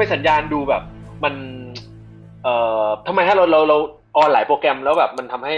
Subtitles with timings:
[0.00, 0.82] บิดนะฮะทำไมสัญญาณดูแบบ
[1.24, 1.34] มัน
[2.44, 3.76] เอ่อทำไมฮะเราเราเรา
[4.16, 5.56] ออนหลายโปรแกรมแล้วแบบมันทำให้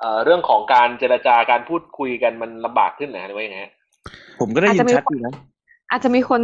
[0.00, 3.72] เอ่อเรื่องของการเจรจาการพูดคุยกันมันลำบากขึ้นนะหรือว่ายังไงฮะ
[4.40, 5.34] ผมก็ได้ยินชัดอยู่นะ
[5.90, 6.42] อาจจะมีคน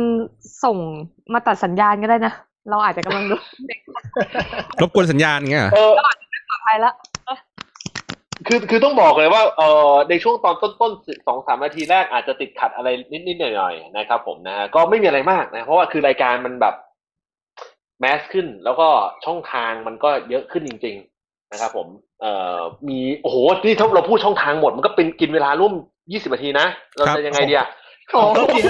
[0.64, 0.76] ส่ง
[1.32, 2.34] มาตัดสัญญาณก็ได้นะ
[2.70, 3.80] เราอาจจะกำลังดูเด็ก
[4.82, 6.06] รบกวนสัญญาณเงี้ยเหรอเออป
[6.50, 6.92] ลอดภัยละ
[8.46, 16.74] คือคือต้องบอกเลยว่าเออในช่วงตอนต้นๆสองสามนาทีแรกอาจจะติดขัดอะไรนิดๆหน่อยๆนะครับผมนะฮะก็ไม่มีอะไรมากนะ เพราะว่าคือรายการมันแบบ
[18.00, 18.88] mass ขึ้นแล้วก็
[19.24, 21.88] ช่องทางมันก็เยอะขึ้นจริง ๆ นะครับ ผม
[22.20, 25.72] เอ่อมีโอ้โหนี่ถ้าเราพูดช่องทางหมดมันก็เป็นกินเวลาร่วม
[26.12, 27.68] ยี่สิบนาทีนะ เราจะยังไงดีอะ
[28.12, 28.60] โอ้โทษที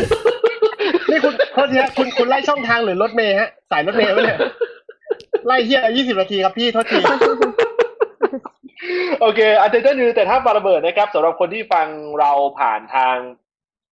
[1.11, 4.39] นี่คุณโทษทีฮะคุณคุณไล่ช่องทางหรือรถเมล์ฮะ สายรถเมล์ไว้เนี่ย
[5.47, 6.99] ไล่เฮียยี่สิบนาทีครับพี่โทษที
[9.21, 11.87] โอเคอันเดอร์นิวแต่ถ้าบาระเบิดนะครับสำหรับคนที่ฟัง
[12.21, 13.17] เราผ่านทาง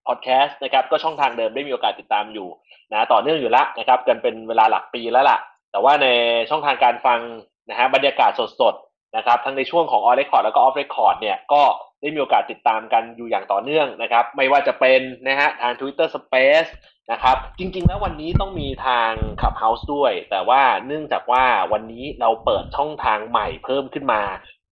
[0.06, 2.48] พอดแคสต์นะครับ ก็ช่องทางเดิมได้มีโอกาสติดตามอยู่
[2.92, 5.38] นะต่อเนื่องอยู่แล้วนะครับ กันเป็นเวลาหลักปีแล้วล่ะ
[5.72, 6.06] แต่ว่าใน
[6.50, 7.20] ช่องทางการฟัง
[7.68, 11.62] นะฮะบรรยากาศสดๆนะครับ ทั้งในช่วงของ On Record แล้วก็ Off Record เนี่ยก็
[12.00, 16.70] ได้มีโอกาสติดตามกันอยู่อย่างต่อเนื่องนะครับ ไม่ว่าจะเป็นนะฮะทาง Twitter Space
[17.12, 19.10] นะครับ จริงๆ แล้ววันนี้ต้องมีทาง
[19.40, 24.22] Clubhouse ด้วย แต่ว่าเนื่องจากว่าวันนี้เราเปิดช่องทางใหม่เพิ่มขึ้นมา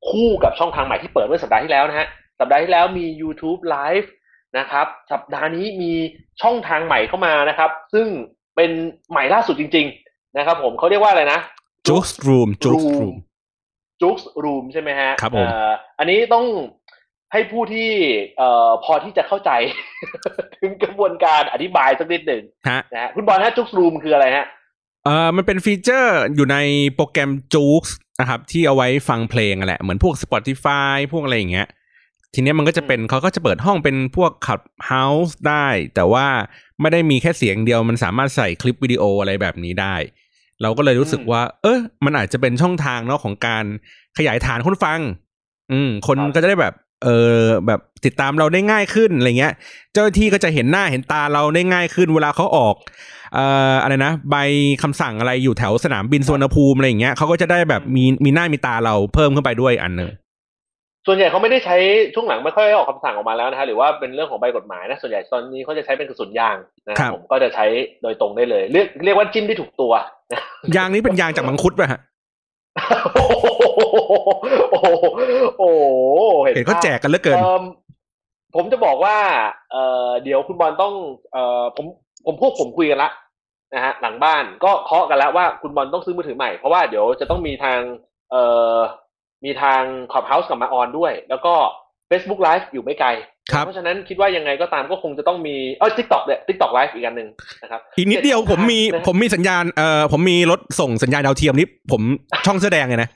[0.09, 2.09] คู่กับช่องทางใหม่ที่เปิดเมื่อสัปดาห์ที่แล้วนะฮะ
[2.41, 4.09] สัปดาห์ที่แล้วมี YouTube Live
[4.59, 5.93] นะครับ สัปดาห์นี้มี
[6.43, 8.07] ช่องทางใหม่เข้ามานะครับ ซึ่ง
[8.57, 8.71] เป็น
[9.11, 11.41] ใหม่ล่าสุดจริง ๆ นะครับ ผมเขาเรียกว่าอะไรนะ
[11.89, 13.17] JOOX ROOM JOOX ROOM
[14.01, 16.47] JOOX ROOM ใช่ไหมฮะครับผมเอ่ออันนี้ต้อง
[17.33, 17.91] ให้ผู้ที่
[18.37, 19.51] เอ่อพอที่จะเข้าใจ
[20.61, 24.47] ถึงกระบวนการอธิบายสักนิดหนึ่งฮะนะฮะคุณบอลฮะ JOOX ROOM คืออะไรฮะ
[25.05, 26.59] เอ่อมันเป็น feature อยู่ใน
[26.95, 31.69] โปรแกรม JOOX นะครับที่เอาไว้ฟังเพลงอะแหละเหมือนพวก Spotify พวกอะไรอย่างเงี้ย
[32.35, 36.27] ทีเนี้ยมันก็จะเป็นเขาก็จะเปิดห้องเป็นพวกขับเฮาส์ได้ แต่ว่า
[36.81, 39.95] ไม่ได้มีแค่เสียงเดียวมันสามารถใส่คลิปวิดีโออะไรแบบนี้ได้
[40.63, 43.65] เราก็เลยรู้สึกอืมว่า เออมันอาจจะเป็นช่องทางเนาะของการ
[44.19, 45.01] ขยายฐานคนฟัง
[45.73, 46.75] อืม คนครับก็จะได้แบบ
[47.05, 47.09] เอ
[47.41, 49.53] อแบบติดตามเราได้ง่ายขึ้นอะไรเงี้ย
[49.93, 52.75] เจ้าหน้าที่ก็จะเห็นหน้าเห็นตาเราได้ง่ายขึ้น เวลาเขาออก
[53.35, 54.37] เอ่ออะไรนะใบ
[54.83, 60.11] คำสั่งอะไรอยู่แถวสนามบินสุวรรณภูมิอะไรอย่างเงี้ยเขาก็จะได้แบบมีมีหน้ามีตาเราเพิ่มขึ้นไปด้วยอันหนึ่ง
[61.09, 61.77] ส่วนใหญ่เขาไม่ได้ใช้
[62.15, 66.57] ช่วงหลังไม่ค่อยออกคำสั่งออกมาแล้วนะฮะหรือว่าเป็นเรื่องของใบกฎหมายนะส่วนใหญ่ตอนนี้เขาจะใช้เป็นกระสุนยาง
[66.89, 67.67] นะครับผมก็จะใช้
[68.03, 69.93] โดยตรงได้เลย เรียกเรียกว่าจิ้มได้ถูกตัว
[70.33, 70.43] นะ
[70.77, 72.01] ยางนี้เป็นยางจากมังคุดป่ะฮะ
[73.15, 73.47] โอ้โห
[74.71, 74.87] โอ้โห
[75.59, 75.85] โอ้โห
[76.43, 77.63] เห็นเขาแจกกันเหลือเกินอิ่ม
[78.55, 79.17] ผมจะบอกว่า
[79.71, 80.95] เอ่อเดี๋ยวคุณบอลต้อง
[81.33, 81.87] เอ่อผม
[82.27, 83.11] ผมพวกผมคุยกันละ
[83.75, 87.81] นะฮะหลังบ้านก็เคาะกันแล้วว่าคุณบอลต้องซื้อมือถือใหม่เพราะว่าเดี๋ยวจะต้องมีทาง
[88.31, 88.43] เอ่
[88.75, 88.77] อ
[89.45, 89.83] มีทาง
[90.13, 91.55] Clubhouse กลับมาออนด้วย แล้วก็
[92.11, 93.09] Facebook Live อยู่ไม่ไกล
[93.53, 97.29] ครับเพราะฉะนั้นคิดว่ายังไงก็ตามก็คงจะต้องมีเออ TikTok เนี่ย TikTok Live อีกอันหนึ่ง
[97.63, 102.03] นะครับ อีกนิดเดียวผมมีนะฮะผมมีสัญญาณเอ่อผมมีรถส่งสัญญาณดาวเทียมนี้ผม
[102.47, 103.09] ช่องเสื้อแดงเลยนะ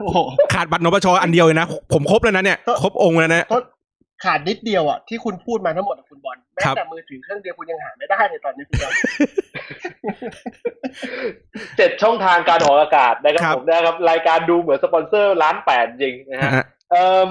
[0.00, 0.18] โอ้โห
[0.54, 3.62] ขาดบัตรนปชอันเดียวเลยนะ ผมครบแล้วนะเนี่ย ครบองค์แล้วนะโทษ
[4.24, 8.92] ขาดนิดเดียวอะที่คุณพูดมาทั้งหมดอะคุณบอลแม้ครับแต่มือถือเครื่องเดียวคุณยังหาไม่ได้เลยตอนนี้คุณบอล
[11.76, 17.30] เจ็ดช่องทางการออกอากาศนะคครัรับบผมนะครับ รายการดูเหมือนสปอนเซอร์ล้านแปดจริงนะฮะฮะเอิ่ม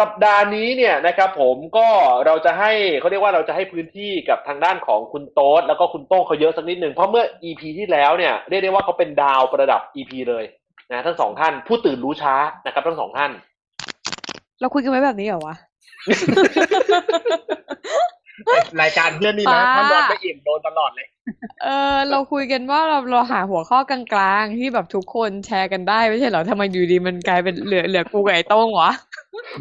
[0.00, 1.88] สัปดาห์นี้เนี่ยนะครับผมก็
[2.26, 10.44] เราจะให้เขาเรียกว่าเราจะให้พื้นที่กับทางด้านของคุณโต๊ดแล้วก็คุณโต้งเขาเยอะสักนิดหนึ่งเพราะเมื่อ EP ที่แล้วเนี่ยเรียกได้ว่าเขาเป็นดาวประดับ EP เลย
[10.92, 12.34] นะทั้งสองท่านผู้ตื่นรู้ช้า
[12.66, 13.30] นะครับ ทั้งสองท่าน
[14.60, 15.56] เราคุยกันไว้แบบนี้เหรอวะ
[18.82, 21.06] รายการเพื่อนนี่นะป้าถ้านอนไม่อิ่มโดนตลอดเลย
[21.64, 28.90] เออ เราคุยกันว่าเราเราหาหัวข้อกลางๆ ที่แบบทุกคนแชร์กันได้ไม่ใช่เหรอทำไมอยู่ดีมันกลายเป็นเหลือเหลือกูกับไอ้โต้งวะ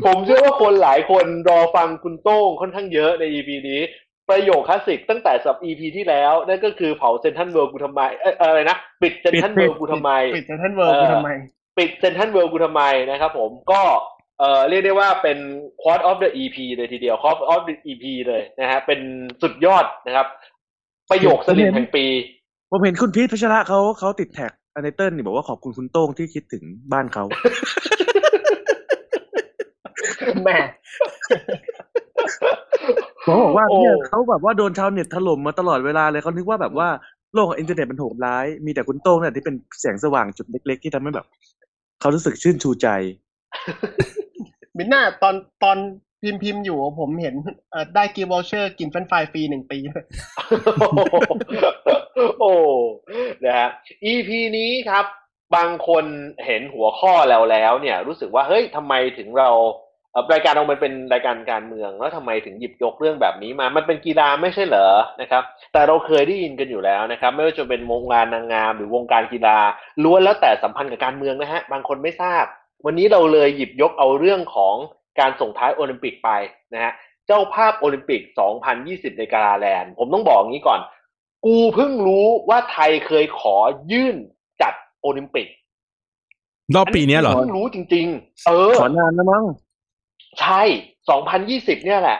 [0.06, 3.82] ผมเชื่อว่าคนหลายคนรอฟังคุณโต้งค่อนข้างเยอะใน EP นี้
[4.30, 11.30] ประโยคคลาสสิกตั้งแต่สับ EP ที่แล้ว นั่นก็คือเผาเซ็นทรัลเวิลด์กูทำไมเอ้ยอะไรนะ ปิดเซ็นทรัลเวิลด์กูทำไม ปิดเซ็นทรัลเวิลด์กูทำไม
[11.78, 13.82] ปิดเซ็นทรัลเวิลด์กูทำไมนะครับผมก็
[14.40, 15.38] เอ่อเรียกได้ว่าเป็น
[15.82, 19.00] Quote of the EP เลยทีเดียว Quote of the EP เลยนะฮะเป็น
[19.42, 20.28] สุดยอดนะครับ
[21.10, 22.06] ประโยคสลิ่มแห่งปี
[22.72, 27.24] ผมเห็นคุณพีทพัชระเขาเขาติดแท็กอันเนเติ้ลนี่บอกว่าขอบคุณคุณโต้งที่คิดถึงบ้านเขา
[30.44, 30.58] แม่
[33.24, 36.90] เขาบอกว่าโอ้เนี่ยเขาแบบว่าโดนชาวเน็ตถล่มมาตลอดเวลาเลยเขานึกว่าแบบว่า
[37.34, 41.26] โลกของอินเทอร์เน็ตมันโหดร้าย มีแต่คุณโต้งเนี่ยที่เป็นแสงสว่างจุดเล็ก ๆ ที่ทำให้แบบ
[42.00, 42.88] เขารู้สึกชื่นชูใจ
[44.78, 45.78] มิน่าตอนตอน
[46.22, 47.36] พิมพ์พิมพ์อยู่ผมเห็น
[47.96, 49.78] ได้ gift voucher กินเฟรนช์ฟรายฟรีหนึ่งปี
[52.40, 52.54] โอ้
[53.46, 53.70] นะฮะ
[54.12, 55.06] EP นี้ครับ
[55.56, 56.06] บางคน
[56.46, 59.50] เห็นหัวข้อแล้วแล้วเนี่ย รู้สึกว่าเฮ้ยทำไมถึงเรา
[60.34, 64.90] รายการเรามันเป็นรายการการเมือง แล้วทำไมถึงหยิบยกเรื่องแบบนี้มา มันเป็นกีฬาไม่ใช่เหรอ
[65.22, 65.44] นะครับ
[65.74, 69.58] แต่เราเคยได้ยินกันอยู่แล้วนะครับ ไม่ว่าจะเป็นวงการนางงามหรือวงการกีฬา
[70.04, 72.46] ล้วนแล้วแต่สัมพันธ์กับการเมืองนะฮะ บางคนไม่ทราบ
[72.86, 74.76] วันนี้เราเลยหยิบยกเอาเรื่องของ
[75.20, 76.30] การส่งท้ายโอลิมปิกไป
[76.74, 76.94] นะฮะ
[77.28, 78.22] เจ้าภาพโอลิมปิก
[78.76, 80.80] 2020 ในกาลาแลนด์ ผมต้องบอกอย่างนี้ก่อน
[81.46, 83.56] กูเพิ่งรู้ว่าไทยเคยขอ
[83.92, 84.16] ยื่น
[84.62, 85.48] จัดโอลิมปิก
[86.76, 89.46] รอบปีเนี้ยเหรอเพิ่งรู้จริง ๆ เออขอนานแล้วมั้ง
[90.40, 90.62] ใช่
[91.24, 92.20] 2020 เนี่ยแหละ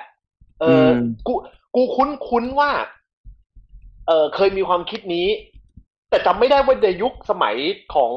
[0.62, 0.96] เอออม
[1.28, 1.34] กู
[1.76, 2.72] กูคุ้นคุ้นว่า
[4.08, 5.28] เออเคยมีความคิดนี้
[6.10, 7.56] แต่จำไม่ได้ว่าในยุคสมัย
[7.94, 8.12] ของ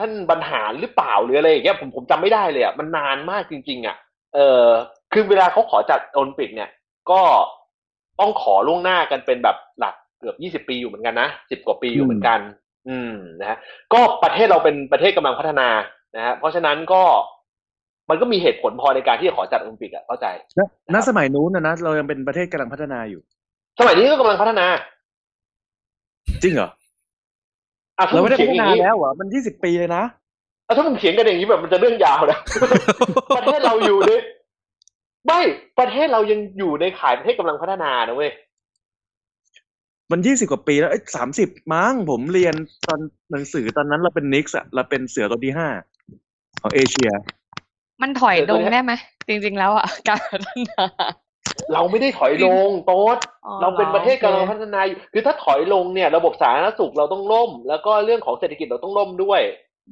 [0.00, 3.96] ท่านบรรหารหรือเปล่าหรืออะไรอย่างเงี้ยผมผมจำไม่ได้เลยอะมันนานมากจริง ๆ อะ
[4.34, 4.66] เออ
[5.12, 6.70] คือเวลาเขาขอจัดโอลิมปิกเนี่ย
[7.10, 7.20] ก็
[8.20, 12.40] ต้องขอล่วงหน้ากันเป็นแบบหลักเกือบ20ปีอยู่เหมือนกันนะสิบกว่าปีอยู่เหมือนกัน
[12.88, 13.58] อืมนะฮะ
[13.92, 15.68] ก็ประเทศเราเป็นประเทศกำลังพัฒนา
[16.16, 17.02] นะฮะเพราะฉะนั้นก็
[18.10, 20.26] มันก็มีเหตุผลพอในการที่จะขอจัดโอลิมปิกอะเข้าใจ
[20.58, 20.60] ณ
[20.94, 23.20] ณสมัยนู้นนะนะเรายังเป็นประเทศกำลังพัฒนาอยู่
[23.78, 24.66] สมัยนี้ก็กำลังพัฒนา
[26.42, 26.68] จริงเหรอ
[28.00, 30.02] อะถ้าเรามึไม่งได้เถียพังฒอย่านางนี้แล้วเหรอมันยี่สิบปีเลยนะ
[30.66, 32.38] อะถ้ามึงเถียงกันอย่างนี้แบบมันจะเรื่องยาวนะ
[33.36, 34.10] ประเทศเราอยู่ใน
[35.26, 35.40] ไม่
[35.78, 38.30] ประเทศเรายังอยู่ในข่ายประเทศกำลังพัฒนานะเว้ย
[40.10, 42.54] มันยี่สิบกว่าปีแล้วเอ้ยสามสิบมั้งผมเรียน
[42.88, 43.00] ตอน
[43.32, 45.68] หนังสือตอนนั้นเราเป็นนิกส์อะเราเป็นเสือตัวที่ห้า
[46.60, 47.10] ของเอเชีย
[48.02, 48.92] มันถอยลงได้ไหม
[49.28, 50.84] จริง ๆ แล้วอะ การพัฒนา
[51.72, 59.40] เราไม่ได้ถอยลงโต๊ดอ๋อเราเป็นประเทศกำลังพัฒนาอยู่คือถ้าถอยลงเนี่ยระบบสาธารณสุขเราต้องล่ม แล้วก็เรื่องของเศรษฐกิจเราต้องล่มด้วย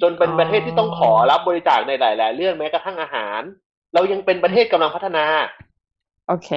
[0.03, 3.41] จนเป็นประเทศที่ต้องขอรับบริจาคในหลาย ๆ เรื่องแม้กระทั่งอาหาร
[3.95, 5.25] เรายังเป็นประเทศกำลังพัฒนา
[6.29, 6.51] โอเค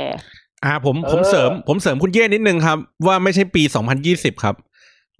[0.65, 2.77] อ่าผมเออผมเสริม ผมเสริมคุณเย่นิดนึงครับ
[3.07, 3.63] ว่าไม่ใช่ปี
[4.03, 4.55] 2020ครับ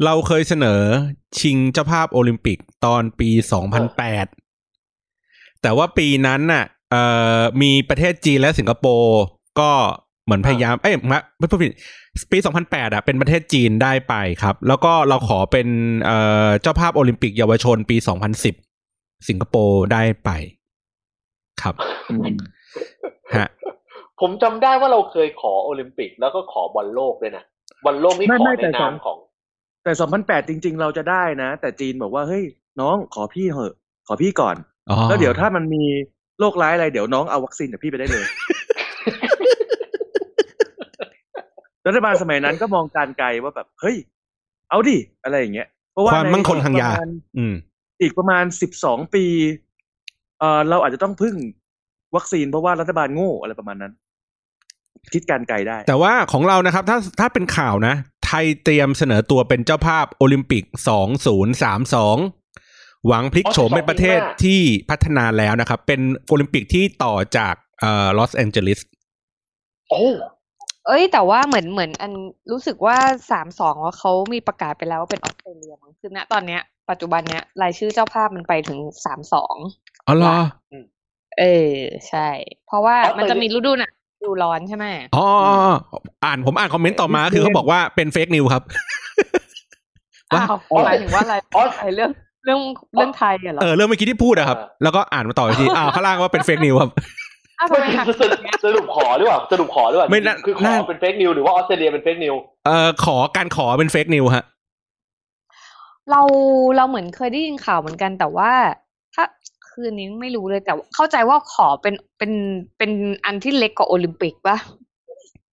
[0.06, 0.82] เราเคยเสนอ
[1.40, 3.30] ชิงเจ้าภาพโอลิมปิกตอนปี
[4.52, 7.04] 2008แต่ว่าปีนั้นน่ะเอ่
[7.38, 9.22] อมีประเทศจีนและสิงคโปร์
[9.60, 9.72] ก็
[10.26, 11.72] เหมือนพยายาม เอ้ยไม่ไม่พูดผิด
[12.32, 15.68] ปี 2008 อะ เป็นประเทศจีนได้ไปครับ แล้วก็เราขอเป็น
[16.06, 17.98] เอ่อเจ้าภาพโอลิมปิกเยาวชนปี
[18.62, 20.30] 2010 สิงคโปร์ได้ไป
[21.62, 21.76] ครับ
[23.38, 23.50] ฮะ
[24.22, 27.44] ผมจำได้ว่าเราเคยขอโอลิมปิก แล้วก็ขอบอลโลกด้วยนะ
[27.86, 29.18] บอลโลกนี่ไม่ขอไม่ในแต่สนาองมของ
[29.84, 32.44] แต่สองพันแปดจริง ๆ เราจะได้นะ แต่จีนบอกว่าเฮ้ย
[32.82, 33.74] น้องขอพี่เหอะ
[34.08, 34.56] ขอพี่ก่อน
[34.90, 35.84] อ๋อแล้วเดี๋ยวถ้ามันมี
[36.40, 38.26] โรคร้ายอะไรเดี๋ยวน้องเอาวัคซีนจากพี่ไปได้เลย
[41.88, 43.96] รัฐบาลสมัยนั้นก็มองการไกลว่าแบบเฮ้ย
[44.70, 47.54] เอาดิอะไรอย่างเงี้ยเพราะว่าความในมั่งคงทางยาประมณอืม
[48.02, 49.26] อีกประมาณสิบสองปี
[50.40, 51.36] เอ่อเราอาจจะต้องพึ่ง
[52.16, 53.94] วัคซีนเพราะว่ารัฐบาลโง่อะไรประมาณนั้น
[55.14, 57.96] คิดการไกลได้ แต่ว่าของเรานะครับ ถ้าถ้าเป็นข่าวนะ
[58.26, 60.64] ไทยเตรียมเสนอตัวเป็นเจ้าภาพโอลิมปิก
[61.62, 68.80] 2032หวังพลิกโฉมเป็นประเทศที่พัฒนาแล้วนะครับ เป็นโอลิมปิกที่ต่อจากเอ่อลอสแอนเจลิส
[69.90, 70.06] โอ้
[70.88, 72.12] เอ้ย แต่ว่าเหมือนเหมือนอัน
[72.52, 72.98] รู้สึกว่า
[73.32, 79.56] สามสองว่าเขามีประกาศไปแล้วว่าเป็นออสเตรเลียมั้งคือณตอนเนี้ย ปัจจุบันเนี้ยรายชื่อเจ้าภาพมันไปถึงสามสอง
[80.08, 80.36] อ๋อเหรอ
[81.40, 81.76] เออ
[82.10, 82.28] ใช่
[82.68, 84.86] เพราะว่ามันจะมีฤดูหนาวฤดูร้อนใช่ไหม
[85.16, 85.26] อ๋อ
[86.26, 88.64] อ่านผมอ่านคอมเมนต์ต่อมาคือเขาบอกว่าเป็น fake news ครับ
[90.34, 92.10] ว่าอ้าวหมายถึงว่าอะไรอ๋อไอเรื่อง
[92.46, 92.60] เรื่อง
[92.94, 96.92] เรื่องไทยอะเหรอเออเรื่องเมื่อกี้ที่พูดอะครับเออแล้วก็อ่านมาต่ออีกทีอ้าวข้างล่างว่าเป็น fake news ครับ
[97.62, 104.44] อ้าวทำไมหักสรุปสรุปขอหรือเปล่าสรุปขอหรือเปล่าไม่น่าคือขอน่าเป็นเฟกนิวหรือว่าออสเตรเลียเป็นเฟกนิวเอ่อขอการขอเป็นเฟกนิวฮะ
[106.12, 106.22] เรา
[106.78, 108.52] เราเหมือนเคยได้ยินข่าวเหมือนกันแต่ว่า
[109.16, 109.24] ถ้า
[109.70, 112.32] คืนนี้ไม่รู้เลยแต่เข้าใจว่าขอเป็นเป็น
[112.78, 112.92] เป็น
[113.26, 114.58] อันที่เล็กกว่าโอลิมปิกปะ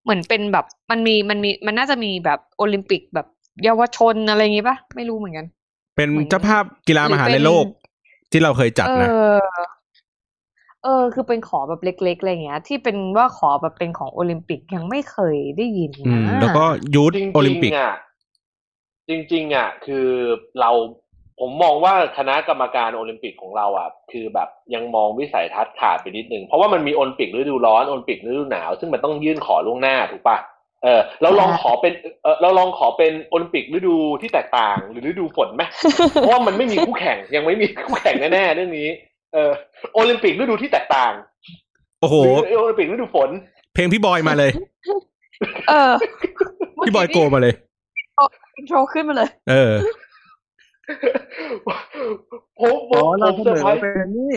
[0.04, 3.26] เหมือนเป็นแบบมันมีมันมีมันน่าจะมีแบบโอลิมปิกแบบ
[3.64, 5.46] เยาวชนอะไรอย่างงี้ปะไม่รู้เหมือนกัน
[5.96, 7.64] เป็นเหมือนเจ้าภาพกีฬามหาหรือลัเป็ยนโลก
[8.32, 9.34] ที่เราเคยจัดเอนะอ
[10.84, 17.94] เออ คือเป็นขอแบบเล็กๆอะไรอย่างเงี้ย ที่เป็นว่าขอแบบเป็นของโอลิมปิกยังไม่เคยได้ยินอืมนะแล้วก็ youth โอลิมปิกจริงๆอะ
[19.08, 20.08] จริง ๆ อะ คือ
[20.60, 20.70] เรา
[21.40, 30.38] ผมมองว่าคณะกรรมการโอลิมปิกของเราอะ คือแบบยังมองวิสัยทัศน์ขาดไปนิดนึง เพราะว่ามันมีโอลิมปิกฤดูร้อนโอลิมปิกฤดูหนาว ซึ่งมันต้องยื่นขอล่วงหน้าถูกปะ
[30.82, 31.92] เออเราลองขอเป็น
[32.22, 35.62] เออเราลองขอเป็นโอลิมปิกฤดูที่แตกต่างหรือฤดูฝนไหม
[36.12, 38.88] เพราะว่ามันไม่มีคู่แข่งยังไม่มีคู่แข่งแน่ๆเรื่องนี้
[39.34, 39.52] เออ
[39.94, 41.12] โอลิมปิกฤดูที่แตกต่าง
[42.00, 43.30] โอ้โหหรือโอลิมปิกฤดูฝน
[43.74, 44.50] เพลงพี่บอยมาเลย
[45.68, 45.92] เออ
[46.84, 47.54] พี่บอยโกมาเลย
[48.56, 49.72] อินโทรขึ้นมาเลย เออ
[52.58, 54.34] ผมผอ๋อมเราผมเสเซอนร์อไพรส์เป็นนี่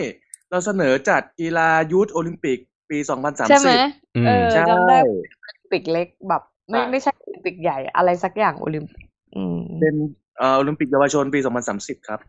[0.50, 2.58] เราเสนอจัดกีฬายูทโอลิมปิก
[2.90, 3.78] ปีสองพันสามใช่ไหมสิบ
[4.16, 9.02] อืมเออใช่จำได้โอลิมปิกเล็กแบบไม่ไม่ใช่โอลิมปิกใหญ่อะไรสักอย่างโอลิมปิก
[9.36, 9.94] อืมเป็น
[10.38, 12.20] เอ่อโอลิมปิกเยาวชนปีสองพันสามสิบครับ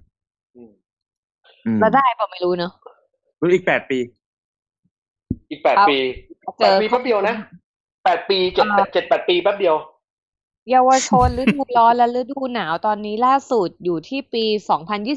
[1.65, 2.72] อืมอืมแล้วได้เปล่าไม่รู้เนอะ
[3.39, 4.00] รุ่นอีกแปดปี
[5.50, 6.00] อีกแปดเอาปี
[6.58, 7.36] เจแปดอปีแป๊บเดียวนะ
[8.03, 9.75] แปดปีเจ็ดอ่าเจ็ดแปดปีแป๊บเดียว
[10.72, 14.43] เยาวชนฤดูร้อนและฤดูหนาวตอนนี้ล่าสุดอยู่ที่ปี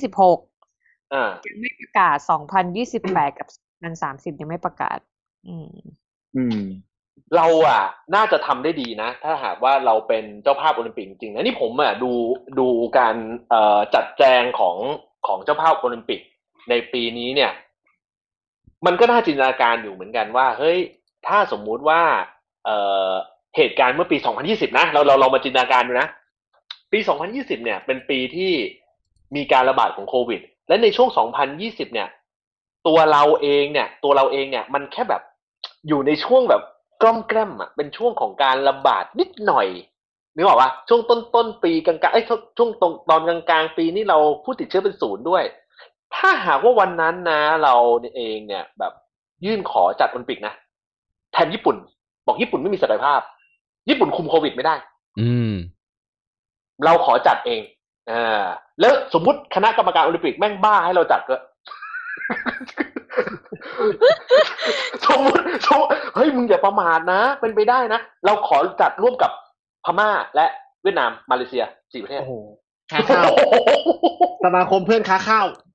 [0.00, 2.16] 2026อ่ายังไม่ประกาศ
[2.72, 3.48] 2028กับ
[4.00, 4.98] 2030ยังไม่ประกาศ
[5.48, 5.70] อืม
[6.36, 6.60] อืม
[7.36, 7.82] เราอะ
[8.14, 12.12] น่าจะทำได้ดีนะ ถ้าหากว่าเราเป็นเจ้าภาพโอลิมปิกจริงๆนะนี่ผมอะดู
[12.58, 13.16] ดูการ
[13.50, 14.76] เอ่อจัดแจงของ
[15.26, 16.20] ของเจ้าภาพโอลิมปิก
[16.70, 17.52] ในปีนี้เนี่ย
[18.86, 20.78] มันก็น่าจินตนาการอยู่เหมือนกันว่า เฮ้ย
[21.26, 22.02] ถ้าสมมุติว่า
[22.64, 22.76] เอ่
[23.08, 23.10] อ
[23.56, 24.16] เหตุการณ์เมื่อปี
[24.48, 26.08] 2020 นะ เราเราเรามาจินตนาการดูนะ
[26.92, 26.98] ปี
[27.32, 28.52] 2020 เนี่ย เป็นปีที่
[29.36, 31.08] มีการระบาดของโควิด และในช่วง
[31.50, 32.08] 2020 เนี่ย
[32.86, 35.22] ตัวเราเองเนี่ย ตัวเราเองเนี่ย มันแค่แบบ
[35.88, 36.62] อยู่ในช่วงแบบ
[37.02, 39.68] กล้อมแกล้มอะ เป็นช่วงของการระบาดนิดหน่อย
[40.34, 42.22] นึกออกปะช่วงต้นต้นปีกลางๆไอ้
[42.56, 45.44] ช่วงตรงตอนกลางกลางๆปีนี่เราผู้ติดเชื้อเป็นศูนย์ด้วย
[46.14, 47.74] ถ้าหากว่าวันนั้นนะ เรา
[48.16, 48.92] เองเนี่ยแบบ
[49.44, 50.54] ยื่นขอจัดโอลิมปิกนะ
[51.32, 51.76] แทนญี่ปุ่น
[52.26, 53.20] บอกญี่ปุ่นไม่มีศักยภาพ
[53.88, 54.74] ญี่ปุ่นคุมโควิดไม่ได้
[55.20, 55.52] อืม
[56.84, 57.60] เราขอจัดเอง
[58.10, 58.44] อ่า
[58.80, 61.36] แล้วสมมุติคณะกรรมการโอลิมปิกแม่งบ้าให้เราจัดก็
[65.06, 69.30] สมมติสมมติเฮ้ยมึงอย่าประมาทนะ เป็นไปได้นะ เราขอจัดร่วมกับ
[69.84, 70.46] พม่าและ
[70.82, 72.32] เวียดนามมาเลเซียสี่ประเทศโอ้โห
[72.92, 73.24] ค้าข้าว
[74.44, 75.65] สมาคมเพื่อนค้าข้าวโอ้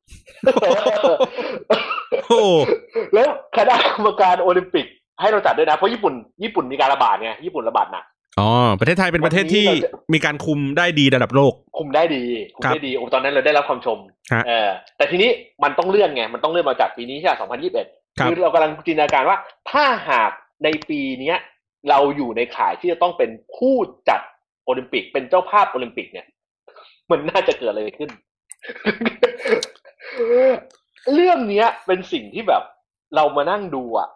[3.13, 4.85] แล้วคณะกรรมการโอลิมปิก
[5.21, 6.13] ให้เราจัดด้วยนะ เพราะญี่ปุ่น
[6.43, 8.05] ญี่ปุ่นมีการระบาดไงญี่ปุ่นระบาดหนัก
[8.39, 8.49] อ๋อ
[8.79, 12.23] ประเทศไทยเป็นประเทศที่วันนี้เราจะมีการคุมได้ดีระดับโลก คุมได้ดี
[12.55, 13.97] คุมครับได้ดีโอ้ตอนนั้นเราได้รับความชม
[14.33, 15.29] ฮะเออแต่ทีนี้
[15.63, 19.37] มันต้องเลื่อนไงมันต้องเลื่อนมาจากปีนี้ใช่ไหม2021ครับคือเรากำลังจินตนาการว่า
[19.71, 20.31] ถ้าหาก
[20.63, 21.37] ในปีเนี้ย
[21.89, 23.75] เราอยู่ในข่ายที่จะต้องเป็นผู้
[24.09, 24.21] จัด
[24.65, 26.25] โอลิมปิกเป็นเจ้าภาพโอลิมปิกเนี่ย
[27.11, 28.09] มันน่าจะเกิดอะไรขึ้น
[31.13, 32.63] เรื่องเนี้ย เป็นสิ่งที่แบบ
[33.15, 34.09] เรามานั่งดูอะ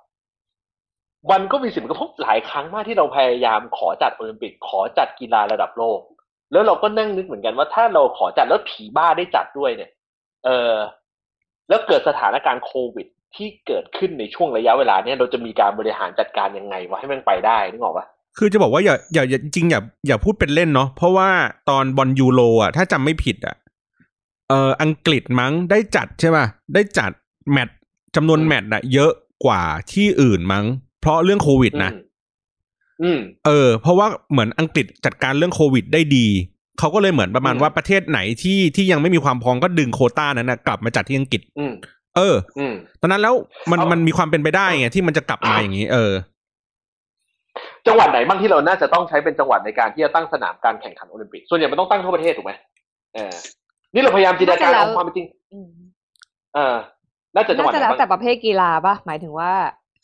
[1.32, 6.00] มันก็มีสิ่งกระทบหลายครั้งมากที่เราพยายามขอจัดโอลิมปิกขอจัดกีฬาระดับโลก
[6.52, 9.92] แล้วเราก็นั่งนึกเหมือนกันว่าถ้าเราขอจัดแล้วผีบ้าได้จัดด้วยเนี่ย
[10.46, 10.74] เออ
[11.70, 18.06] แล้วเกิดสถานการณ์โควิดที่เกิดขึ้นในช่วงระยะเวลาเนี่ยเราจะมีการบริหารจัดการยังไงวะให้มันไปได้นึกออกปะ
[18.38, 21.30] คือจะบอกว่าอย่าอย่าจริงอย่าอย่าพูดเป็นเล่นเนาะเพราะว่า
[21.70, 23.56] ตอนบอลยูโรอะถ้าจำไม่ผิดอะ
[24.50, 27.12] เอออังกฤษมั้งได้จัดใช่ป่ะได้จัด
[27.52, 27.78] แมตช์
[28.16, 29.12] จำนวนแมตช์อะเยอะ
[29.46, 30.66] กว่าที่อื่นมั้ง
[31.02, 32.04] เพราะเรื่องโควิดนะอืม
[33.04, 36.28] อืมเออ เพราะว่าเหมือนอังกฤษจัดการเรื่องโควิดได้ดี
[36.80, 41.74] เขาก็เลยเหมือนประมาณอืมว่าประเทศไหนที่ที่ยังไม่มีความพร้อมก็ดึงโควต้านั้นนะกลับมาจัดที่อังกฤษอืม
[42.16, 43.36] เอออืมตอนนั้นแล้ว
[43.72, 46.12] มันเอามันมีความเป็นไปได้ไงที่มันจะกลับมาอย่างนี้ เออ
[47.88, 52.52] จังหวัดไหนบ้างที่เราน่าจะต้องใช้เป็นจังหวัดในการที่จะตั้งสนามการแข่งขันโอลิมปิก ส่วนใหญ่มันต้องตั้งทั่วประเทศถูกไหม
[53.16, 53.34] เออ
[53.96, 55.70] นี่เราพยายามจินตนาการน่าจะแล้วเอาความเป็นจริงอืม
[56.56, 56.76] เออ
[57.36, 59.52] น่าจะจังหวัดน่าไหนจะแล้วบ้างแต่ประเภทกีฬาป่ะหมายถึงว่า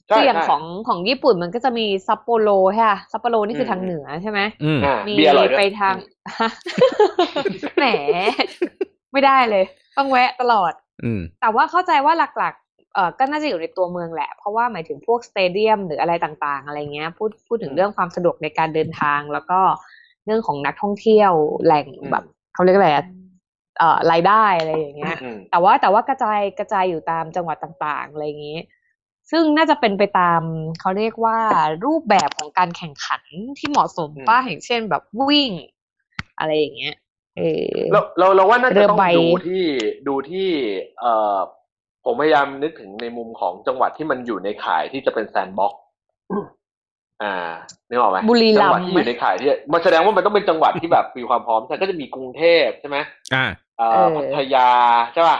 [0.07, 5.95] ใช่คืออย่างใช่ของของญี่ปุ่นมันก็จะมีซัปโปโรใช่ปะซัปโปโรนี่คือมทางเหนือใช่ไหมอืมอ่ามีเบียร์อร่อยด้วยไปทาง
[7.77, 7.85] แหม
[9.13, 9.63] ไม่ได้เลย
[9.97, 19.59] ต้องแวะตลอดอืมแต่ว่าเข้าใจว่าหลักๆเอ่อก็น่าจะอยู่ในตัวเมืองแหละ เพราะว่าหมายถึงพวกสเตเดียมหรืออะไรต่างๆ อะไรเงี้ย พูดพูดถึงเรื่องความสะดวกในการเดินทางแล้วก็
[20.25, 21.31] เรื่องของนักท่องเที่ยว
[21.63, 23.30] แหล่งอืมแบบเขาเรียกอะไรอะเอ่อ
[24.11, 28.59] รายได้อะไรอย่างเงี้ยอืมแต่ว่าแต่ว่ากระจายกระจายอยู่ตามจังหวัดต่างๆอะไรอย่างนี้
[29.31, 30.41] ซึ่งน่าจะเป็นไปตาม
[30.79, 31.37] เขาเรียกว่า
[31.85, 33.23] รูปแบบของการแข่งขัน
[33.57, 35.51] ที่เหมาะสมป้าอย่างเช่นแบบวิ่ง
[36.39, 36.95] อะไรอย่างเงี้ย
[37.37, 39.63] เออเราเราเราว่าน่าเรืจะอต้องใบดูที่
[40.07, 40.47] ดูที่
[40.99, 41.37] เอ่อ
[42.05, 45.81] ผมพยายามนึกถึงในมุมของจังหวัดที่มันอยู่ในข่ายที่จะเป็นแซนด์บ็อกซ์
[47.23, 47.51] อ่า
[47.89, 52.97] นึกออกไหมบุรีจัรังมหวัดย์ที่ไหอมยู่ในข่ายที่มันแสดงว่ามันต้องเป็นจังหวัดที่แบบมีความพร้อมแต่ก็จะมีกรุงเทพใช่ไหม
[53.33, 53.70] อ่าเอ่เอออ
[54.15, 54.67] พัทยา
[55.13, 55.37] ใช่ป่ะ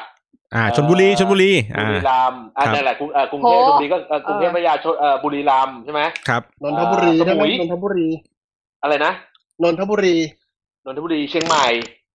[0.55, 8.07] อ่าชนบุรีชนบุรีบุอ่ารีรัมย์อ่าครับนั่นแหละกรุงเอ่อกรุงเทพโหชลบุรีก็เอ่อกรุงเทพเออพัทยาชลเอ่อบุรีรัมย์ใช่ไหมครับนนทบุรีอ่าได้ไหมสมุยนนทบุรี
[8.83, 9.13] อะไรนะ
[9.63, 10.17] นนทบุรี
[10.85, 11.67] นนทบุรีเชียงใหม่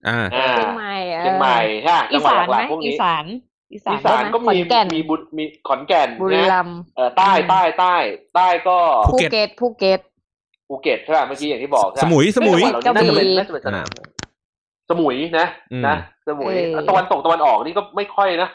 [0.09, 3.26] อ่าอ่าเชียงใหม่ออเชียงใหม่ใช่จัอีงหวัดสานหลัไหมกๆพวกอีนี้สาน
[3.73, 7.95] อีสานอีสานได้ไหก็ขอมีนแก่นมีบุมีขอนแก่นบุรีนะรัมย์เอ่อใต้อืมใต้ใต้
[8.35, 8.76] ใต้ก็
[9.09, 10.00] ภูภูเก็ตเก็ตภูเก็ต
[10.68, 13.88] ภูเก็ตใช่ป่ะเมื่อกี้อย่างที่บอกใช่สมุยสมุยเอ้จังหวัดเหล่านี้น่าจะเป็นกระบี่น่าจะเป็นสนาม
[14.90, 15.97] สมุยนะอืมนะ
[16.28, 18.50] สมุยเออตะวันตกตะวันออกนี่ก็ไม่ค่อยนะ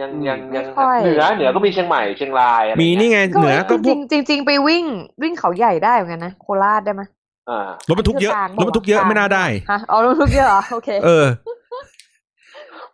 [0.00, 4.84] ยังอืมยังยังไม่ค่อยเหนือเหนือก็มีเชียงใหม่เชียงรายอะไรมีเงี้ยนี่ไงเหนือก็พจวริกงจริงจริงๆไปวิ่ง
[5.22, 7.02] วิ่งเขาใหญ่ได้เหมือนกันนะโคราชได้ไหม
[7.50, 11.26] อ่ารถบรรทุกเยอะคืกลางรถบรรทุกเยอะกลงไม่น่าได้ฮะอ๋อรถบรรทุกเยอะเหรอโอเคเออ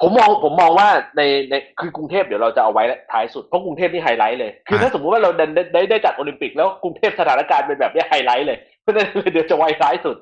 [0.01, 5.45] ผมมองผมมองว่าในในคือกรุงเทพเดี๋ยวเราจะเอาไว้ท้ายสุดเพราะกรุงเทพนี่ไฮไลท์เลยคืออะถ้าสมมติว่าเราได้
[5.75, 10.17] ได้ได้จัดโอลิมปิกแล้วกรุงเทพสถานการณ์เป็นแบบนี้ไฮไลท์เลยเพราะฉะนั้นเดี๋ยวจะไว้ท้ายสุด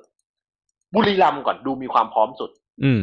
[0.96, 2.50] บุรีรัมย์ก่อนดูมีความพร้อมสุด
[2.84, 3.00] อืม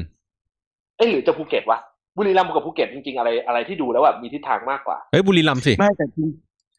[0.97, 1.79] เอ้ยหรือจะภูเก็ตวะ
[2.17, 6.05] บุรีรัมย์กับภูเก็ตจริงๆอะไรอะไรที่ดูแล้วแบบมีทิศทางมากกว่าเฮ้ยบุรีรัมย์สิไม่แต่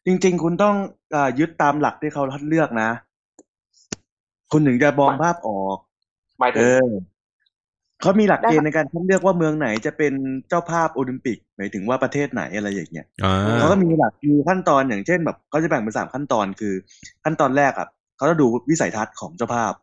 [0.05, 0.75] จริงจริง ๆ คุณต้อง
[1.15, 2.89] อายึดตามหลักที่เขาคัดเลือกนะ
[4.51, 5.77] คุณถึงจะมองภาพออก
[6.39, 6.95] หมายถึเองอ
[8.01, 10.13] เขามีหลักเกณฑ์ในการคัดเลือกว่าเมืองไหนจะเป็น
[10.49, 16.73] เจ้าภาพโอลิมปิกหมายถึงว่าประเทศไหนอะไรอย่างเงี้ยอ่าเขาก็มีหลักมีขั้นตอนอย่างเช่นแบบเขาจะแบ่งเป็นสามขั้นตอนคือ
[17.23, 19.73] ขั้นตอนแรกอะเขาจะดูวิสัยทัศน์ของเจ้าภาพ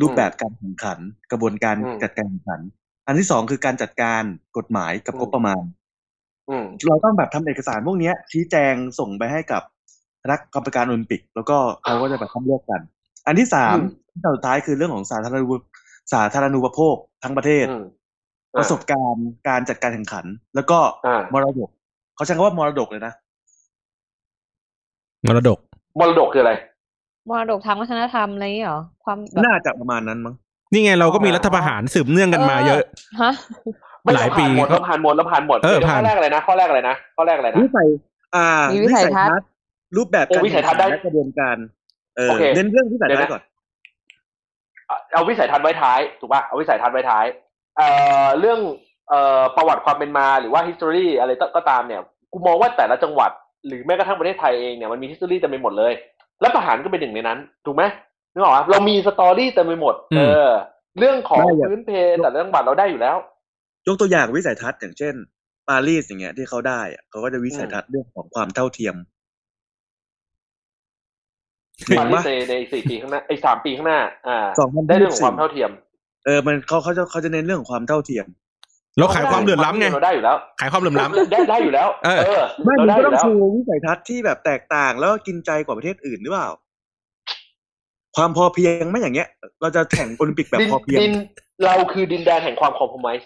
[0.00, 0.98] รูปแบบการแข่งขัน
[1.30, 2.60] กระบวนการอืมจัดการแข่งขัน
[3.06, 4.22] อันที่สองคือการจัดการ
[4.56, 5.62] กฎหมายกับอืมงบประมาณ
[6.48, 9.62] อืมเราต้องแบบทำเอกสารพวกเนี้ยชี้แจงส่งไปให้กับ
[10.22, 12.80] คณะกรรมการโอลิมปิก แล้วก็เขาก็จะแบบคัดเลือกกัน
[13.26, 15.60] อันที่สามอืมขั้นตอนสุดท้ายคือเรื่องของสาธารณูป
[16.12, 17.84] สาธารณูปโภคทั้งประเทศอืม
[18.58, 20.24] ประสบการณ์การจัดการแข่งขัน
[20.54, 21.70] แล้วก็อ่ามรดก
[22.16, 23.12] เขาใช้คำว่ามรดกเลยนะ
[25.26, 25.58] มรดก
[25.98, 26.52] มรดกคืออะไร
[27.30, 30.34] มรดกทางวัฒนธรรมอะไรอย่างเงี้ยเหรอความแบบน่าจะประมาณนั้นมั้ง
[30.72, 32.82] นี่ไงเราก็มีรัฐประหารสืบเนื่องกันมาเยอะ
[33.22, 33.32] ฮะ
[34.02, 37.88] ไม่หลายปีเราผ่านหมดเราผ่านหมดเราผ่านหมดเออดี๋ยวผ่านข้อแรกอะไรนะข้อแรกอะไรนะข้อแรกอะไรนะวิสัย
[38.36, 39.48] อ่ามีวิวิสัสัยยทัศน์ทัศน์
[39.96, 41.56] รูปแบบโอ้การวิสัยทัศน์ได้และกระบวนการ
[42.16, 43.42] เออโอเคเน้นเรื่องวิสัยเดี๋ยวทัศนะน์ก่อน
[44.86, 47.24] เอาเอาวิสัยทัศน์ไว้ท้ายถูกป่ะเอาวิสัยทัศน์ไว้ท้าย
[47.76, 47.88] เอ่
[48.24, 48.58] อเรื่อง
[49.08, 52.00] เอ่อประวัติความเป็นมาหรือว่า history อะไรก็ตามเนี่ย
[52.32, 53.30] กูมองว่าแต่ละจังหวัด
[53.66, 55.92] หรือแม้กระทั่งประเทศไทยเองเนี่ยมันมี history เต็มไปหมดเลย
[56.40, 57.82] แล้วประหารก็เป็นหนึ่งในนั้นถูกไหม
[58.32, 60.48] นึกออกปะเรามีสตอรี่เต็มไปหมดอืมเออ
[60.98, 61.90] เรื่องของได้อย่างพื้นเพ
[62.22, 63.16] แต่ละจังหวัดเราได้อยู่แล้ว
[63.86, 65.14] ยกตัวอย่างวิสัยทัศน์อย่างเช่น
[65.68, 68.94] ปารีสอย่างเงี้ยที่เขาได้อะเขาก็จะวิสัยทัศน์เรื่องของความเท่าเทียม
[71.86, 75.70] เห็นปารีปะสในในสี่ปีข้างหน้าไอ้สามปีข้างหน้า อ่าสองพันได้ยี่เรื่องสิขบองความเท่าเทียม
[76.24, 78.26] เออ มันเขาเขาจะเขาจะเน้นเรื่องของความเท่าเทียม
[78.98, 86.48] เราขายความเหลื่อมล้ำไงเราได้อยู่แล้ว ขายความเหลื่อมล้ำได้ได้อยู่แล้ว เออเออไม่เรามันได้ก็อต้อยู่งแล้วชูวิสัยทัศน์ที่แบบแตกต่างแล้วก็กินใจกว่าประเทศอื่นหรือเปล่า
[88.16, 89.28] ความพอเพียงไม่อย่างเงี้ย
[89.60, 91.12] เราจะแข่งโอลิมปิกแบบดินพอเพียงดิน
[91.64, 93.24] เราคือดินแดนแห่งความคอม p r o m i s e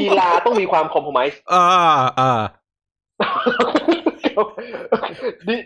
[0.00, 2.40] กีฬาต้องมีความ compromise เออเออ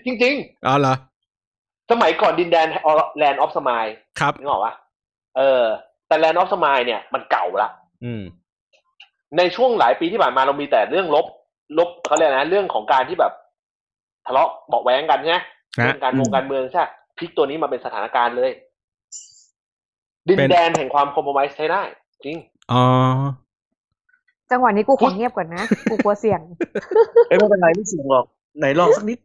[0.05, 2.66] จริงเอาเหรอๆสมัยก่อนดินแดน
[3.18, 3.87] land of smile
[4.20, 4.72] ครับนึกออกปะ
[5.37, 5.62] เออ
[6.09, 7.68] แต่ land of smile เนี่ยมันเก่าละ
[8.05, 8.22] อืม
[9.38, 11.26] ในช่วงหลายปีที่ผ่านมาเรามีแต่เรื่องลบ
[11.78, 13.32] ลบเขาเรียกนะเรื่องของการที่แบบ
[14.26, 18.50] ทะเลาะเบาะแว้งกันใช่ไหมฮะเรื่องการวงการเมืองใช่ปะพลิกตัวนี้มาเป็นสถานการณ์เลย
[20.28, 21.82] ดินเป็นแดนแห่งความคอม p r o m i s e ใช้ได้
[22.24, 22.36] จริง
[22.72, 22.82] อ๋อ
[24.50, 26.40] จังหวะนี้กูขอเงียบก่อนนะกูกลัวเสี่ยง
[27.28, 28.24] เอ้ยไม่เป็นไรไม่เสี่ยงหรอก
[28.58, 29.18] ไหนลองสักนิด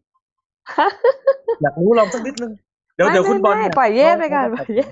[1.61, 2.51] อยากรู้ลองสักนิดนึง
[2.95, 4.85] เดี๋ยวไม่เดี๋ยวคุณบอลไม่เนี่ยปล่อยเย่ไปก่อนลงปล่อยเย่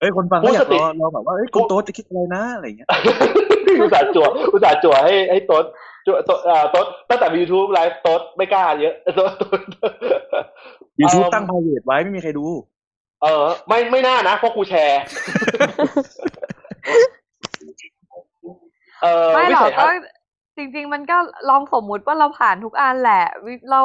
[0.00, 2.88] เอ้ยคนฟังพูก็ดอยากสติรอรอแบบว่าเอ้ยคุณโต๊ดจะคิดอะไรนะอะไรอย่างเงี้ย
[3.82, 5.64] อุตส่าห์จั่วอุตส่าห์จั่วให้ให้โต๊ด
[6.06, 9.60] จั่วโต๊ดเอ่อโต๊ดตั้งแต่มี YouTube ไลฟ์โต๊ดไม่กล้าเยอะโต๊ดโต๊ด
[11.00, 12.44] ยูทูบเอิ่มตั้ง private ไว้ไม่มีใครดู
[13.22, 15.00] เออ ไม่ไม่น่านะเพราะกูแชร์
[19.02, 20.06] เออไม่วิหรอกสัยทัก็ศน์
[20.58, 21.16] จริง ๆ มันก็
[21.50, 23.82] ลองสมมุติว่าเราผ่านทุกอันแหละวิเรา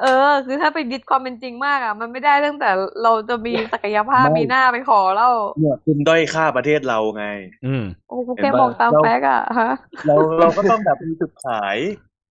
[0.00, 2.70] เออเออ คือถ้าไปยึดความเป็นจริงมากอะ มันไม่ได้ตั้งแต่
[3.02, 7.26] เราจะมีศักยภาพไม่ มีหน้าไปขอแล้วเนี่ยคุณด้อยค่าประเทศเราไง
[7.66, 9.72] อืม โอ้กูเห็นแค่ปะมองตามเรา fact อะฮะ
[10.06, 11.76] เราเราก็ต้องแบบมีจุดขาย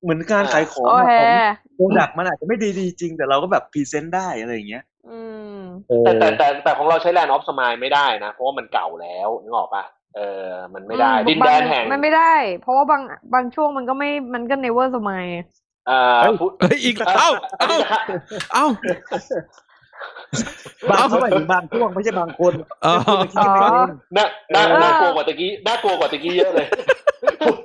[0.03, 1.31] เหมือนการขายของโออะเคของ
[1.75, 5.19] product มันอาจจะไม่ดีดีจริง แต่เราก็แบบ present ได้อะไรอย่างเงี้ยอื
[5.55, 5.57] ม
[6.05, 9.83] แต่แต่แต่แต่ของเราใช้ land of smile ไม่ได้นะ เพราะว่ามันเก่าแล้วนึกออกปะ
[10.15, 13.01] เออ มันไม่ได้ อืมดินแดนแห่ง มันไม่ได้ เพราะว่าบาง
[13.33, 15.25] บางช่วงมันก็ไม่มันก็ never สมัย
[15.66, 17.77] เอ่อเฮ้ยพูดเฮ้ยอีกเอ้าเอ้า
[18.53, 18.65] เอ้า
[20.89, 22.53] บางเอ้าช่วงถึงบางช่วงไม่ใช่บางคน
[22.85, 26.67] อ๋อคุณไปคิดกันเองน่าน่าเออน่ากลัวกว่าตะกี้น่ากลัวกว่าตะกี้เยอะเลย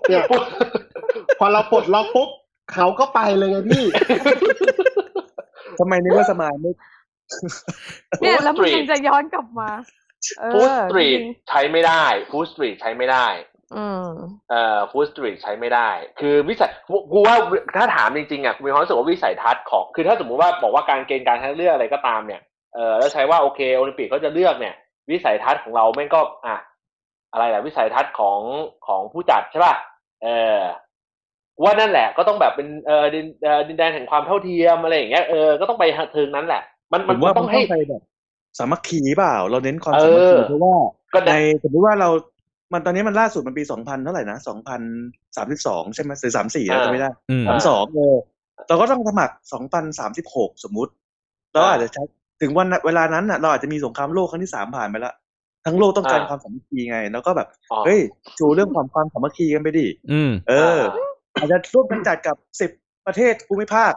[0.09, 0.43] เนี่ยพูด
[1.39, 2.29] พอเราปลดล็อกปุ๊บ
[2.73, 3.85] เขาก็ไปเลยไงพี่
[5.79, 6.73] ทำไมนึกว่าสมายไม่
[8.21, 9.71] เนี่ยแล้วมัน Street ยังจะย้อนกลับมา
[10.41, 13.52] เอฟู้ดอสตรีทจริงใช้ไม่ได้ฟู้ดสตรีทใช้ไม่ได้อืม
[14.51, 15.89] เอ่อฟู้ดสตรีทใช้ไม่ได้
[16.21, 17.37] คือวิสัยกูกูว่า
[17.77, 22.41] ถ้าถามจริงๆอะกูมีความรู้สึกว่าวิสัยทัศน์ของ คือถ้าสมมุติว่าบอกว่าการเกณฑ์การคัดเลือกอะไรก็ตามเนี่ย
[22.75, 24.75] เออแล้วใช้ว่าโอเคโอลิมปิกเขาจะเลือกเนี่ย
[25.11, 26.57] วิสัยทัศน์ของเราแม่งก็อะ
[27.33, 28.41] อะไรแหละวิสัยทัศน์ของ
[28.87, 29.75] ของผู้จัดใช่ป่ะ
[30.23, 30.61] เออ
[31.63, 38.03] ว่านั่นแหละก็ต้องแบบเป็นเออดินเออดินแดนแห่งความเท่าเทียมอะไรอย่างเงี้ยเออก็ต้องไปเทิงนั้นแหละ มันผมันมว่าต้มัอนงต้ให้องไปแบบ
[38.59, 40.75] สามัคคีเปล่า เราเน้นความเอสามัคคีอเพราะว่า
[41.15, 42.09] ก็ในได้สมมติว่าเรา
[42.73, 44.81] มันตอนนี้มันล่าสุดมันปีสองพันเท่าไหร่นะสองพัน
[45.37, 48.17] สามสิบสองใช่ไหมหรือสามสี่จะไม่ได้อืมสามสองเออ
[48.69, 50.93] เราก็ต้องสมัครสองพันสามสิบหกสมมุติ
[51.53, 52.03] เราอาจจะใช้
[52.41, 55.15] ถึงวันเวลานั้นน่ะ เราอาจจะมีสงครามโลกครั้งที่สามผ่านไปแล้ว
[55.67, 58.01] ทั้งโลกต้องการอ่าความสามัคคีไง แล้วก็แบบอ๋อเฮ้ย
[58.39, 60.81] ชูเรื่องความความสามัคคีกันไปดิอืมเออ
[61.35, 62.71] อาจจะร่วมกันจัดกับสิบ
[63.07, 63.93] ประเทศภูมิภาค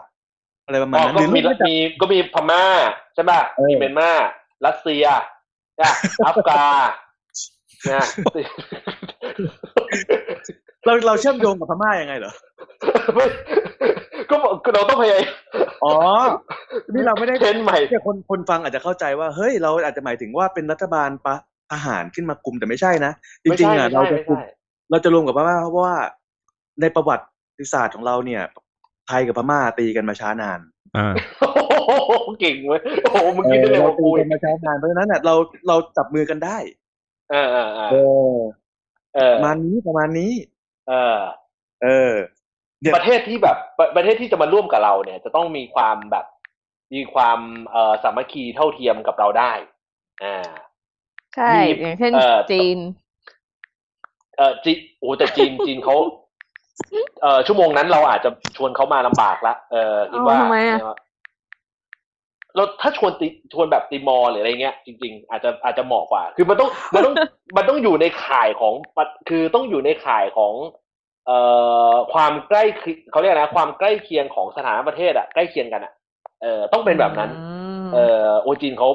[0.66, 2.64] อะไรประมาณอ๋อนั้นก็หรือมีร่วมกันจัดมีก็มีพม่า
[3.16, 4.10] ใช่ป่ะเออมีเมียนมา
[4.66, 5.06] รัสเซีย
[5.82, 5.92] นะ
[6.26, 6.64] อัฟกา
[7.94, 8.04] นะ
[10.86, 12.34] เราเราเชื่อมโยงกับพม่ายังไงเหรอ
[13.16, 13.26] ไม่
[14.30, 15.24] ก็บอกก็เราต้องพยายาม
[15.84, 15.94] อ๋อ
[16.94, 21.36] นี่เราไม่ได้เทรนด์ใหม่เนี่ยคนคนฟังอาจจะเข้าใจว่า เฮ้ย เราอาจจะหมายถึงว่าเป็นรัฐบาลปะ
[21.72, 23.12] ทหารขึ้นมากลุ่มแต่ไม่ใช่นะ
[23.44, 24.50] จไม่ริงใช่ๆอะไม่เราใช่จะไม่กลุ่มใช่
[24.92, 25.96] เราจะรวมกับพม่าเพราะว่า
[26.82, 28.42] ในประวัติศาสตร์ของเราเนี่ย
[29.08, 30.60] ไทยกับพม่าตีกันมาช้านาน
[30.98, 31.50] อ่าโอ้
[32.06, 35.36] โหเก่งเว้ยโอ้โหมึงกินได้เอเร็อวกเราว่าตีกูกันมาช้านานเพราะฉะนั้นเนี่ยเรา
[35.68, 36.58] เราจับมือกันได้
[37.32, 37.96] เออเออเออเอ
[38.36, 38.38] อ
[39.16, 40.32] เออประมาณนี้ประมาณนี้
[40.90, 41.18] เออ
[41.84, 42.14] เออ
[42.82, 46.26] เดี๋ยวประเทศที่แบบประประเทศที่จะมาร่วมกับเราเนี่ย จะต้องมีความแบบ
[46.94, 47.40] มีความ
[47.72, 49.52] เอ่อสามัคคีเท่าเทียมกับเราได้
[50.24, 50.52] อ่า
[51.36, 52.78] ใช่ มีอย่างเช่นเอ่อ จีน
[54.38, 55.96] เออจีนโอ้แต่จีนจีนเขา
[57.22, 60.80] เออชั่วโมงนั้นเราอาจจะชวนเขามาลำบากละเออคิดว่าเอาทำไมอะ
[62.56, 67.16] เราถ้าชวนติชวนแบบติมอร์หรืออะไรเงี้ยจริง ๆ อาจจะอาจจะเหมาะกว่า คือมันต้องมันต้อง
[67.58, 68.74] มันต้องอยู่ในข่ายของ
[69.30, 70.54] คือต้องอยู่ในข่ายของ
[71.28, 71.40] เอ่
[71.92, 75.94] อความใกล้เคียเขาเรียกนะความใกล้เคียงของสถานประเทศอะใกล้เคียงกันอะ
[76.42, 78.90] เออต้องเป็นแบบนั้นอืมเออโอจีนเขา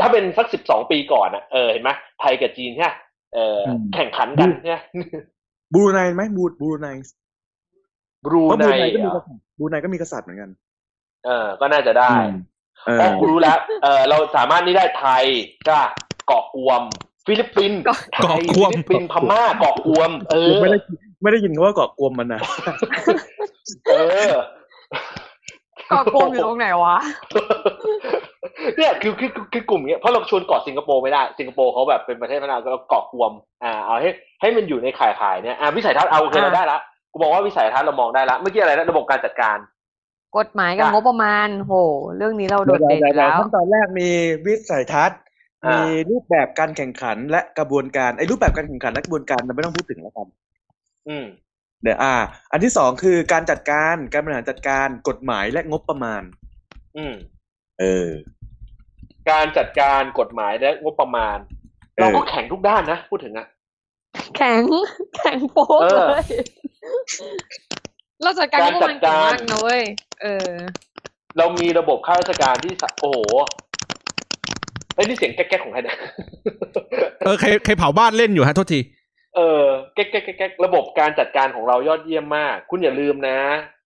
[0.00, 2.90] ถ้าเป็นสักสิบสองปีก่อนอะเออเห็นไหมไทยกับจีนใช่ไหม
[3.34, 4.78] เอออมแข่งขันกันใช่ไหม
[5.74, 6.88] บรูไนไหมบรูบรูไน
[8.26, 10.50] บรูเพราะบไนรูไนก็มีเหรกอษัตริย์บรูไนก็มีกษัตริย์เหมือนกัน
[11.24, 15.24] เออ ก็น่าจะได้เออ๋ออกูรู้แล้วเออเราสามารถนี่ได้ไทย
[15.68, 15.78] ก็
[16.26, 16.82] เกาะอวม
[17.26, 20.78] ฟิลิปปินส์เกาะไทยอวมฟิลิปปินส์พม่าเกาะอวม เออไม่ได้
[21.22, 22.40] ไม่ได้ยินคำว่าเกาะกวมมันนะ
[23.90, 23.94] เอ
[24.30, 24.34] อ
[25.88, 26.96] เกาะกลมอยู่ตรงไหนวะ
[28.76, 33.32] เนี่ยคือคือคือคือกลุ่มเนี้ยเพราะเราชวนเกาะสิงคโปร์ไม่ได้ สิงคโปร์เขาแบบเป็นประเทศพัฒนาก็เกาะกวม
[33.64, 34.10] อ่าเอาให้
[34.40, 36.78] ให้มันอยู่ในข่ายข่ายๆเนี่ยอ่าวิสัยทัศน์เอาโอเคอ่าเราได้ละ
[37.12, 39.58] กูบอกว่าวิสัยทัศน์เรามองได้ละเมื่อกี้อะไรนะระบบการจัดการ
[40.38, 41.74] กฎหมายกับได้งบประมาณ โห
[42.16, 44.08] เรื่องนี้เราโดดเด่นอยู่ดี๋ยแล้วขั้นตอนแรกมี
[44.46, 45.20] วิสัยทัศน์
[45.64, 50.26] อ่ามีมีรูปแบบการแข่งขันและกระบวนการไอ้รูปแบบการแข่งขันและกระบวนการเราไม่ต้องพูดถึงแล้วกัน
[51.08, 51.26] อืม
[51.82, 52.14] เดี๋ยวอ่า
[52.52, 56.22] อันที่สองคือการจัดการการบริหารจัดการกฎหมายและงบประมาณ
[56.96, 57.14] อืม
[57.80, 58.08] เออ
[59.30, 61.38] การจัดการกฎหมายและงบประมาณ
[61.96, 63.46] เออเราก็แข่งทุกด้านนะพูดถึงอะ
[64.36, 64.62] แข็ง
[65.16, 66.24] แข็งโป๊กเอเลอย
[68.22, 69.82] เราจัดการงบประมาณเก่งมากนะเว้ย
[70.22, 70.50] เออ
[71.38, 73.18] เรามีระบบข้าราชการที่สะโอ้โห
[74.94, 75.98] เอ้ยนี่เสียงแก๊กๆของใครเนี่ย
[77.24, 78.80] เออใครใครเผาบ้านเล่นอยู่ฮะโทษที
[79.36, 79.62] เออ
[79.94, 83.38] แก๊กแก๊กแก๊กแก๊กระบบการจัดการของเรายอดเยี่ยมมาก คุณอย่าลืมนะ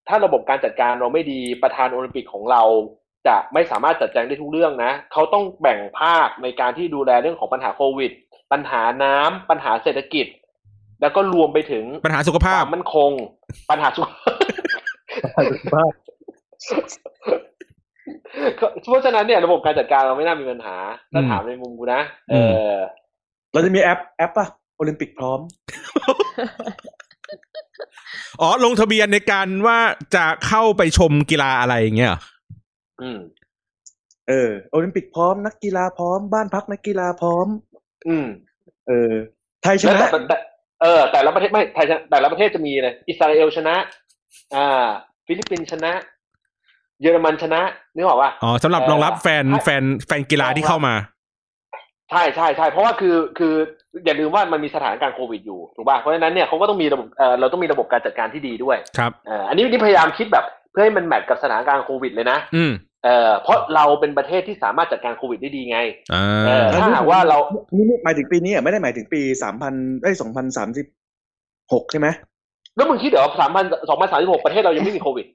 [0.08, 2.62] ถ้าระบบการจัดการเราไม่ดีประธานโอลิมปิกของเรา
[3.26, 8.12] จะไม่สามารถจัดแจงได้ทุกเรื่องนะ เขาต้องแบ่งภาคในการที่ดูแลเรื่องของปัญหาโควิด
[8.52, 10.26] ปัญหาน้ำปัญหาเศรษฐกิจ
[11.00, 13.10] แล้วก็รวมไปถึงปัญหาสุขคภาพวามมั่นคง
[13.70, 14.08] ปัญหาสุข
[18.90, 20.76] เพราะฉะนั้นเนี่ยระบบการจัดการเราไม่น่ามีปัญหา
[21.12, 22.76] ถ้าอืมถามในมุมกูนะอืเอมอ
[23.52, 25.40] เราจะมีแอปแอปป่ะโอลิมปิกพร้อม
[28.40, 29.78] อ๋อ ลงทะเบียนในการว่า
[30.14, 32.20] จะเข้าไปชมกีฬาอะไรอย่างเงี้ยเหรอ
[33.02, 33.18] อืม
[34.28, 37.46] เออ โอลิมปิกพร้อม นักกีฬาพร้อม บ้านพักนักกีฬาพร้อม
[38.08, 38.26] อืม
[38.88, 39.12] เออ
[39.62, 40.36] ไทยชแล้วนะแต่แต่
[40.82, 43.74] เออ แต่ละประเทศไม่ไทยชนะแต่ละประเทศจะมีเลยอิสราเอลชนะ
[44.54, 44.88] อ่า
[45.26, 45.92] ฟิลิปปินส์ชนะ
[47.00, 47.60] เยอรมันชนะ
[47.94, 50.94] นึกออกป่ะอ๋อสำหรับเออรองรับแฟนให้แฟนแฟนกีฬาที่เข้ามา
[52.10, 53.54] ใช่ใช่ใช่เพราะว่าคือคือ
[54.04, 62.72] อย่าลืมว่ามันมีสถานการณ์โควิดอยู่ถูกป่ะเพราะฉะนั้นเนี่ยเขาก็ต้องมีระบบเออเราต้องมีระบบการจัดการที่ดีด้วยครับเอออันนี้นี่พยายามคิดแบบเพื่อให้มันแมทกับสถานการณ์โควิดเลยนะ อืม
[63.04, 65.78] เออเพราะเราเป็นประเทศที่สามารถจัดการโควิดได้ดีไง
[66.14, 67.38] อ่าเออถ้าหากว่าเรา
[67.74, 70.86] นี่นี่หมายถึงปีนี้อะไม่ได้หมายถึงปีสามพันไอ้สองพันสามสิบ
[71.72, 72.08] หกใช่ไหม
[72.76, 75.26] แล้วมึงคิดเดี๋ยวสามพันสองพันสามสิบหกประเทศเรายังไม่มีโควิด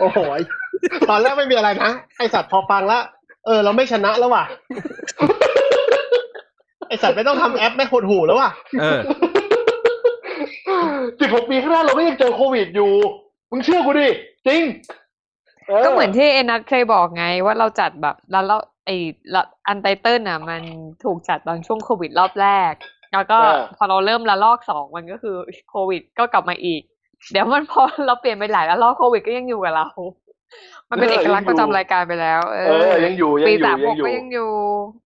[0.00, 0.40] โอ้โหย
[1.08, 3.02] ตอนแรกไม่มีอะไรนะ ไอสัตว์พอฟังแล้ว
[3.46, 4.44] เออ เราไม่ชนะแล้วว่ะ
[6.88, 9.00] ไอสัตว์ไม่ต้องทำแอปไม่หดหูแล้วว่ะเออ
[11.20, 12.92] สิบหกปีข้างหน้าเราไม่ยังเจอโควิดอยู่
[13.50, 14.08] มึงเชื่อกูดิ
[14.46, 14.62] จริง
[15.84, 18.56] ก็เหมือนที่เอนัทเคยบอกไง ว่าเราจัดแบบแล้วเรา
[18.86, 18.96] ไอ้
[19.34, 20.62] ละอันไตเติลน่ะ มัน
[21.04, 22.72] ถูกจัดตอนช่วงโควิดรอบแรก
[23.12, 25.36] แล้วก็เออพอเราเริ่มละลอกสองมันก็คือ
[25.70, 26.82] โควิดก็กลับมาอีก
[27.32, 29.88] เดี๋ยวมันพอเราเปลี่ยนไปหลายละลอกโควิดก็ยังอยู่กับเรา
[30.90, 34.50] มันเป็นเอกลักษณ์ประจำรายการไปแล้ว เอเออยังอยู่ยังปีอยู่สามหยังกอยู่ก็ยังอยู่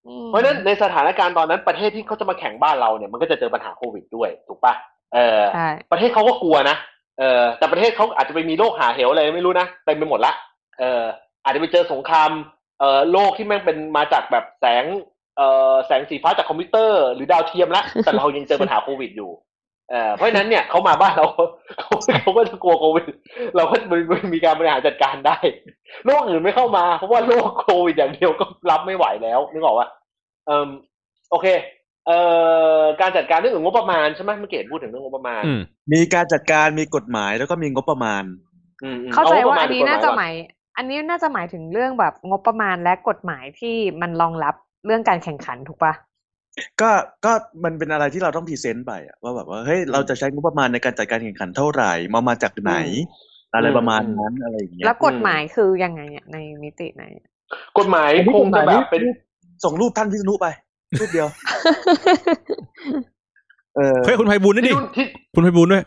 [0.07, 4.75] อืมเพราะฉะนั้นในสถานการณ์ตอนนั้นประเทศที่เขาจะมาแข่งบ้านเราเนี่ยมันก็จะเจอปัญหาโควิดด้วยถูกปะ
[5.15, 6.77] เออใช่ประเทศเขาก็กลัวนะ
[7.19, 10.33] เออแต่ประเทศเขาอาจจะไปมีโรคหาเหวอะไรไม่รู้นะเต็มไปหมดละ
[10.79, 11.05] เออ
[11.45, 12.31] อาจจะไปเจอสงคราม
[12.79, 14.85] เอ่อโลกที่แม่งเป็นมาจากแบบแสง
[15.37, 19.31] เอ่อแสงสีฟ้าจากคอมพิวเตอร์หรือดาวเทียมละแต่เรายังเจอปัญหาโควิดอยู่
[19.91, 21.27] เออเพราะฉะนั้นเนี่ยเขามาบ้านเรา
[21.81, 23.05] เขาเขาก็จะกลัวโควิด
[23.57, 23.99] เราก็มี
[24.35, 25.39] มีการบริหารจัดการได้
[26.05, 29.89] โรคอื่นไม่เข้ามา เพราะว่าโรคโควิดอย่างเดียวก็รับไม่ไหวแล้วนึกออกว่า
[30.47, 30.69] เออ
[31.31, 31.47] โอเค
[32.07, 32.19] เอ่
[32.79, 35.61] อการจัดการเรื่องของงบประมาณใช่ไหมเมื่อกี้เห็นพูดถึงเรื่องงบประมาณอืม
[35.93, 38.23] มีการจัดการมีกฎหมายแล้วก็มีงบประมาณ
[38.85, 40.35] อืมอืมเข้าใจงบปว่าระมณอันนี้หรืน่าจะกฎหมาย
[40.77, 44.55] อันนี้น่าจะหมายถึงเรื่องแบบงบประมาณและกฎหมายที่มันรองรับ
[44.87, 45.95] เรื่องการแข่งขันถูกปะ
[46.81, 46.91] ก็
[47.25, 47.33] ก็
[47.65, 52.75] มันเป็นอะไรที่เราต้องพรีเซนต์ไปอะว่าแบบว่าเฮ้ยเราจะใช้งบประมาณในการจัดการแข่งขันเท่าไหร่มามาจากไหน
[53.55, 57.05] อะไรประมาณนั้นอะไรอย่างเงี้ยแล้วกฎหมายคือยังไงเนี่ยในมิติไหน
[57.79, 59.03] กฎหมายคงจะแบบเป็น
[59.65, 60.47] ส่งรูปท่านพิษณุไป
[61.01, 61.29] รูปเดียว
[63.77, 65.83] เออเฮ้ยคุณไพบูลย์ด้วยดิที่นู่นที่คุณไพบูลย์ด้วย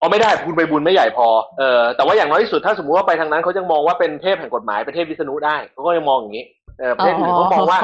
[0.00, 1.26] อ๋อไม่ได้คุณไปบุญไม่ใหญ่พอ
[1.58, 6.46] เออแต่ว่าอย่างน้อยที่สุดถ้าสมมุติว่าไปทางนั้นเขาจะมองว่าเป็นเทพแห่งกฎหมายเป็นเทพวิษณุได้เขาก็จะมองอย่างนี้
[6.78, 7.80] เออประเทศอื่นเขามองว่า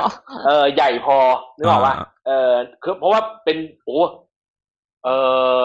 [0.46, 1.16] เออใหญ่พอ
[1.56, 1.94] นึกออกว่า
[2.26, 2.52] เออ
[2.82, 4.00] คือเพราะว่าเป็นโอ้
[5.04, 5.08] เอ
[5.60, 5.62] อ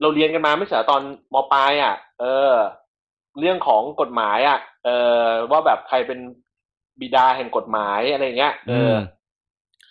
[0.00, 1.00] เราเรียนกันมาไม่ใช่เหรอตอน
[1.32, 2.52] มปลายอะ เออ
[3.40, 4.88] เรื่องของกฎหมายอะ เอ
[5.20, 6.18] อว่าแบบใครเป็น
[7.00, 8.94] บิดาแห่งกฎหมายอะไรเงี้ยเออ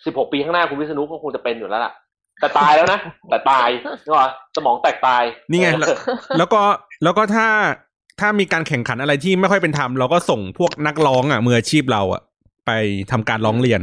[0.04, 1.92] สิบหกปีข้างหน้าคุณวิษณุก็คงจะเป็นอยู่แล้วล่ะ
[2.40, 2.98] แต่ตายแล้วนะ
[3.30, 3.68] แต่ตาย
[4.04, 5.98] นึกออกปะสมองแตกตายนี่ไงเออ
[6.38, 6.62] แล้วก็
[7.04, 7.46] แล้วก็ถ้า
[8.20, 12.22] ถ้ามีการแข่งขันอะไรที่ไม่ค่อยเป็นธรรมเราก็ส่งพวกนักร้องอะมืออาชีพเราอะ
[12.66, 12.70] ไป
[13.10, 13.80] ทำการร้องเรียน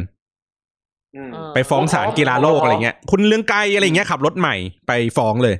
[1.15, 4.55] อืมเออไปฟ้องศาลกีฬาโลกอะไรเงี้ย คุณเรื่องไกลอะไรเงี้ยขับรถใหม่
[4.87, 5.55] ไปฟ้องเลย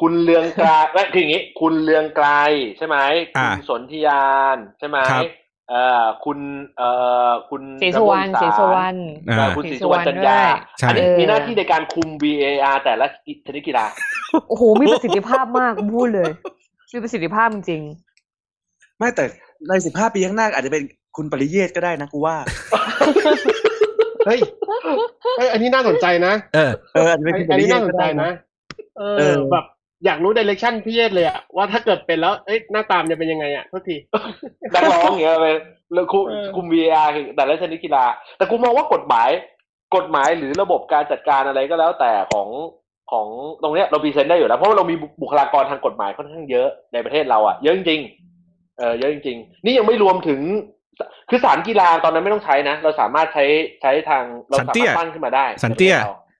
[0.00, 2.28] คุณเลืองไกลไม่คืออย่างนี้ คุณเลืองไกล
[2.76, 2.96] ใช่ไหม
[3.36, 4.98] อ่าคุณสนธิยานใช่ไหม
[5.70, 6.38] ครับเอ่อคุณ
[6.76, 6.88] เอ่
[7.28, 8.98] อคุณศรีสุวรรณศรีสุวรรณ
[9.30, 10.40] อ่าเอ่อคุณศรีสุวรรณจันยา
[10.78, 13.06] ใช่อันนี้เออมีหน้าที่ในการคุม VAR แต่ละ
[13.46, 13.84] ชนิดกีฬา
[14.48, 16.30] โอ้โห มีประสิทธิภาพมากพูดเลย
[16.92, 17.82] มีประสิทธิภาพจริง
[18.98, 19.24] ไม่แต่
[19.68, 20.82] ในสิบห้าปีข้างหน้าอาจจะเป็น
[21.16, 22.36] คุณปริเยศก็ได้นะกูว่า
[24.26, 24.40] เฮ้ย
[25.36, 28.32] เฮ้ย อันนี้น่าสนใจนะ เออ เอออาจจะเป็นคุณปอันรินี้เยศน่าสก็นใจได้นะนะ
[28.98, 29.64] เอเอออ แบบ
[30.04, 33.96] อยากรู้ดิเรกชันพี่เยศเลยอะว่าถ้าเกิดเป็นแล้วเอ้ยหน้าตามนจะเป็นยังไงอะทุกที
[34.74, 35.46] นักร้องอย่างเงี้ยไป
[35.94, 38.04] แล้วคุมเออคุม VAR คือแต่ละชนิดกีฬา
[38.38, 39.30] แต่กูมองว่ากฎหมาย
[39.96, 42.48] กฎหมายหรือระบบการจัดการอะไรก็แล้วแต่ของ
[43.12, 43.26] ของ
[43.62, 50.40] ตรงเนี้ยเรา present ได้อยู่แล้วเพราะว่าเรามีบุคลากรทางกฎหมายค่อนข้างเยอะในประเทศเราอะเยอะจริงๆเออเยอะจริงๆ นี่ยังไม่รวมถึง
[51.30, 53.44] คือศาลกีฬาตอนนั้นไม่ต้องใช้นะ เราสามารถใช้
[53.82, 55.94] ใช้ทางเราศาลเตี้ยสามารถตั้งขึ้นมาได้ ศาลเตี้ย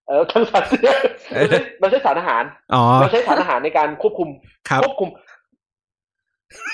[0.08, 0.96] เออทั้งศาลเตี้ย
[1.34, 1.46] เออ
[1.80, 2.42] เราใช้สารอาหาร
[2.74, 4.28] อ๋อเราใช้สารอาหารในการควบคุม
[4.68, 5.10] ครับควบคุม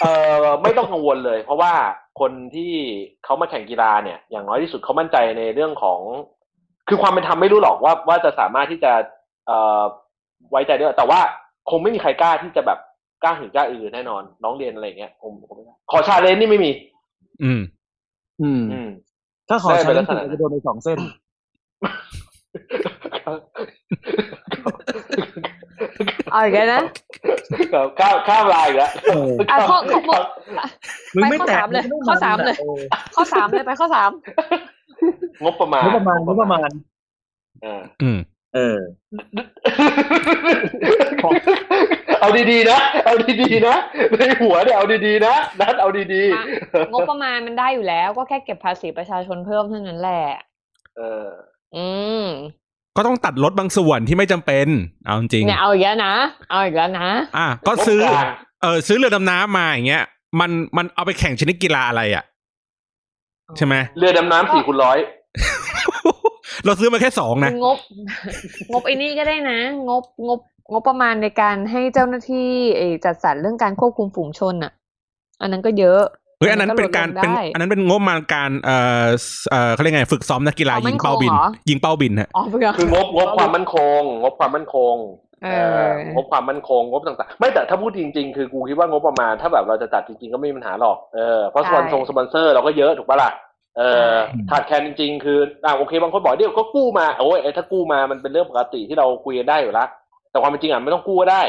[0.00, 0.12] เอ่
[0.44, 1.72] อไม่ต้องกังวลเลย เพราะว่า
[2.20, 2.72] คนที่
[3.24, 5.98] เขามาแข่งกีฬาเนี่ย อย่างน้อยที่สุดเขามั่นใจในเรื่องของ
[6.88, 8.92] คือความเป็นธรรมไม่รู้หรอกว่าว่าจะสามารถที่จะ
[9.46, 9.82] เอ่อ
[10.50, 11.20] ไว้ใจได้แต่ว่า
[11.70, 12.78] คงไม่มีใครกล้าที่จะแบบ
[13.22, 16.70] กล้าหือกล้าอือแน่นอน น้องเรียนอะไรอย่างเงี้ยผมผมไม่ได้ขอชาเลนจ์นี่ไม่มี
[17.42, 17.60] อืม
[18.42, 18.88] อืมอืม
[19.48, 21.10] ถ้าขอได้ใช้เป็นลัลักกษษณะณะจะโดนไปสองเส้นๆ
[26.32, 26.80] เอาอีกแล้วนะ
[27.98, 30.18] ข้ามข้ามลายอีกแล้วเอออะข้อข้อข้อ
[31.14, 32.80] มึงไม่ไปข้อแตะสามเลยงไต้งข้อสามเลยออ
[33.16, 34.10] ข้อสามเลยไปข้อสาม
[35.44, 36.68] งบประมาณงบประมาณงบประมาณ
[37.62, 38.18] เอออืม
[38.54, 38.78] เออ
[42.20, 43.76] เอาดีๆนะ เอาดีๆนะ
[44.18, 46.44] ในหัวเนี่ยเอาดีๆนะ นัดเอาดีอะ
[46.92, 51.26] งบประมาณมันได้อยู่แล้ว ก็แค่เก็บภาษีประชาชนเพิ่มเท่านั้นแหละๆเออ
[51.76, 51.86] อื
[52.24, 52.26] ม
[52.96, 54.66] ก็ต้องตัดลดบางส่วนที่ไม่จำเป็น
[55.04, 56.14] เอาจริงเนี่ยเอาอีกแล้วนะ
[56.50, 58.28] เอาอีกแล้วนะ อะก็ซื้องบกลาง
[58.62, 60.04] เออซื้อเรือดำน้ำมาอย่างเงี้ย
[60.40, 62.24] มันมันเอาไปแข่งชนิดกีฬาอะไรอะ
[63.56, 64.98] ใช่ไหมเรือดำน้ำสี่คูณร้อย
[66.64, 67.78] เราซื้อมาแค่สองนะ งบ
[68.72, 70.40] งบไอ้นี่ก็ได้นะ งบงบ
[70.72, 72.48] งบประมาณในการให้เจ้าหน้าที่
[72.78, 74.72] เออจัดสรรเรื่องการควบคุมฝูงชนอะ
[75.40, 76.00] อันนั้นก็เยอะ
[76.40, 79.06] เฮ้ยอันนั้นเป็นการลดลงเป็นได้อันนั้นเป็นงบมาการเอ่อ
[79.50, 84.94] เอ่อเขาเรียกไงฝึกซ้อมนักกีฬาความมั่ยินงเป้าบินคงเหรอยิงเป้าบินฮะอ๋อเพื่อคืองบงบความมั่นคง งบความมั่นคง
[85.44, 93.30] เอเออองบความมั่นคงงบต่างๆ ไม่แต่ถ้าพูดจริง ๆ คือกูคิดว่างบประมาณถ้าแบบเราจะจัดจริง ๆ ก็ไม่มีปัญหาหรอกเออเพราะสปอนซงสปอนเซอร์เราก็เยอะถูกปะล่ะ
[93.78, 94.14] เออ
[94.50, 99.88] ขาดแคลนจริง ๆ คืออ่าโอเคบางคนบอกเดี๋ยวก็กู้มาโอ้ยไอ้ถ้ากู้มามันเป็นเรื่องปกติที่เราคุยกันได้อยู่แล้ว
[100.30, 101.42] แต่ความเป็นจริงอะไม่ต้องกู้ก็ได้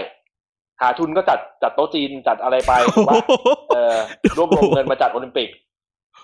[0.81, 3.15] หาทุนก็จัดจัดโต๊ะจีนจัดอะไรไปถูกปะ
[3.75, 3.97] เออ
[4.37, 5.49] รวบรวมเงินมาจัดโอลิมปิก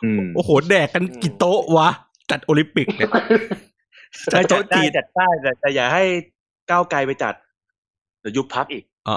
[0.04, 1.90] อืมโอ้โหแดกกันกี่โต๊ะวะ
[2.32, 3.10] จัดโอลิมปิกเนี่ย
[4.32, 6.04] ใช่จัโต๊ะดได้จีนจัดได้แต่แต่อย่าให้
[6.70, 7.34] ก้าวไกลไปจัด
[8.22, 9.16] เดี๋ยวยุบพักอีกอ๋อ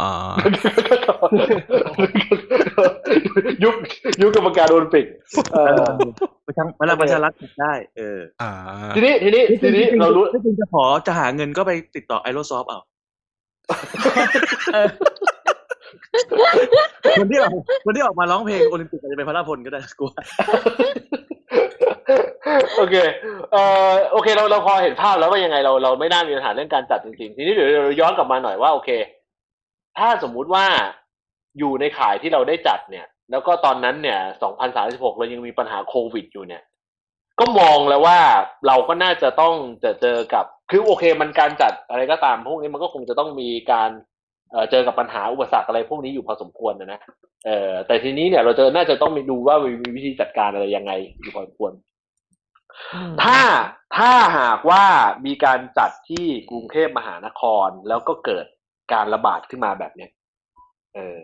[3.64, 3.74] ยุค
[4.22, 5.06] ยุคกรรมการโอลิมปิก
[5.52, 5.86] เออ
[6.46, 8.50] ประชังพลังประชารัฐจัดได้เอออ่า
[8.96, 12.80] ทีนี้ทีนี้ทีนี้เรารู้ถ้าคุณจะขอจะหาเงินก็ไปติดต่อไอโรซอฟเอา
[17.18, 17.52] คนที่ออก
[17.84, 20.22] คนที่ออกมาร้องเพลงโอลิมปิกอาจจะเป็นพระราพลก็ได้กูว่า
[22.76, 22.94] โอเค
[23.52, 28.90] เอ่อโอเคเราเราพอเห็นภาพแล้วว่ายังไงเราเราไม่น่ามีปัญหาเรื่องการจัดจริงๆ ทีนี้เดี๋ยวเราย้อนกลับมาหน่อยว่าโอเค
[29.98, 30.66] ถ้าสมมุติว่า
[31.58, 34.18] อยู่ในข่ายที่เราได้จัดเนี่ย แล้วก็ตอนนั้นเนี่ย
[34.68, 36.62] 2036เรายังมีปัญหาโควิดอยู่เนี่ย
[37.40, 38.18] ก็มองแล้วว่า
[38.66, 43.90] เราก็น่าจะต้องจะเจอกับ คือโอเค มันการจัดอะไรก็ตามพวกนี้มันก็คงจะต้องมีการ
[44.52, 47.00] เอ่อเจอกับปัญหาอุปสรรคอะไรพวกนี้อยู่พอสมควรนะนะ
[47.46, 51.72] เออแต่ทีนี้เนี่ยเราจะน่าจะต้องมีดูว่ามีวิธีจัดการอะไรยังไงอยู่พอสมควร
[53.22, 53.38] ถ้า
[53.96, 54.84] ถ้าหากว่า
[55.26, 58.46] มีการจัดที่กรุงเทพมหานครแล้วก็เกิด
[58.92, 60.10] การระบาดขึ้นมาแบบเนี้ย
[60.96, 61.20] เออ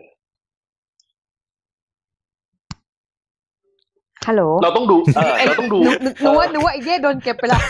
[4.27, 7.61] ฮัลโหลเราต้องดูเออเราต้องดูนึกนึกว่านึกว่าไอ้เย่โดนเก็บไปแล้ว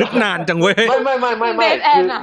[0.00, 2.20] นึกนานจังเว้ยไม่ไม่ไม่ไม่เดไม่ทแอคืนออะ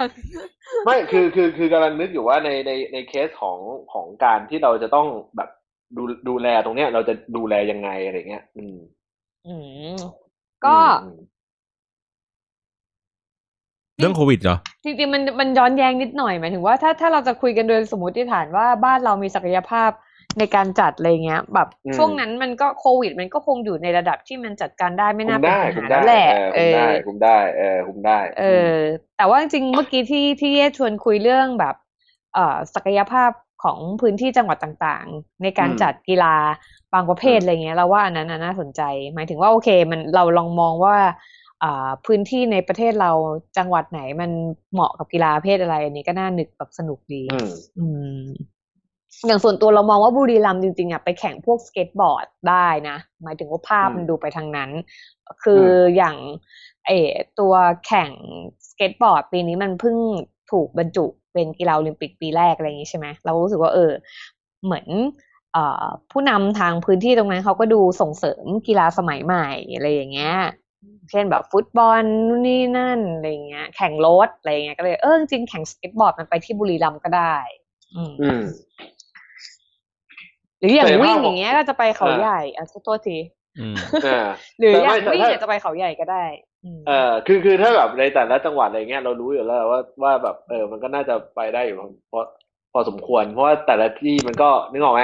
[0.86, 3.58] ไม่คือคือคือกำลังนึกอยู่ว่าในในในเคสของ
[3.94, 5.50] ของการที่เราจะต้องแบบ
[5.98, 8.78] ดูดูแลตรงเนี้ย เราจะดูแลยังไงอะไรเงี้ย อืม
[9.48, 9.56] อื
[9.94, 9.96] ม
[10.66, 11.20] ก็อืม
[14.00, 19.90] เรื่องโควิดเหรอจริงๆมันมันย้อนแย้งนิดหน่อยหมายถึงว่าถ้าถ้าเราจะคุยกันโดยสมมติฐานว่าบ้านเรามีศักยภาพ
[20.38, 28.74] ในการจัดอะไรเงี้ย แบบอืมช่วงนั้นมันก็โควิด มันก็คงอยู่ในระดับที่มันจัดการได้ไม่คุน่ามเป็นได้ปัญคุหามได้แล้วแหละเออเอคุมอได้คุมได้เออคุมได้ เออ
[29.18, 31.76] แต่ว่าจริงๆเมื่อกี้ที่ที่เย่ชวนคุยเรื่องแบบ
[32.34, 33.32] เอ่อศักยภาพ
[33.64, 36.36] ของพื้นที่จังหวัดต่างๆ ในการจัดกีฬา
[36.94, 38.82] บางประเภทอะไรเงี้ยเราว่าอันนั้นน่ะน่าสนใจ
[39.14, 40.96] หมายถึงว่าโอเค มันเราลองมองว่า
[41.64, 43.12] อ่าพื้นที่ในประเทศเรา
[43.58, 44.32] จังหวัดไหนมัน
[44.74, 47.24] เหมาะกับกีฬาประเภทอะไร อันนี้ก็น่านึกแบบสนุกดี
[47.80, 48.20] อืม
[49.22, 54.70] อืมอย่างส่วนตัวเรามองว่าบุรีรัมย์จริงๆอะไปแข่งพวกสเก็ตบอร์ดได้นะ หมายถึงว่าภาพอืมมันดูไปทางนั้น
[55.44, 56.16] คืออย่าง
[56.88, 57.54] เออตัว
[57.88, 58.12] แข่ง
[58.70, 59.98] สเก็ตบอร์ดปีนี้มันเพิ่ง
[60.52, 63.92] ถูกบรรจุเป็นกีฬาโอลิมปิกปีแรกอะไรอย่างนี้ใช่ไหมเรารู้สึกว่าเออ
[64.66, 64.88] เหมือน
[65.54, 70.36] เอ่อผู้นำทางพื้นที่ตรงนั้นเขาก็ดูส่งเสริมกีฬาสมัยใหม่อะไรอย่างเงี้ย
[71.12, 77.36] เช่นแบบฟุตบอลนู่นนี่นั่นอะไรเงี้ย แข่งรถอะไรเงี้ยก็เลยเออจริงๆแข่งสเก็ตบอร์ดมันไปที่บุรีรัมย์ก็ได้
[77.96, 78.44] อืมอืม
[80.60, 83.18] หรืออย่างแต่วิ่งถ้าอย่างเงี้ยก็จะไปเขาอ่าใหญ่อะขอโทษที
[83.60, 84.28] อืมเออ
[84.60, 86.24] หรือแต่อไม่ย่างแต่วิ่งถ้าเนี่ยจะไปเขาใหญ่ก็ได้
[86.66, 91.78] อืมเออคือคือถ้าแบบในแต่ละจังหวัดอะไรเงี้ยเรารู้อยู่แล้วว่าว่าแบบเออมันก็น่าจะไปได้อยู่
[92.12, 92.20] พอ
[92.74, 95.04] พอสมควร เพราะว่าแต่ละที่มันก็นึกออกไหม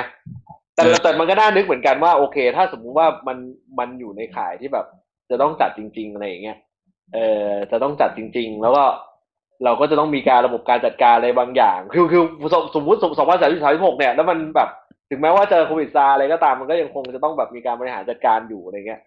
[0.75, 3.37] แต่เออแต่มันก็น่านึกเหมือนกันว่าโอเค ถ้าสมมุติว่ามัน
[3.79, 4.85] มันอยู่ในข่ายที่แบบ
[5.29, 6.57] จะต้องจัดจริง ๆ อะไรอย่างเงี้ย
[7.13, 8.83] เออจะต้องจัดจริง ๆ แล้วก็
[9.63, 14.69] เราก็จะต้องมีการระบบการจัดการอะไรบางอย่าง คือคือสมสมมติสองพันสามสิบสามสิบหกเนี่ยแล้วมันแบบ
[15.15, 19.01] ถึงแม้ว่าเจอโควิดซาอะไรก็ตามมันก็ยังคงจะต้องแบบมีการบริหารจัดการอยู่อะไรเงี้ย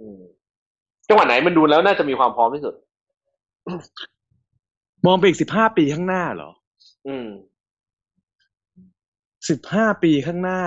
[0.00, 0.18] อืม
[1.08, 2.74] จังหวัดไหนมันดูแล้วน่าจะมีความพร้อมที่สุด
[5.06, 6.50] มองไปอีกสิบห้าปีข้างหน้าเหรอ
[7.08, 7.28] อืม
[9.48, 10.60] สิบห้าปีข้างหน้า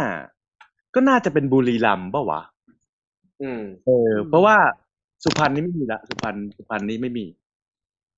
[0.95, 2.41] ก็น่าจะเป็นบุรีรัมย์ปะวะ
[3.41, 4.55] อืม เออ เพราะว่า
[5.23, 7.25] สุพรรณนี่ไม่มีละสุพรรณสุพรรณนี่ไม่มี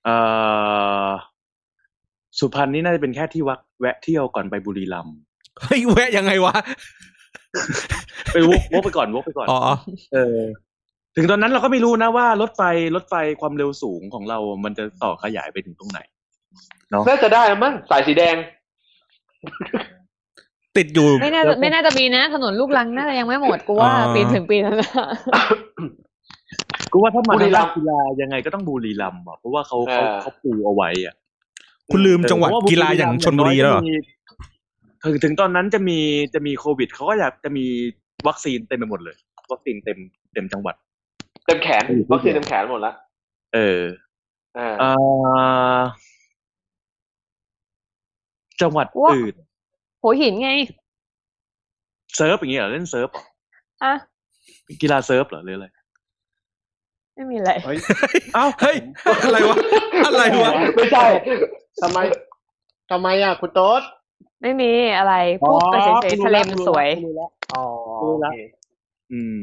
[0.04, 0.16] เอ่
[1.08, 1.12] อ
[2.40, 5.18] สุพรรณนี่น่าจะเป็นแค่ที่วักแวะเที่ยวก่อนไปบุรีรัมย์
[5.64, 6.56] เฮ้ยแวะยังไงวะ
[8.32, 9.60] ไปวกวกไปก่อนวกไปก่อนอ๋อ
[10.14, 10.40] เออ
[11.16, 12.62] ถึงตอนนั้นเราก็ไม่รู้นะว่ารถไฟ
[12.96, 16.00] รถไฟความเร็วสูงของเรามันจะต่อขยายไปถึงตรงไหน
[16.92, 18.36] เนาะน่าจะได้มั้งสายสีแดง
[20.78, 24.90] ติดอยู่ไม่น่าจะไม่น่าจะมีนะถนนลูกรังน่าจะยังไม่หมดกูว่าอ่าปีถึงปีนั้นนะ
[26.92, 31.16] กูว่าถ้ามาบุรีทางรัด้ามนย์กีฬายังไงก็ต้องบุรีรัมย์อะเพราะว่าเขาเขาเออเขาปูเอาไว้อะ
[31.92, 33.74] คุณลืมจังหวัดเออเพระกีฬาอย่างชนบุรีแล้ว
[35.00, 36.00] เหรอมีถึงถึงตอนนั้นจะมี
[36.34, 37.66] จะมีโควิดเขาก็อยากจะมี
[38.28, 39.16] วัคซีนเต็มไปหมดเลย
[39.52, 39.98] วัคซีนเต็ม
[40.34, 40.76] เต็มจังหวัด
[41.46, 42.94] เต็มแขนอืมวัคซีนเต็มแขนหมดละ
[43.56, 43.82] เออ
[44.58, 44.90] อ่าเอ่
[45.78, 45.80] อ
[48.62, 49.36] จังหวัดว่าอื่น
[50.04, 50.52] หัวหินไง
[52.16, 53.24] เซิร์ฟอย่างเงี้ยเหรอเล่นเซิร์ฟเหรอ
[53.84, 53.94] อะ
[54.82, 55.68] กีฬาเซิร์ฟเหรอหรืออะไร
[57.16, 57.78] ไม่มีอะไรเฮ้ย
[58.36, 58.78] เอ้าเฮ้ย
[59.26, 59.58] อะไรวะ
[60.06, 61.06] อะไรวะไม่ใช่
[61.82, 62.00] ทำไม
[62.92, 63.82] ทำไมอะคุณโต๊ด
[64.42, 65.14] ไม่มีอะไร
[65.46, 67.64] พูดไปเฉยๆทะเลมันสวยรู้แล้วอ๋อ
[68.02, 68.34] รู้แล้วเค
[69.12, 69.40] อืม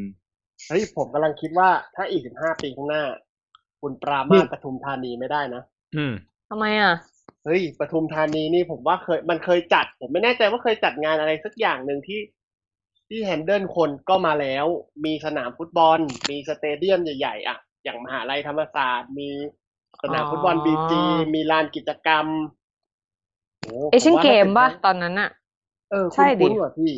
[0.69, 3.05] เฮ้ยผมกำลังคิดว่าถ้าอีกสิบห้าปีข้างหน้า
[3.81, 5.63] คุณปรามาสปทุมธานีไม่ได้นะ
[5.97, 6.15] อืม
[6.51, 6.95] ทำไมอะ
[7.45, 12.21] เฮ้ยปทุมธานีนี่ผมว่าเคย มันเคยจัด ผมไม่แน่ใจว่าเคยจัดงานอะไรสักอย่างหนึ่งที่
[13.09, 14.67] ที่แฮนเดิลคนก็มาแล้ว
[15.05, 15.99] มีสนามฟุตบอล
[16.31, 19.29] มีสเตเดียมใหญ่ๆอะอย่างมหาลัยธรรมศาสตร์ มี
[20.03, 21.03] สนามฟุตบอลอ๋อบีจี
[21.35, 22.66] มีลานกิจกรรมโอ้
[23.91, 25.31] เอเชียนผว่าเกมถ้าป่ะป็นตอนนั้นอะ
[25.91, 26.93] เออใช่ดิคุ้นๆว่ะพี่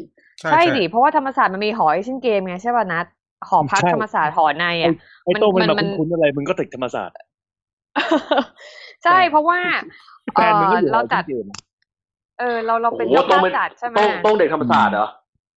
[0.51, 3.07] ใช่ดิเพราะว่าธรรมศาสตร์มันมีหอเอเชียนเกมไงใช่ป่ะนัด
[3.49, 4.93] หอพักใช่ธรรมศาสตร์หอในอะ
[5.25, 7.27] ไอ้โต้งมัมันนมามันคุ้นๆอะไรมึงก็ติดธรรมศาสตร์อะ
[9.05, 9.59] ใช่เพราะว่า
[10.35, 11.47] แฟนมึงก็อยู่เเราจัดที่เกม
[12.41, 15.09] เออเราเราเป็นโอ้โหเจ้าต้องภาพเป็นจัดใช่ไหมต้องต้องเด็กธรรมศาสตร์เหรอ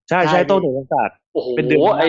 [0.09, 2.03] ใช่ใช่ใช่โต้งเด็กธรรมศาสตร์โอ้โหเป็นเดือนไอ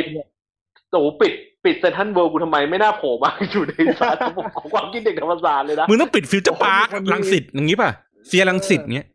[0.90, 1.32] โอ้โหปิด
[1.64, 4.16] ปิดเซนทันเวิลด์กูทำไมไม่น่าโผล่มาอยู่ในสาร
[4.56, 7.90] ของความคิดเด็กธรรมศาสตร์เลยนะมึงต้องปิดฟิวเจอร์พาร์คโอ้โหลังสิตอย่างงี้ป่ะ
[8.26, 9.06] เซียรังสิตเงี้ย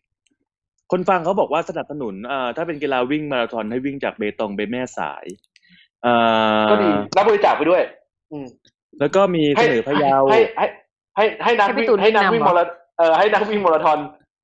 [0.92, 5.26] คนฟังเขาบอกว่าสนับสนุนเอ่อถ้าเป็นกีฬาวิ่งมาราธอนให้วิ่งจากเบตงไปแม่สาย
[6.04, 6.14] เอ่
[6.64, 7.82] อก็ดีรับบริจาคไปด้วย
[8.32, 8.48] อืม
[9.00, 10.66] แล้วก็มีเสนอพะเยาให้ให้
[11.16, 12.66] ให้ให้นักให้พี่ตูนแนะนำวิ่งเหรอ ให้นักวิ่งมารา
[12.98, 14.00] เอ่อให้นักวิ่งมาราธอน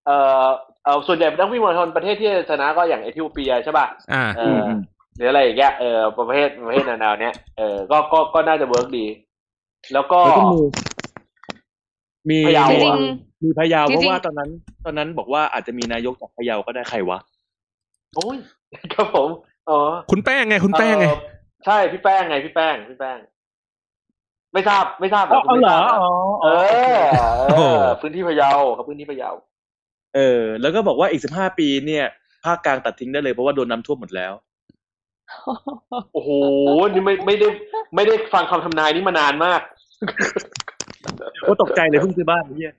[0.05, 0.47] เอ่อ
[0.83, 4.69] เอ่อส่วนใหญ่นักวิ่งมาราธอนประเทศที่ชนะก็อย่างเอธิโอเปียใช่ป่ะอ่าเอออ
[5.15, 9.05] หรืออะไรอย่างเงี้ยเออประเภทประเภทแนวๆเนี้ยเออก็ก็ก็น่าจะ work ดี
[9.93, 10.43] แล้วก็แล้วก็
[12.29, 13.01] มีมีพะเยาจริง
[13.43, 14.49] มีพะเยาจริงๆเพราะว่าตอนนั้น
[14.85, 17.19] ตอนนั้นบอกว่าอาจจะมีนายกจากพะเยาก็ได้ใครวะ
[18.15, 18.37] โอ้ย
[18.93, 19.29] ครับผม
[19.69, 19.79] อ๋อ
[20.11, 21.17] คุณแป้งไง คุณแป้งไงเอ่อ
[21.65, 23.17] ใช่พี่แป้งไงพี่แป้งพี่แป้ง
[24.53, 26.11] ไม่ทราบไม่ทราบอ๋อคุณไม่ทราบเหรออ๋อ
[26.43, 26.47] เอ
[26.95, 26.97] อ
[27.47, 29.31] โอ้โหเออพื้นที่พะเยาครับพื้นที่พะเยา
[30.15, 32.05] เออ แล้วก็บอกว่าอีกสิบห้าปีเนี่ย
[32.45, 34.33] ภาคกลางตัดทิ้งได้เลยเพราะว่าโดนน้ำท่วมหมดแล้ว
[36.13, 36.29] โอ้โห
[36.93, 37.47] นี่ไม่ไม่ได้
[37.95, 39.61] ไม่ได้ฟังคำทำนายนี้มานานมาก
[41.53, 42.75] โอ้ตกใจเลยเพิ่งซื้อบ้านเนี่ย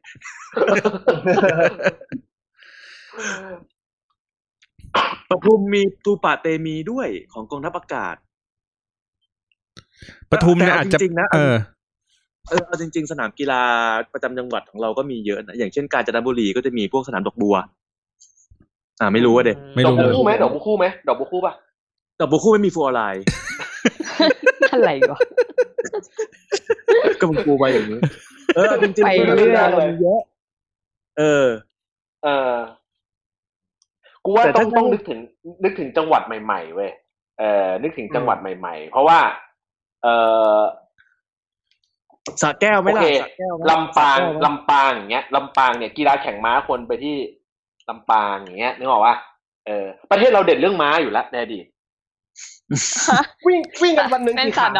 [5.30, 8.16] ปทุมมีตูปะเตมีด้วยของกองทัพอากาศ
[10.30, 11.56] ปทุมเนี่ยแต่เอาอาจจะจริงๆนะเออ
[12.48, 13.62] เออเอาจริง ๆ สนามกีฬา
[14.12, 17.56] ประจำจังหวัดของเราก็มีเยอะนะอย่างเช่นกาญจนบุรีก็จะมีพวกสนามดอกบัว
[19.00, 21.54] อ่า ไม่รู้ว่าเด็กไม่ดอรู้กบัวคู่ไหมดอกบัวคู่ไหมดอกบัวคู่ป่ะ
[22.20, 23.24] ดอกบัวคู่ไม่มีฟลูออไรด์
[24.72, 25.18] อะไรวะ
[27.20, 27.98] ก็มันกูไปอย่างนี้
[28.54, 30.20] เออจริงๆไปกีฬาเรื่อยเรามีเยอะ
[31.18, 31.46] เออ
[32.24, 32.54] เออ
[34.24, 35.20] กูว่าแต่ต้อถ้างต้องนึกถึง
[35.64, 36.90] นึกถึงจังหวัดใหม่ๆเว้ย
[37.38, 39.18] เออนึกถึงจังหวัดใหม่ๆ เพราะว่า
[40.02, 40.08] เอ
[40.56, 40.58] อ
[42.42, 47.16] สระแก้วไหมโอล่ะเคสระแก้วไหมลำปางสระแก้วไหมลำปางอย่างเงี้ยลำปางเนี่ยกีฬาแข่งม้าคนไปที่
[47.88, 49.14] ลำปางอย่างเงี้ยนึกออกว่า
[49.66, 51.64] เออประเทศเราเด่นเรื่องม้าอยู่แล้วในอดีต
[53.46, 54.76] วิ่งวิ่งกันวันหนึ่งเป็นกี่สัขาตว์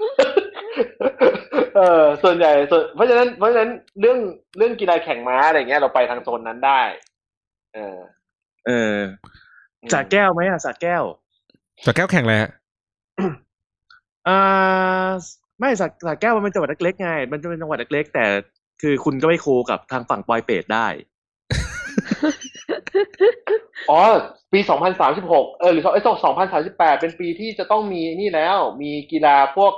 [0.00, 0.28] เหรอ
[1.76, 3.70] เออส่วนใหญ่ส่วนเพราะฉะนั้นเพราะฉะนั้น
[4.00, 4.18] เรื่อง
[4.58, 6.82] เรื่องกีฬาแข่งม้าอะไรเงี้ยเราไปทางโซนนั้นได้
[7.74, 7.98] เออ
[8.66, 8.96] เออ
[9.92, 11.02] สระแก้วไหมอะสระแก้ว
[11.84, 12.50] สระแก้วแข่งอะไรฮะ
[14.28, 15.08] อ่า
[15.60, 18.24] ไม่สระสระแก้วมันเป็นจังหวัดเล็กๆไงมันจะเป็นจังหวัดเล็กๆแต่
[18.82, 20.86] คือคุณก็ไม่โคกับทางฝั่งปอยเปตได้
[23.90, 24.00] อ๋อ
[24.52, 29.72] ปีสองพันสามสิบหกเออหรือไอ้สองพันสามสิบแปดเป็นปีที่จะต้องมีนี่แล้ว มีกีฬาพวก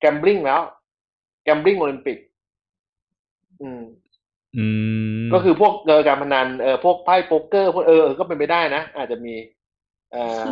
[0.00, 0.60] แกมบลิงแล้ว
[1.44, 2.18] แกมบลิงโอลิมปิก
[3.62, 3.82] อืม
[4.56, 4.66] อื
[5.24, 9.34] ม ก็คือพวกเออการพนันเออพวกไพ่โป๊กเกอร์พวกเออเออก็เป็นไปได้นะ อาจจะมี
[10.12, 10.42] เอ่อ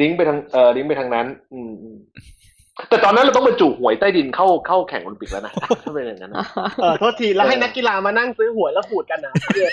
[0.00, 1.98] ลิงก์ไปทางเออลิงก์ไปทางนั้นอืมอืม
[2.88, 5.52] แต่ตอนนั้นเราต้องบรรจุหวยใต้ดินเข้าเข้าแข่งโอลิมปิกแล้วนะ
[5.82, 6.44] ถ้าเป็นอย่างนั้นนะ
[6.82, 9.72] เออโทษทีแล้วให้นักกีฬามานั่งซื้อหวยแล้วขูดกันนะเพื่อน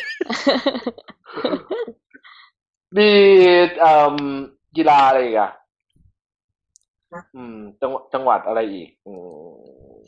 [2.98, 3.10] มี
[3.80, 4.16] เอ่อ
[4.78, 5.52] กีฬาอะไรอีกอะ
[7.36, 9.14] อืม จังหวัดจังหวัดอะไรอีก อื
[9.48, 10.02] ม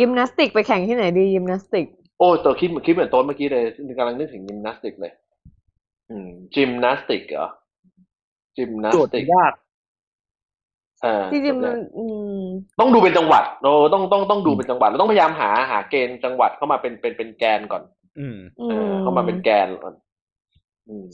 [0.00, 1.86] ยิมนาสติกไปแข่งที่ไหนดียิมนาสติก
[2.18, 3.64] โอ้ตัวคิดเหมือนคิดเหมือนต้นเมื่อกี้เลย
[3.98, 5.12] กำลังนึกถึงยิมนาสติกเลย
[6.10, 7.48] อืม จิมนาสติกเหรอ
[8.56, 9.52] จิมนาโจสทย์ติกยาก
[11.04, 12.04] อ่าที่จริงมันอื
[12.36, 12.38] ม
[12.80, 17.82] ต้องดูเป็นจังหวัดเราต้องต้องต้องดูเป็นจังหวัดเราต้องพยายามหาหาเกณฑ์จังหวัดเข้ามาเป็นเป็นเป็นแกนก่อน
[18.18, 19.94] อืม อืเออมเข้ามาเป็นแกนก่อน
[20.88, 21.06] อืม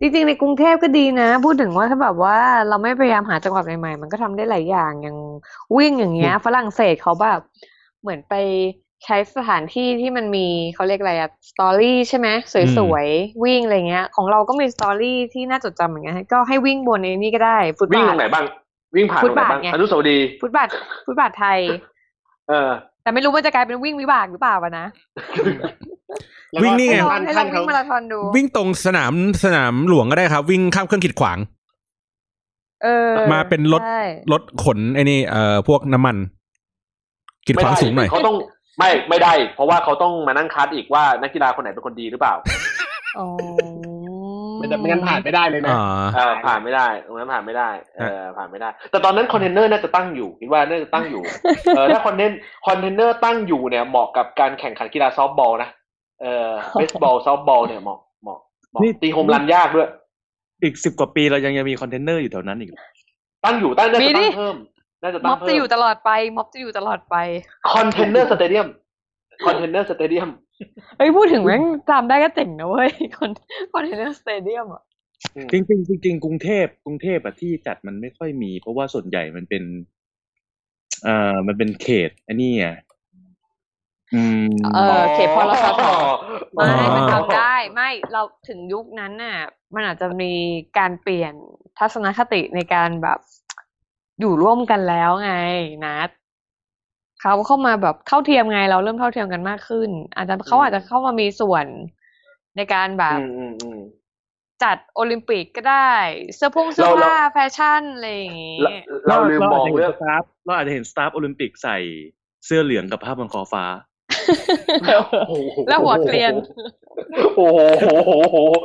[0.00, 2.36] จริงๆ ในกรุงเทพก็ดีนะ พูดถึงว่าถ้าแบบว่า
[2.68, 5.16] เราไม่พยายามหาจังหวัดใหม่ๆ มันก็ทำได้หลายอย่างอย่าง
[5.76, 7.40] วิ่งอย่างเงี้ย ฝรั่งเศสเขาแบบ
[8.02, 8.34] เหมือนไป
[9.04, 12.28] ใช้สถานที่ที่มันมีเขาเรียกอะไรอะสตอรี่ใช่ไหม
[12.78, 18.44] สวยๆ วิ่งอะไรเงี้ย ของเราก็มีสตอรี่ที่น่าจดจำเหมือนกันก็ให้วิ่งบนไอ้นี่ก็ได้ ฟุตวิ่งบาตรทงไหนบ้าง
[18.96, 20.68] วิ่งผ่านตฟุรตงไหนบาทบ้างไงอนุสาวรีย์ฟุตบาท
[21.06, 21.58] ฟุตบาทไทย
[22.48, 22.70] เออ
[23.02, 24.86] แต่ไม่รู้ว่าจะกลายเป็นวิ่งวิบากหรือเปล่าวะนะ
[25.60, 25.68] แล้
[26.12, 26.12] ว
[26.52, 29.12] ก็วิ่งนี่ไงท่านให้ลท่าอนงเขาวิ่งมาราธอนดู วิ่งตรงสนาม
[29.44, 31.38] สนามหลวงก็ได้ครับ วิ่งข้ามเครื่องขีดขวาง
[32.82, 34.02] เออ มาเป็นรถใช่
[34.32, 36.16] รถขนไอ้นี่เอ่อพวกน้ำมัน
[37.46, 38.36] ขีดไม่ขวางได้สูงหน่อยเขาต้อง
[38.78, 42.34] ไม่ไม่ได้ เพราะว่าเขาต้องมานั่งคัดอีกว่านักกีฬาคนไหนเป็นคนดีหรือเปล่า
[43.18, 43.26] อ๋อ
[44.58, 45.82] ไม่ได้ไม่งั้นผ่านไม่ได้เลยนะอ่า
[46.14, 51.22] เออผ่านไม่ได้ตรงนั้นผ่านไม่ได้เออผ่านไม่ได้ แต่ตอนนั้นคอนเทนเนอร์น่าจะตั้งอยู่คิดว่าน่าจะตั้งอยู่
[51.76, 52.30] เออถ้าคอนเทน
[52.66, 55.70] คอนเทนเนอร์ตั้งอยู่เนี่ยเหมาะกับการแข่งขันกีฬาซอฟต์บอลนะ
[56.20, 58.38] เออเบสบอลซอฟต์บอลเนี่ยเหมาะเหมาะ
[58.70, 59.88] เหมาะนี่ ตีโฮมรันยากด้วย
[60.62, 62.70] อีกสิบกว่าปีเรายังยังมีคอนเทนเนอร์อยู่แถวนั้นอีก
[63.44, 64.56] ตั้งอยู่ตั้งน่ามีจะดิ ตั้งเพิ่ม
[65.02, 67.16] น่าจะม็ตั้องบเพิ่จะมอยู่ตลอดไป ม็อบจะอยู่ตลอดไป
[67.72, 68.66] คอนเทนเนอร์สเตเดียม
[69.46, 70.28] คอนเทนเนอร์สเตเดียม
[70.98, 73.30] เฮ้ยพูดถึงแม่งจำได้ก็เจ๋งนะเว้ยคอน
[73.72, 74.82] คอนเทนเนอร์สเตเดียมอะ
[75.52, 79.62] จริงๆจริงๆกรุงเทพกรุงเทพอะที่จัดมันไม่ค่อยมี เพราะว่าส่วนใหญ่มันเป็น
[81.04, 82.85] เอ่อมันเป็นเขตอันนี้ไงอืม
[84.74, 85.82] เออเขตพลสต
[86.54, 89.38] ไม่อ๋อมันทำได้ไม่เราถึงยุคนั้นน่ะ
[89.74, 90.32] มันอาจจะมี
[90.78, 91.32] การเปลี่ยน
[91.78, 93.18] ทัศนคติในการแบบ
[94.20, 95.32] อยู่ร่วมกันแล้วไง
[95.86, 95.96] นะ
[97.20, 101.66] เขาเข้ามาแบบเท่าเทียมไง เราเริ่มเท่าเทียมกันมากขึ้น อาจจะเขาอาจจะเข้ามามีส่วน
[102.56, 103.80] ในการแบบอืมอืมอืม
[104.62, 105.92] จัดโอลิมปิกก็ได้
[106.34, 108.62] เสื้อผงเสื้อเราเราผ้าแฟชั่นอะไรอย่างงี้
[109.08, 111.76] เราเราลืมมองาจจะเรื่อนง staff เราอาจจะเห็น staff โอลิมปิกใส่
[112.46, 116.34] เสื้อเหลืองกับผ้าบนคอฟ้าโอ้โแล้วหัวเกรียน
[117.36, 118.56] โอ้โหโอ้โหโอ้โห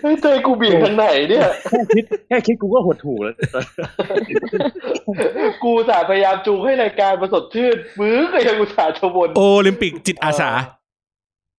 [0.00, 3.34] เฮ้ยเจอกูเบี่ยงทางไหนเนี่ยแค่คิดแค่คิดกูก็หดหูแล้ว
[5.62, 10.50] กูอุตสาห์พยายามจูงให้รายการประสดชื่นมือก็ยังอุตส่าห์ชวนโอลิมปิกจิตอาสา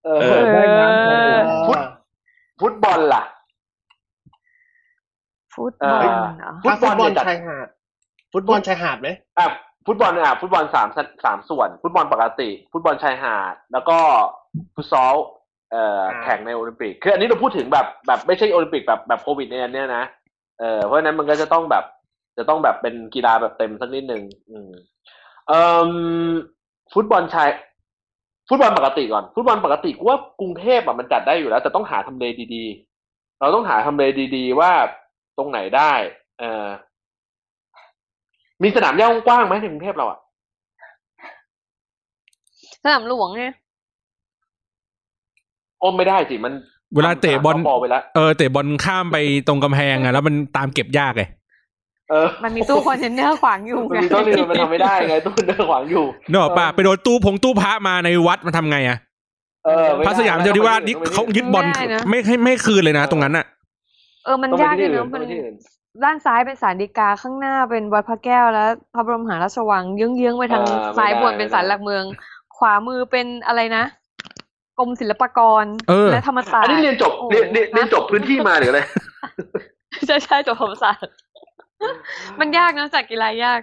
[0.06, 1.38] เอเอออได้น้ำเออ
[1.68, 1.80] ฟุต
[2.62, 3.24] ฟุตบอลล่ะ
[5.56, 7.68] ฟุตบอลเหรอฟุถ้าตบฟุอตลบอลเนี่ยจัดชายหาด
[8.34, 9.46] ฟุตบอลชายหาดไหมอะ
[9.92, 10.88] ฟุตบอลอะฟุตบอลสาม
[11.26, 13.98] สามส่วน ฟุตบอลปกติ ฟุตบอลชายหาด แล้วก็
[14.76, 15.16] ฟุตซอล
[15.72, 20.04] เอ่อแข่งในโอลิมปิกคืออันนี้เราพูดถึงแบบแบบไม่ใช่โอลิมปิกแบบแบบโควิดเนี่ยเนี่ยนะ
[20.60, 21.84] เออเพราะฉะนั้นมันก็จะต้องแบบ
[22.38, 24.72] จะต้องแบบเป็นกีฬาแบบเต็มสักนิดหนึ่งอืม
[25.48, 25.92] เอ่อ
[26.94, 27.50] ฟุตบอลชาย
[28.50, 32.26] ฟุตบอลปกติก่อน ฟุตบอลปกติกูว่ากรุงเทพอะมันจัดได้อยู่แล้ว แต่ต้องหาทำเล
[32.56, 34.04] ดีๆ เราต้องหาทำเล
[34.36, 34.72] ดีๆ ว่า
[35.38, 35.94] ตรงไหนได้
[36.40, 36.66] เออ
[38.64, 40.20] มีสนามหญ้ากว้างๆไหมในกรุงเทพเราอะ
[42.84, 43.44] สนามหลวงไง
[45.80, 46.54] โอ้ไม่ได้สิมัน
[46.96, 51.24] เวลาเตะบอลทำสนามไปแล้วเออเตะบอลข้ามไปตรงกำแพงอะแล้วมันตามเก็บยากไง
[52.10, 58.98] เออมันมีตู้คอนเทนเนอร์ขวางอยู่มันไงมีต้นนี้มันทำไม่ได้ไงตู้เดินขวางอยู่เนกอะป่ะไปโดนตู้ผงตู้พระมาในวัดมันทำไงอะ
[59.66, 61.66] เออไได้พระสยามเจ้าที่ว่านี่ต้องไปเขาที่ยึดบอล
[62.10, 63.46] ไม่ให้ไม่คืนเลยนะ ตรงนั้นอะ
[64.26, 65.56] เออมันต้องไปยากที่เลยอื่เนนอะต้มัอนงไปที่อื่น
[66.04, 72.04] ด้านซ้ายเป็นศาลฎีกาข้างหน้าเป็นวัดพระแก้วแล้วพระบรมมหาราชวังเยื้องๆไปทางอ่าไม่ซ้ายบนได้เป็นไม่ได้ ศาลหลักเมือง
[72.58, 73.84] ขวามือเป็นอะไรนะ
[74.80, 78.82] กรมศิลปากรเออ และธรรมศาสตอันร์ นี้เรียนจบโอ้เรียนเรียนฮะเรียนจบพื้นที่มาหรืออะไร
[80.06, 81.14] ใช่ใช่จบธรรมศาสตร์
[82.40, 83.60] มันยากนะจัดกีฬายาก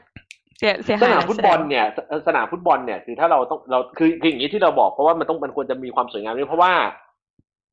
[0.58, 6.72] เสียเสียสหายนามฟุตบอลเนี่ยสสนามฟุตบอลเนี่ยคือถ้าเราต้องเราคือคืออย่างนี้ที่เราบอกเพราะว่ามันต้องมันควรจะมีความสวยงามด้วยเพราะว่า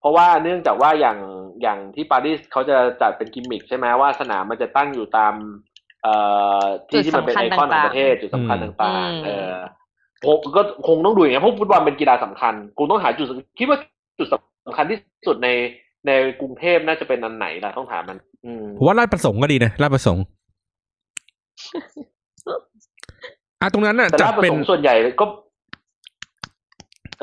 [0.03, 1.17] เพราะว่าเนื่องจากว่าอย่าง
[1.61, 5.33] อย่างที่ปารีสเขาจะจัดเป็นกิมมิคใช่ไหมว่าสนามมันจะตั้งอยู่ตาม
[6.01, 6.13] เอ่
[6.59, 9.55] อที่ที่มันเป็นไอคอนของประเทศจุดสำคัญต่างๆ เออ
[10.25, 13.27] ผมก็คงต้องดูอย่างนี้ยเพราะฟุตบอลเป็นกีฬาสำคัญกูต้องหาจุด
[13.59, 13.77] คิดว่า
[14.19, 14.27] จุด
[14.65, 14.97] สำคัญที่
[15.27, 15.49] สุดใน
[16.07, 20.23] ในกรุงเทพน่าจะเป็นอันไหนล่ะต้องถามมันอืมผมว่าลาดประสงค์ก็ดีนะลาดประสงค์
[23.61, 25.25] อะตรงนั้นน่ะแต่จัดลาดประเป็สนงค์ส่วนใหญ่ก็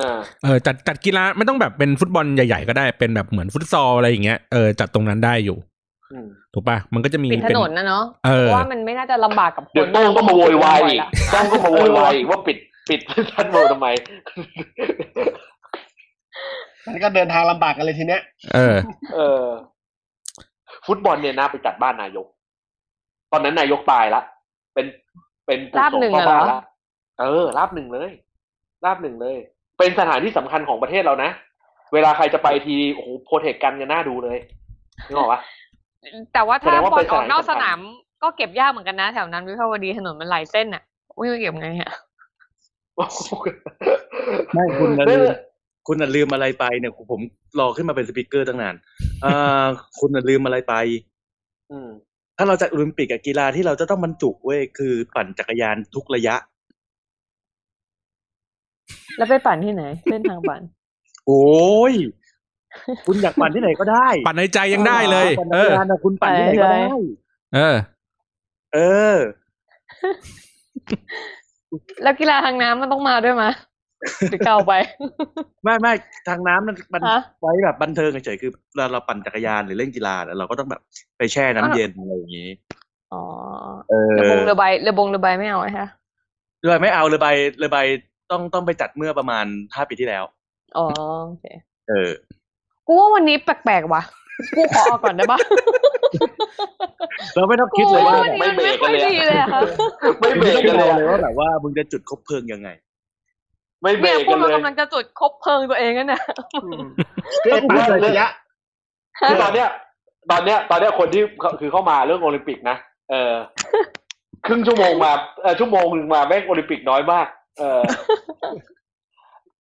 [0.00, 5.56] เออเออจัดจัดกีฬาไม่ต้องแบบเป็นฟุตบอลใหญ่ ๆ ก็ได้เป็นแบบเหมือนฟุตซอลอะไรอย่างเงี้ยเออจัดตรงนั้นได้อยู่
[6.12, 13.00] อืมถูกป่ะมันก็จะมีปิดถเป็นนนนะเนาะเออเพราะว่ามันไม่น่าจะลำบากกับคนเดี๋ยวโต้งก็มาโวยวายอีกละโต้งก็มาโวยวายอีกว่าปิดปิด
[13.32, 13.86] ทันโมทำไม
[16.90, 18.22] แล้วก็เดินทางลำบากกันเลยทีเนี้ย
[18.54, 18.76] เออ
[19.14, 19.44] เออ
[20.86, 22.26] ฟุตบอลเนี่ยน่าไปจัดบ้านนายก
[23.32, 24.22] ตอนนั้นนายกตายละ
[24.74, 24.86] เป็น
[25.46, 26.60] เป็นปู่ลาบโสมหนึ่งเข้าอะเหรบ้าอนละ
[27.20, 28.10] เออลาบหนึ่งเลย
[28.84, 29.36] ลาบหนึ่งเลย
[29.80, 31.30] เป็นสถานที่สำคัญของประเทศเรานะ
[31.92, 34.38] เวลาใครจะไปทีโอ้โห protect กันกันน่าดูเลย
[35.06, 35.40] นึกออกปะ
[36.32, 40.82] แต่ว่าถ้าแสดงว่าบอเป็ลนออกนอกสสนามนาม ก็เก็บยากเหมือนกันนะ แถวนั้นวิภาวดีถนนมันหลายเส้นอะ
[41.18, 41.92] วิ่งไปเก็บไงอะ
[44.52, 45.34] ไม่คุณน่ะไม่ลืม
[45.86, 47.20] คุณน่ะลืมอะไรไปเนี่ยผม
[47.58, 48.74] รอขึ้นมาเป็น speaker ตั้งนาน
[49.24, 49.66] อ่า
[49.98, 50.74] คุณน่ะลืมอะไรไป
[51.70, 51.88] อืม
[52.38, 56.34] ถ้าเราจัดโอลิมปิกกับกีฬาที่เราจะต้องบรรจุเว้ยคือปั่นจักรยานทุกระยะ
[59.16, 60.60] แล้วไปปั่นที่ไหน เส้นทางปั่น
[61.26, 61.94] โอ้ย
[63.06, 66.78] คุณอยากปั่นที่ไหนก็ได้ ปั่นในใจยังได้เลยปั่นเอจักอรยานนะคุณปั่นที่ไหนก็ได้
[67.54, 67.76] เออ
[68.74, 68.78] เอ
[69.14, 69.16] อ
[72.02, 73.50] แล้วกีฬาทางน้ำมันต้องมาด้วยมะ
[74.30, 74.72] หรือเก่าไป
[75.64, 75.92] ไม่ไม่
[76.28, 80.80] ทางน้ำมันมันฮะไว้แบบบันเทิงเฉยๆคือเราเราปั่นจักรยานหรือเล่นกีฬาแล้วเราก็ต้องแบบ
[81.18, 82.50] ไปแช่น้ำเย็นอะไรอย่างนี้
[83.12, 83.22] อ๋อ
[83.90, 85.84] เออเรือบงเรือใบเรือบงเรือใบไม่เอาใช่ไหม
[86.60, 87.78] เรือไม่เอาเรือใบเรือใบ
[88.30, 90.24] ต้องต้องไปจัดเมื่อประมาณห้าปีที่แล้ว
[90.76, 90.86] อ๋อ
[91.26, 91.44] โอเค
[91.88, 92.10] เออ
[92.86, 94.02] กูว่าวันนี้แปลกๆว่ะ
[94.56, 95.38] กูขอออกก่อนได้ปะ
[97.34, 99.60] เราไม่ต้องคิดเลยว่ากูวันนี้มันไม่ค่อยดีเลยอะค่ะ
[100.20, 102.68] ไม่เบรไม่กต้องกันเลยอะรอเลยว่าแบบว่ามึงจะจุดคบเพลิงยังไง
[103.82, 106.22] ไม่เบรเนี่ยกพวกักนเราเลยกำลังจะจุดคบเพลิงตัวเองกันเนี่ย
[107.44, 108.26] คือไอ้ปั่นระยะ
[109.28, 109.68] คือตอนเนี้ย
[110.30, 111.22] ตอนเนี้ย ตอนเนี้ยคนที่
[111.60, 112.76] คือเข้ามาเรื่องโอลิมปิกนะ
[113.10, 113.32] เออ
[114.46, 115.12] ครึ่งชั่วโมงมา
[115.42, 117.26] เออชั่วโมงหนึ่งมาแม่งโอลิมปิกน้อยมาก
[117.60, 117.82] เออ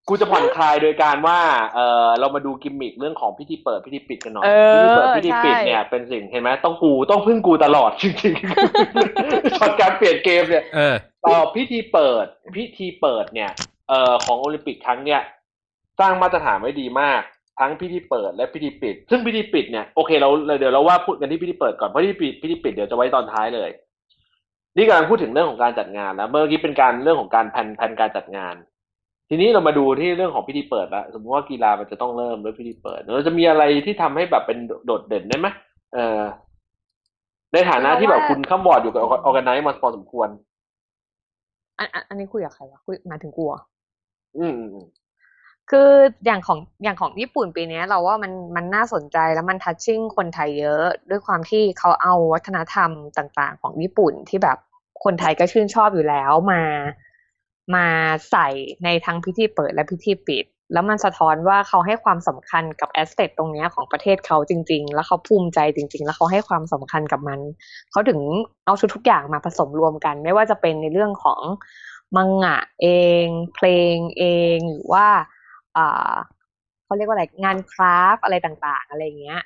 [0.08, 1.40] กูจะผ่อนคลายโดยการว่า
[1.74, 12.26] เออเรามาดูกิมมิคเรื่องของพิธีเปิดพิธีปิดกันหน่อยเอพิธีเปิดอพิธีปิดใช่เนี่ยเป็นสิ่งเห็นไหมต้องกูต้องพึ่งกูตลอดจริงๆช็อตการเปลี่ยนเกมเนี่ยเออเอ่อพิธีเปิด
[12.56, 13.50] พิธีเปิดเนี่ย
[13.88, 15.20] เอ่อของโอลิมปิกครั้งเนี่ย
[16.00, 17.20] สร้างมาตรฐานไว้ดีมาก
[17.60, 20.28] ทั้งพิธีเปิดและพิธีปิด ซึ่งพิธีปิดเนี่ยโอเคเรา
[20.58, 23.70] เดี๋ยวเราว่าพูดกันที่พิธีเปิดก่อนเพราะพิธีปิดพิธีปิดเดี๋ยวจะไว้ตอนท้ายเลย
[24.76, 28.54] นี่กำลังพูดถึงเรื่องของการจัดงานแล้วเมื่อกี้เป็นการเรื่องของการแผนแผนการจัดงาน
[29.28, 35.48] ทีนี้เรามาดูที่เรื่องของพิธีเปิดละสมมติว่ากีฬามันจะต้องเริ่มด้วยพิธีเปิดเราจะมีอะไรที่ทำให้แบบเป็นโดดเด่นได้ไหม
[35.94, 36.20] เออ
[37.52, 40.28] ในฐานะที่แบบคุณข้ามบอร์ดอยู่กับออแกไนซ์มาพอสมควร
[41.78, 43.60] อันอันอันนี้คุยกับใครวะคุยหมายถึงกูเหรอ
[44.38, 44.86] อืมอืมอืม
[45.70, 45.90] คือ
[46.26, 54.58] อย่างของอย่างของญี่ปุ่นปีนี้เราว่ามันมันน่าสนใจแล้วมันทัชชิ่งคนไทยเยอะ ด้วยความที่เขาเอาวัฒนธรรมต่างๆ ของญี่ปุ่นที่แบบ
[55.04, 56.62] คนไทยก็ชื่นชอบอยู่แล้วมา
[57.74, 57.86] มา
[58.30, 58.48] ใส่
[58.84, 67.40] ในทั้งพิธีเปิดและพิธีปิด แล้วมันสะท้อนว่าเขาให้ความสำคัญกับแอสเ t ตตรงนี้ของประเทศเขาจริง ๆ แล้วเขาภูมิใจจริง ๆ แล้วเขาให้ความสำคัญกับมัน
[67.90, 68.20] เขาถึง
[68.66, 71.40] เอาชุดทุกอย่างมาผสมรวมกัน ไม่ว่าจะเป็นในเรื่องของ
[72.16, 72.86] มังงะเอ
[73.24, 74.24] ง เพลงเอ
[74.56, 75.06] งหรือว่า
[76.84, 79.40] เขาเรียกว่าอะไรงานคราฟต์อะไรต่างๆ อะไรอย่างเงี้ย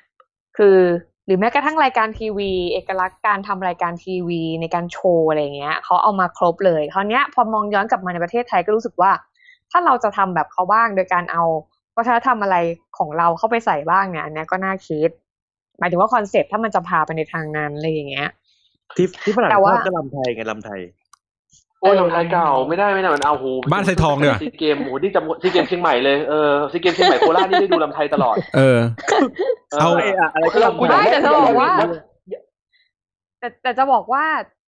[0.57, 0.79] คือ
[1.25, 9.11] หรือแม้กระทั่งรายการทีวี เอกลักษณ์การทำรายการทีวีในการโชว์อะไรอย่างเงี้ยเขาเอามาครบเลยคราวเนี้ยพอมองย้อนกลับมาในประเทศไทยก็รู้สึกว่า
[9.71, 11.43] ถ้าเราจะทำแบบเขาบ้างโดยการเอา
[11.97, 12.57] วัฒนธรรมอะไร
[12.97, 15.09] ของเราเข้าไปใส่บ้างเนี่ยอันเนี้ยก็น่าคิด
[15.79, 18.29] หมายถึงว่าคอนเซ็ปต์ถ้ามันจะพาไปในทางนั้นอะไรอย่างเงี้ย
[18.97, 28.79] ที่ที่ฝรั่งแต่ชว่าอบก็ลำไทยไงลำไทยโอ้ยลำไทยเก่าไม่ได้ไม่ได้มันเอาหูบ้านไซทองเนี่ยซีเกมโหที่จำซีเกมเชียงใหม่เลยเออซีเกมเชียงใหม่โคราชนี่ได้ดูลำไทยตลอด เออ
[29.79, 31.85] เอาไอ้อะอะไรก็ลำไทยไม่แต่จะบอกว่าไม่
[33.39, 34.25] แต่แต่จะบอกว่า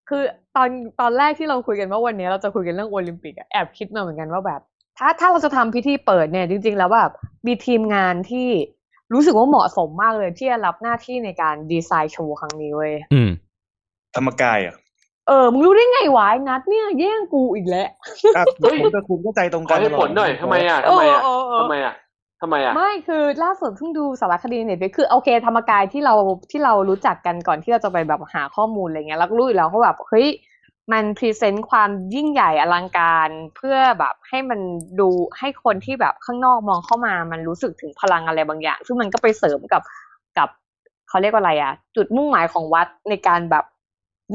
[0.09, 0.23] คือ
[0.55, 0.69] ตอน
[1.01, 4.61] ตอนแรกที่เราคุยกันว่าวันนี้เราจะคุยกันเรื่องโอลิมปิกอะแอบคิดมาเหมือนกันว่าแบบ
[4.97, 7.11] ถ้าถ้าเราจะทำพิธีเปิดเนี่ยจริง ๆ แล้วแบบ
[7.47, 8.49] มีทีมงานที่
[9.13, 13.29] รู้สึกว่าเหมาะสมมากเลยที่จะรับหน้าที่ในการดีไซน์โชว์ครั้งนี้เว้ยอืม
[14.15, 14.75] ธรรมกายอะ
[15.27, 17.87] เออ มึงรู้ได้ไงวะไอ้นัทเนี่ยแย่งกูอีกแล้ว
[18.35, 21.93] อะเฮ้ยผมกับคุณก็ใจตรงกันขอเหตุผลหน่อยทำไมอะทำไมอะเออเออเออทำไมอะ
[22.41, 26.13] ทำไมอะไม่คือล่าสุดเพิ่งดูสารคดีเน็ตไปคือโอเค ธรรมกายที่เรา
[26.51, 30.27] ที่เรารู้จักกันก่อนที่เราจะไปแบบหาข้อมูลอะไรเงี้ยเราก็รู้อยู่แล้วเขาแบบเฮ้ย
[30.91, 34.59] มัน present ความยิ่งใหญ่อลังการเพื่อแบบให้มัน
[34.99, 35.09] ดู
[35.39, 39.81] ให้คนที่แบบข้างนอกมองเข้ามามันรู้สึกถึงพลังอะไรบางอย่าง ซึ่งมันก็ไปเสริมกับ
[40.37, 40.49] กับ
[41.09, 43.65] เขาเรียกว่าอะไรอะจุดมุ่งหมายของวัดในการแบบ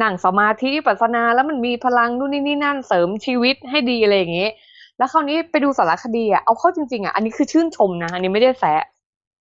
[0.01, 4.53] นั่งสมาธิปัสนาแล้วมันมีพลังนู่นนี่นี่นั่นเสริมชีวิตให้ดีอะไรอย่างเงี้ย
[4.99, 8.82] แล้วคราวนี้ไปดูสารคดีอะเอาเข้าจริงๆอะอันนี้คือชื่นชมนะอันนี้ไม่ได้แซะ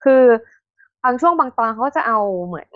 [0.03, 0.23] คือ
[1.03, 2.71] บางช่วงบางตอนเขาจะเอาเหมือน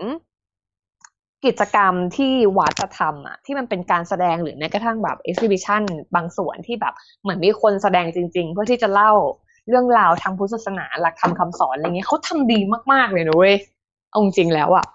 [1.45, 5.81] กิจกรรมที่วัดจะทำอะ ที่มันเป็นการแสดงหรือแม้กระทั่งแบบเอ็กซิบิชัน
[6.15, 9.11] บางส่วนที่แบบ เหมือนมีคนแสดงจริง ๆ เพื่อที่จะเล่า
[9.69, 12.59] เรื่องราวทางพุทธศาสนาหลักธรรมคำสอนอะไรเงี้ยเขาทำดี
[12.91, 13.55] มากๆเลยนะเว้ย
[14.09, 14.85] เอาจริงๆแล้วอะ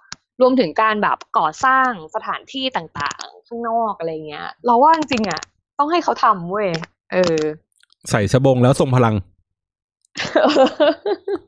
[0.40, 5.40] รวมถึงการแบบก่อสร้างสถานที่ต่างๆ ข้างนอกอะไรเงี้ย เราว่าจริงๆอะ
[5.78, 6.68] ต้องให้เขาทำเว้ย
[7.12, 7.38] เออ
[8.10, 9.14] ใส่สบงแล้วทรงพลัง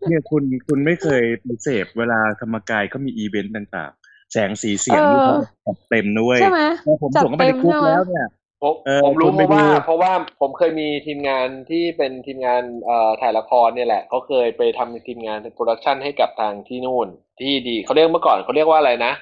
[0.08, 5.36] เนี่ยคุณคุณไม่เคยไปเสพเวลาธรรมกายเขามีอีเวนต์ต่างๆ แสงสีเสียงเออนี่เขา
[5.66, 8.26] จัดเต็มนะเว้ยใช่ไหมพอผมส่งเข้าไปในกรุ๊ปจัดเต็มใช่ไหมแล้วเนี่ย
[8.62, 17.08] ผมเออผมรู้คุณเพราะว่าไปดูเพราะว่าผมเคยมีทีมงานที่เป็นทีมงานเอ่อถ่ายละครเนี่ยแหละเขาเคยไปทำทีมงาน production ให้กับทางที่นู่น
[17.40, 19.12] ที่ดีเขาเรียกเมื่อก่อนเขาเรียกว่าอะไรนะ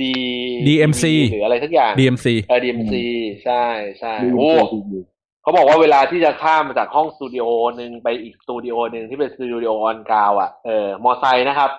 [0.00, 0.02] D
[0.68, 2.94] DMC หรืออะไรสักอย่าง DMC เออ DMC
[3.44, 3.64] ใช่
[4.00, 4.98] ใช่ดูโอ้ดูดู
[5.42, 7.44] เขาบอกว่าเวลาที่จะข้ามมาจากห้องสตูดิโอ
[7.76, 11.70] หนึ่งไปอีกสตูดิโอหนึ่งที่เป็นสตูดิโอ on ground อะเออมอไซค์นะครับ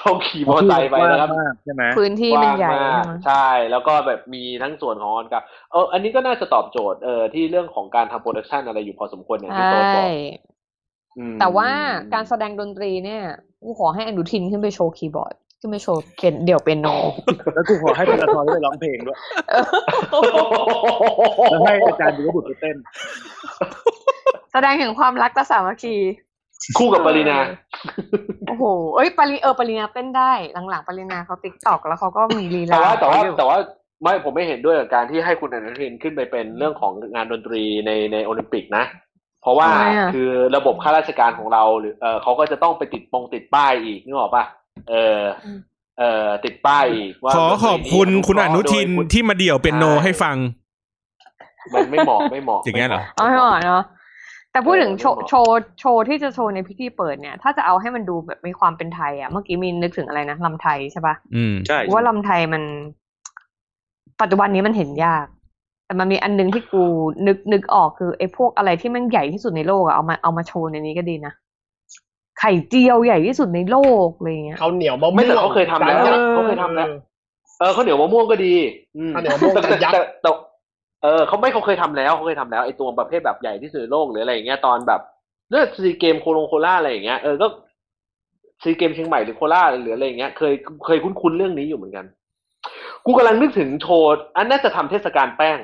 [0.00, 10.08] ต้องขี่มอไซค์ไปนะครับกว้างมากใช่ไหมพื้นที่มันใหญ่กว้างใช่มากไหมใช่ แล้วก็แบบมีทั้งส่วนของ on ground เอออันนี้ก็น่าจะตอบโจทย์เออที่เรื่องของการทำ production อะไรอยู่พอสมควรอย่างที่ใช่โต๊ะบอก
[11.18, 11.68] อืมแต่ว่า
[12.14, 13.22] การแสดงดนตรีเนี่ย
[13.64, 16.88] กูขอให้อนุทินขึ้นไปโชว์คีย์บอร์ดขึ้นไปโชว์เขียนเดี่ยวเปียโน
[17.54, 19.18] แล้วกูขอให้ธนาธรได้ไปร้องเพลงด้วย
[21.50, 22.76] แล้วให้อาจารย์ดูว่าบุตรไปเต้น
[24.52, 25.96] แสดงถึงความรักและสามัคคี
[26.78, 27.38] คู่กับปารีณา
[28.48, 30.32] โอ้โหเอ้ยปารีเออปารีณาเต้นได้
[30.70, 33.58] หลังๆปารีณาเขา TikTok แล้วเขาก็มีลีลาแต่ว่าแต่ว่าอยู่แต่ว่า
[34.02, 38.84] ไม่ผมไม่เห็นด้วยกับการที่ให้คุณอนุทินขึ้นไปเป็นเรื่องของงานดนตรีในในโอลิมปิกนะ
[39.42, 44.44] เพราะว่าทำไมอะคือระบบข้าราชการของเราหรือเออเขาก็จะต้องไปติดปงติดป้ายอีกนึกออกปะ
[44.90, 45.20] เออ
[45.98, 50.36] เออติดป้ายอีกว่าขอขอบคุณคุณอนุทินโดยคุณที่มาเดี่ยวเปียโนให้ฟัง
[51.74, 53.82] มันไม่เหมาะไม่เหมาะอย่างเงี้ยเหรอเอาให้หน่อยเนาะ
[54.52, 62.62] แต่พูดถึงโชว์เออไม่เหมาะโชว์โชว์ที่จะโชว์ในพิธีเปิดเนี่ย ถ้าจะเอาให้มันดูแบบมีความเป็นไทยอะเมื่อกี้มีนึกถึงอะไรนะลำไทยใช่ปะอืมใช่ว่าลำไทยมัน
[64.20, 65.26] ปัจจุบันนี้มันเห็นยาก
[65.86, 66.84] แต่มันมีอันนึงที่กู
[67.26, 71.32] นึกนึกออกคือไอ้พวกอะไรที่มันใหญ่ที่สุดในโลกอะเอามาเอามาโชว์ในนี้ก็ดีนะ
[72.40, 73.76] ไข่เจียวใหญ่ที่สุดในโล
[74.06, 76.86] กอะไรเงี้ยเขาวเหนียวมะม่วงไม่แต่เขาเคยทำแล้วเออเขาเคยทำแล้ว
[77.58, 78.54] เออข้าวเหนียวมะม่วงก็ดี
[78.96, 80.30] อืมข้าวเหนียวมะม่วงแต่แต่ยักษ์แต่แต่
[81.02, 85.00] เออเขาไม่เขาเคยทำแล้วเขาเคยทำแล้วไอ้ตัวประเภทแบบใหญ่ที่สุดในโลกหรืออะไรอย่างเงี้ยตอนแบบ
[85.50, 87.46] เลือกซีเกมโคโลงโคล่าอะไรอย่างเงี้ยเออก็
[88.62, 90.54] ซีเกมเชียงใหม่หรือโคราชหรืออะไรอย่างเงี้ยเคย
[90.86, 92.04] เคยคุ้นๆเรื่องนี้อยู่เหมือนกัน
[93.04, 95.58] กูกำลังนึกถึงโชว์อันน่าจะทำเทศกาลแป้ง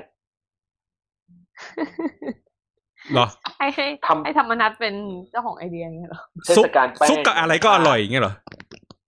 [3.12, 3.26] เหรอ
[3.59, 4.95] ให้ให้ทำให้ธรรมนัทเป็น
[5.30, 8.34] เจ้าของไอเดียอย่างเงี้ยเหรอเทศกาลแป้งซุปกับอะไรก็อร่อยอย่างเงี้ยเหรอ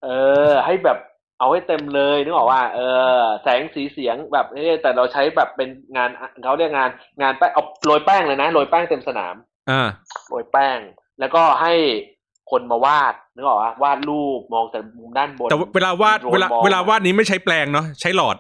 [0.05, 0.09] เอ
[0.49, 0.99] อ ให้แบบ
[1.41, 2.79] เอาให้เต็มเลยนึกออกว่าเอ
[3.19, 6.11] อแสงสีเสียงแบบนี้แต่เราใช้แบบเป็นงาน
[6.45, 6.91] เขาเรียกงาน
[7.23, 9.35] งานแป้งเอาโรยแป้งเลยนะโรยแป้งเต็มสนาม
[9.71, 9.89] อ่า
[10.29, 10.79] โรยแป้ง
[11.21, 11.73] แล้วก็ให้
[12.51, 18.37] คนมาวาดนึกออกว่าวาดรูปมองจากมุมด้านบนแต่เวลาวาดโรยเวลามองเวลาวาดนี้ไม่ใช้แปลงเนาะใช้หลอด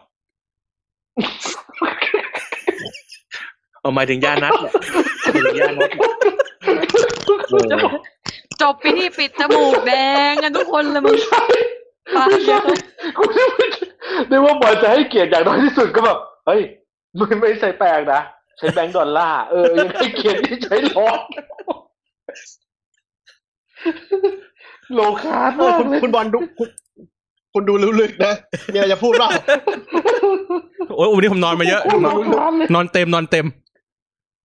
[3.81, 4.73] เอาหมายถึงยานัดแหละ
[5.33, 6.09] หมายถึงยานัดแหละ
[7.51, 7.67] เออ
[8.61, 9.93] จบปีนี้ปิดจมูกแด
[10.31, 11.17] งกันทุกคนเลยมึง
[12.17, 12.63] ปาเยอะ
[13.19, 13.69] กูนึกว่า
[14.31, 16.61] นึกว่าบอยจะให้เกียรติอย่างน้อยที่สุดก็แบบเฮ้ย
[17.19, 18.21] มึงไม่ใช้แปลงนะ
[18.59, 21.21] ใช้แบงก์ดอลลาร์เออยังให้เกียรติที่ใช้หลอด
[24.95, 26.69] โลคาร์ดเออมากคุณเลยคุณบอลดูคุณ
[27.55, 28.35] คุณดูลึกๆนะ
[28.75, 29.31] มีอะไรจะพูดเปล่า
[30.97, 33.47] โอ้ยวันนี้ผมนอนมาเยอะโคตรนโลอนคาร์ดเลยนอนเต็มนอนเต็ม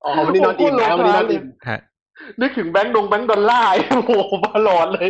[0.03, 1.79] อ๋อวันนี้นอนอิ่มแล้ววันนี้นอนอิ่มฮะ
[2.41, 4.11] นึกถึงแบงก์ดงแบงก์ดอลลาร์โอ้โห
[4.43, 5.09] มาหลอดเลย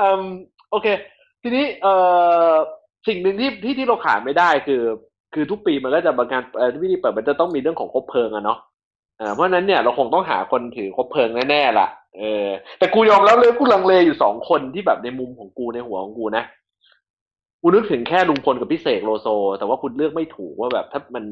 [0.00, 0.22] อืม
[0.70, 0.86] โอเค
[1.42, 1.94] ทีนี้เอ่
[2.50, 2.52] อ
[3.08, 4.82] สิ่งหนึ่งที่ที่ที่เราขาดไม่ได้คือ
[5.34, 8.58] คือทุกปีมันก็จะบางการเอ่อพิธีเปิดมันจะต้องมีเรื่องของคบเพลิงอะเนาะ
[9.20, 11.88] อ่าเพราะฉะนั้นเนี่ยเราคงต้องหาคนถือคบเพลิงแน่ๆล่ะ
[12.18, 12.48] เออ
[12.78, 16.44] แต่กูยอมแล้วเลยกูลังเลอยู่สองคนที่แบบในมุมของกูในหัวของกูนะ
[17.62, 21.24] กูนึกถึงแค่ลุงพลกับพี่เสกโลโซ แต่ว่าคุณเลือกไม่ถูกว่าแบบถ้ามัน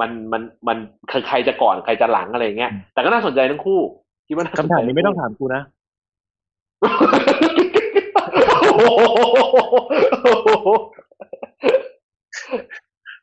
[0.00, 0.76] มันมันมัน
[1.28, 3.80] ใครจะก่อนใครจะหลังอะไรเงี้ยแต่ก็น่าสนใจทั้งคู่
[4.26, 5.62] คิดว่าน่สนใจคำถามนี้ไม่ต้องถามกูนะ
[6.80, 7.02] โอ้โห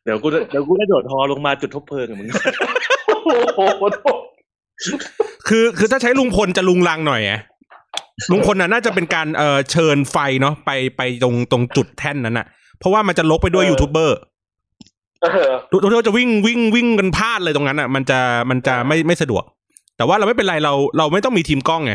[0.04, 2.28] เดี๋ยวกูจะเดี๋ยวกูได้โดดฮอลงมาจุดทบเพลิงกับมึง
[3.08, 3.60] โอ้โห
[5.48, 7.34] คือคือถ้าใช้ลุงพลจะลุงลังหน่อยไง
[8.32, 12.46] ลุงพลน่ะน่าจะเป็นการเอ่อเชิญไฟเนาะไปไปตรงตรงจุดแท่นนั้นน่ะ
[12.80, 14.18] เพราะว่ามันจะลกไปด้วยยูทูบเบอร์
[15.22, 19.44] เออทุกทุกจะวิ่งวิ่งวิ่งกันพลาดเลยตรงนั้นอะ มันจะมันจะไม่ไม่สะดวก
[19.98, 21.94] แต่ว่าเราไม่เป็นไรเราเราไม่ต้องมีทีมกล้องไง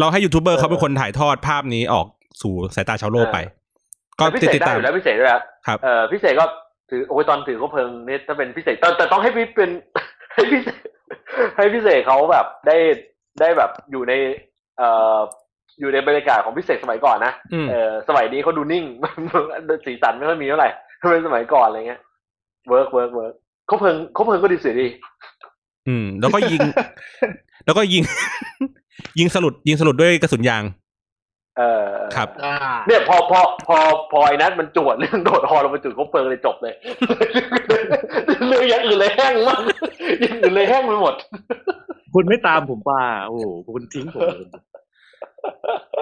[0.00, 2.06] เราให้ยูทูบเบอร์เขาเป็นคนถ่ายทอดภาพนี้ออก
[2.42, 3.38] สู่สายตาชาวโลกไป
[4.18, 6.44] ก็พิติดเศษติดได้ตามอยู่แล้วพิเศษด้วยครับครับเออพิเศษก็
[6.90, 9.70] ถือโอ้ยตอนถือก็เพลิงนี่ถ้าเป็นพิเศษแต่แต่ต้องให้พี่เป็น
[10.34, 10.80] ให้พิเศษ
[11.56, 12.76] ให้พิเศษเขาแบบได้
[13.40, 14.12] ได้แบบอยู่ใน
[14.78, 15.18] เอ่อ
[15.80, 18.84] อยู่ในบรรยากาศของพิเศษสมัยก่อนนะอืมเออสมัยนี้เขาดูนิ่ง
[19.86, 20.70] สีสันไม่ค่อยมีเท่าไหร่
[21.00, 22.00] ถ้าเป็นสมัยก่อนอะไรเงี้ย
[22.68, 23.34] เวิร์กเวิร์กเวิร์ก
[23.66, 24.86] เขาเพลิงเขาเพลิงก็ดีเสียดี
[25.88, 26.60] อืม แล้วก็ยิง
[27.64, 28.02] แล้วก็ยิง
[29.18, 30.62] ยิงสลุดยิงสลุดด้วยกระสุนยาง
[31.58, 32.54] เออครับอ่า
[32.86, 33.76] เนี่ยพอพอพอ
[34.12, 36.74] พอไอ้นัทมันจวดเรื่องโดดฮอลงไปจุดเขาเพลิงเลยจบเลย
[38.46, 39.60] เรื่องอย่างอื่นเลยแห้งมาก
[40.20, 41.14] อย่างอื่นเลยแห้งไปหมด
[42.14, 44.46] คุณไม่ตามผมป่าโอ้โหคุณทิ้งผมเลย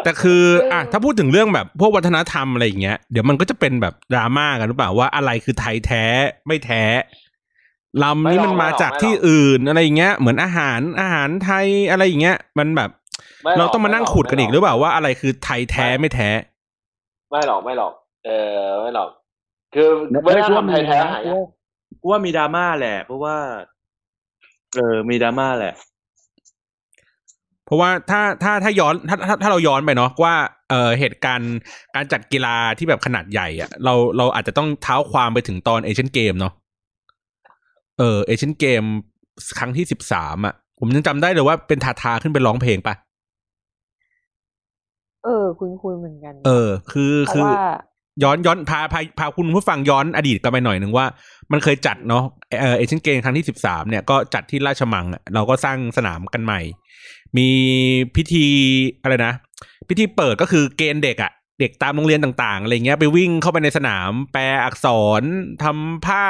[0.04, 0.42] แต่คือ
[0.72, 6.04] อะถ้าพูดถึงเรื่องแบบพวกวัฒนธรรมอะไรอย่างเงี้ยเดี๋ยวมันก็จะเป็นแบบดราม่ากันหรือเปล่าว่าอะไรคือไทยแท้
[6.46, 6.84] ไม่แท้
[8.02, 13.05] ลำนี้มันมาจากที่อื่นอะไรอย่างเงี้ย เหมือนอาหารอาหารไทยอะไรอย่างเงี้ย มันแบบไม่หร
[13.58, 16.30] เราต้องมานั่งขุดกันอีกหรือเปล่าว่าอะไรคือไทยแท้ไม่แท้
[17.30, 17.92] ไม่หรอกไม่หรอก
[18.26, 19.08] เออไม่หรอก
[19.74, 19.88] คือ
[20.26, 21.46] วัฒนธรรมไทยแท้หายาก
[22.00, 23.36] กูว่ามีดราม่าแหละ เพราะว่า
[24.76, 25.74] เออมีดราม่าแหละ
[27.66, 30.34] เพราะว่าถ้าถ้าถ้าย้อนถ้าถ้าถ้าเราย้อนไปเนาะว่า
[30.70, 31.56] เออเหตุการณ์
[31.94, 36.52] การจัดกีฬาที่แบบขนาดใหญ่อะเราเราอาจจะต้องเท้าความไปถึงตอนเอเชียนเกมเนาะ
[37.98, 38.82] เออเอเชียนเกม
[39.58, 42.94] ครั้งที่สิบสามอะผมยังจำได้เลยว่าเป็นทาทาขึ้นไปร้องเพลงปะ
[45.26, 47.60] เออ คุณคุยเหมือนกัน เออ คือเพคืราะอว่า
[48.22, 51.06] ย้อนย้อนพาพาพาคุณผู้ฟังย้อนอดีตกันไปหน่อยหนึ่งว่า
[51.52, 52.24] มันเคยจัดเนาะ
[52.60, 56.60] เออเอเชียนเกมครั้งที่สิบสามเนี่ยก็จัดที่ราชมังอะเราก็สร้างสนามกันใหม่
[57.36, 57.48] มี
[58.16, 58.46] พิธี
[59.02, 59.32] อะไรนะ
[59.88, 64.86] พิธีเปิดก็คือเกณฑ์เด็กอะเด็กตามโรงเรียนต่างๆอะไรเงี้ยไปวิ่งเข้าไปในสนาม แปลอักษ
[65.20, 65.22] ร
[65.62, 66.24] ทำผ้า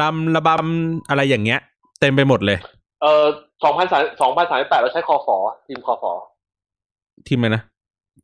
[0.00, 1.60] ลำระบำอะไรอย่างเงี้ย
[2.00, 2.58] เต็มไปหมดเลย
[3.02, 3.24] เออ
[3.64, 5.36] สองพันสามสองพันสามแปดเราใช้คอฟอ
[5.66, 6.12] ทีมคอฟอ
[7.26, 7.62] ทีมอะไรนะ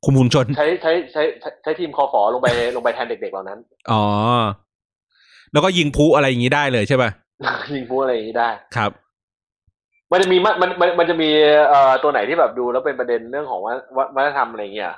[0.05, 3.59] คุมฝูงชนใช้ใช้ใช้ใช้ใช้ทีมคอฟอลงไปลงไปแทนเด็กๆเหล่านั้น
[3.91, 4.03] อ๋อ
[5.53, 7.11] แล้วก็ยิงพลุอะไรอย่างงี้ได้เลยใช่ป่ะ
[7.75, 8.91] ยิงพลุอะไรอย่างนี้ได้ ครับ
[10.13, 11.31] มันจะมีมันมันมันมันจะมี
[11.69, 13.79] เอ่อตัวไหนที่แบบดูแล้วเป็นประเด็นเรื่องของวัฒ
[14.17, 14.89] วัฒนธรรมอะไรอย่างเงี้ย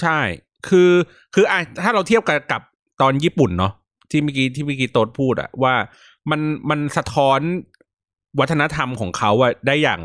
[0.00, 0.18] ใช่
[0.68, 0.90] คือ
[1.34, 2.62] คืออะถ้าเราเทียบกับกับ
[3.02, 3.72] ตอนญี่ปุ่นเนาะ
[4.10, 5.74] ที่เมื่อกี้ที่เมื่อกี้โต๊ดพูดอะว่า
[6.30, 6.40] มัน
[6.70, 7.40] มันสะท้อน
[8.40, 10.00] วัฒนธรรมของเขาอะได้อย่าง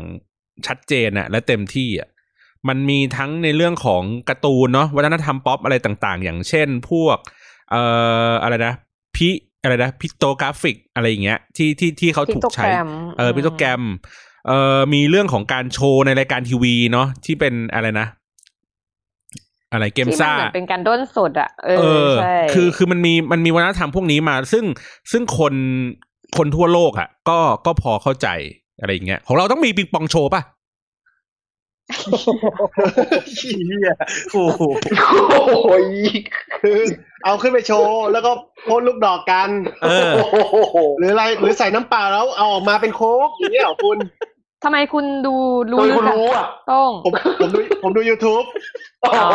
[0.66, 2.08] ชัดเจนอะและเต็มที่อะ
[2.68, 7.16] มันมีทั้งในเรื่องของการ์ตูนเนาะวัฒนธรรมป๊อปอะไรต่างๆ อย่างเช่นพวก
[7.70, 7.82] เอ่
[8.30, 8.74] ออะไรนะ
[9.16, 9.28] พิ
[9.62, 12.88] อะไรนะ pictographic อะไรอย่างเงี้ยที่ที่ที่เขาถูกใช้ Pictogram
[13.18, 13.82] เออ pictogram
[14.46, 18.06] เอ่อมีเรื่องของการโชว์ในรายการทีวีเนาะที่เป็นอะไรนะ
[19.72, 24.64] อะไรเกมที่มันซ่าเหมือนเป็นการด้นสดอะเอเอออใช่คือคือมันมีมันมีวัฒนธรรมพวกนี้มา ซึ่ง
[25.12, 25.54] ซึ่งคน
[26.36, 28.28] คนทั่วโลกอะก็ก็พอเข้าใจ
[28.80, 30.42] อะไรอย่างเงี้ยของเราต้องมีปิงปองโชว์ป่ะ
[33.36, 33.90] เฮีย
[34.32, 34.60] โอ้โห
[35.54, 35.84] โอ้ย
[36.62, 36.78] คือ
[37.24, 38.30] เอาขึ้นไปโชว์ แล้วก็
[38.68, 39.48] พ่นลูกดอกกัน
[39.80, 43.98] โอ้โหหรืออะไรหรือใส่น้ำเปล่าแล้วเอาออกมาเป็นโค้กอย่างเงี้ยเหรอคุณ
[44.64, 45.34] ทำไมคุณดู
[45.70, 48.46] รู้คุณรู้อะต้องผมผมดูผมดู YouTube
[49.04, 49.26] อ๋อ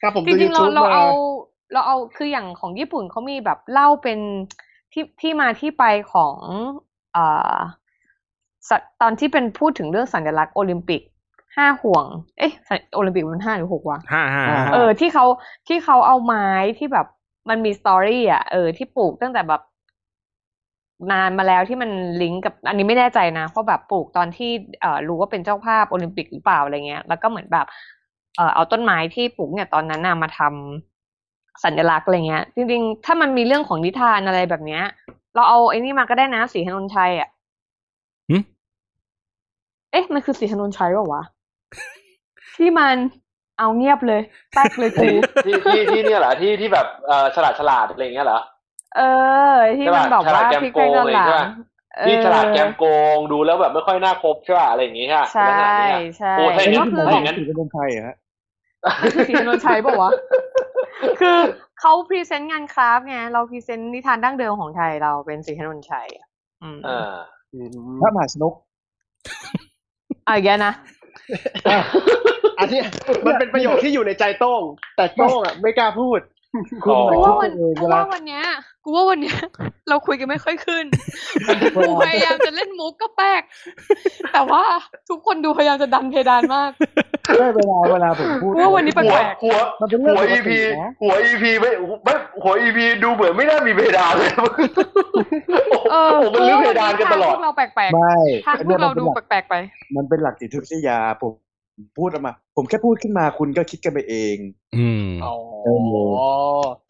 [0.00, 1.04] ครับผมจดูริงๆเรา YouTube เราเอา
[1.72, 4.18] เราเอาคืออย่างของญี่ปุ่นเขามีแบบเล่าเป็น
[4.92, 6.36] ที่ที่มาที่ไปของ
[7.12, 7.54] เอ่อ
[8.68, 11.00] ตตอนที่เป็นพูดถึงเรื่องสัญลักษณ์โอลิมปิก
[11.56, 12.04] ห้าห่วง
[12.38, 15.24] เอ๊ะสัญโอลิมปิกมันห้าหรือหกวะห้าห้าห้าเออที่เขา
[15.68, 16.48] ที่เขาเอาไม้
[16.78, 17.06] ที่แบบ
[17.48, 19.62] มันมีสตอรี่อะเออที่ปลูกตั้งแต่แบบ
[21.12, 21.90] นานมาแล้วที่มัน
[22.22, 24.50] ลิงก์กับ อันนี้ไม่แน่ใจนะเพราะแบบปลูกตอนที่
[24.80, 27.66] เอ่อรู้ว่าเป็นเจ้าภาพโอลิมปิกหรือเปล่าอะไรเงี้ย แล้วก็เหมือนแบบ
[28.36, 34.82] เอ่อเอาต้นไม้ที่ปลูกเนี่ยตอนนั้นน่ะมาทำสัญลักษณ์อะไรเงี้ย จริง ๆ ถ้ามันมีเรื่องของนิทานอะไรแบบเนี้ย
[35.34, 37.39] เราเอาไอ้นี่มาก็ได้นะสีหนนชัยอะหึ
[39.92, 41.22] เอ๊ะมันคือสีหนนชัยเปล่าวะ
[42.56, 42.96] ที่มัน
[43.58, 44.22] เอาเงียบเลย
[44.54, 45.08] แป๊กเลยกู
[45.44, 48.40] ที่ที่ที่เนี่ยเหรอที่ที่แบบเอ่อฉลาดฉลาดอะไรอย่างเงี้ยเหรอ
[48.96, 49.02] เอ
[49.52, 51.46] อ ที่มันฉลาดแบบว่าฉลาดแกมพลิกโกไปงด้านหลัอะไรงใช่ปะ
[52.06, 52.84] ที่ฉลาดแกมโก
[53.14, 58.16] งดูแล้วแบบไม่ค่อยน่าคบใช่ป่ะอะไรอย่างงี้ค่ะใช่ลักษณะนี้อะใช่โอ้ถ้าอย่างก็นั้นคือถ้าอย่างนั้นถือเป็นคนไทยอะฮะ
[59.00, 60.10] มันคือศรีธนญชัยเปล่าวะ
[61.20, 61.38] คือ
[61.80, 66.26] เขา present งาน craft ไงเรา present นิทานดั้งเดิมของไทยเราเป็นศรีธนญชัยอะ
[66.62, 67.10] อืมเออ
[68.00, 68.54] พระมหาชนก
[70.26, 70.72] อะอย่างเงี้ยนะ
[72.58, 72.86] อันเนี้ย
[73.26, 74.62] มันเป็นประโยคที่อยู่ในใจโต้ง
[74.96, 76.20] แต่โต้งอะไม่กล้าพูด
[76.90, 78.44] อ๋อกูว่าวันเองกูเวลาว่าวันเนี้ย
[78.84, 79.38] กูว่าวันเนี้ย
[79.88, 80.84] เราคุยกันไม่ค่อยขึ้น
[81.76, 83.42] กูพยายามจะเล่นมุกก็แปลก
[84.32, 84.62] แต่ว่า
[85.08, 86.70] ทุกคนดูพยายามจะดันเพดานมาก
[87.38, 91.70] ได้เวลาเวลาผมพูดกูว่าวันนี้แปหัวลกหัวมันเป็นเรื่องหัวปกอีติพีนะหัวอีพีไม่
[92.04, 99.54] ไม่หัวอีพีดูเหมือนไม่น่ามีเพดานเลยโอ้โหๆเออมันลื้อเพดานกันตลอดทางพวกเราแปลกไม่ๆทางอันพเนี้วยกเรามันเป็นดูหลักแปลกๆไป
[99.96, 101.32] มันเป็นหลักจิตวิทยาผม
[101.98, 104.36] พูดออกมา ผมแค่พูดขึ้นมาคุณก็คิดกันไปเอง
[104.76, 105.34] อืมอ๋อ
[105.66, 106.89] คร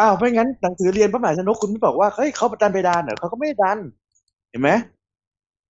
[0.00, 3.78] อ้าวไม่งั้นหนังสือเรียนพระมหาชนกคุณไม่บอกว่าเฮ้ยเขาดันเพดานเหรอเขาก็ไม่ได้ดัน
[4.50, 4.70] เห็นไหม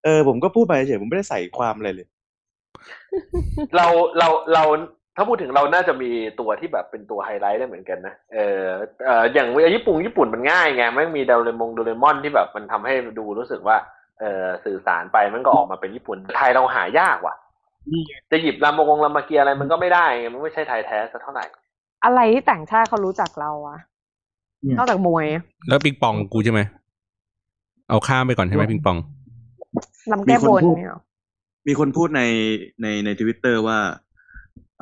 [0.05, 2.09] เออผมก็พูดไปเฉยผมไม่ได้ใส่ความอะไรเลย
[3.77, 3.87] เรา
[4.19, 4.63] เราเรา
[5.17, 6.11] ถ้าพูดถึงเราน่าจะมี
[6.41, 8.65] ตัวที่แบบเป็นตัวไฮไลท์ได้เหมือนกันนะ เออ
[9.05, 13.77] เอออย่างญี่ปุ่นญี่ปุ่นมันง่ายไงมันมีโดเรมงโดเรมอนที่แบบมันทำให้ดูรู้สึกว่า
[14.21, 17.35] เออสื่อสารไปมันก็ออกมาเป็นญี่ปุ่น ไทยเราหายากว่ะ
[17.91, 21.45] นี่ไงจะหยิบรามงรามเกียร์อะไรมันก็ไม่ได้ไงมันไม่ใช่ไทยแท้สักเท่าไหร่
[22.05, 23.79] อะไรที่ต่างชาติเขารู้จักเราอะ
[24.79, 25.27] นอกจากมวย
[25.69, 26.61] แล้วปิงปองกูใช่ไหม
[27.89, 28.97] เอาข้ามไปก่อนใช่ไหมปิงปอง
[30.13, 31.01] ลำแก้บนมีคนพูดเนี่ยหรอ
[31.67, 32.23] มีคนพูดใน
[32.83, 33.79] ในในทวิตเตอร์ว่า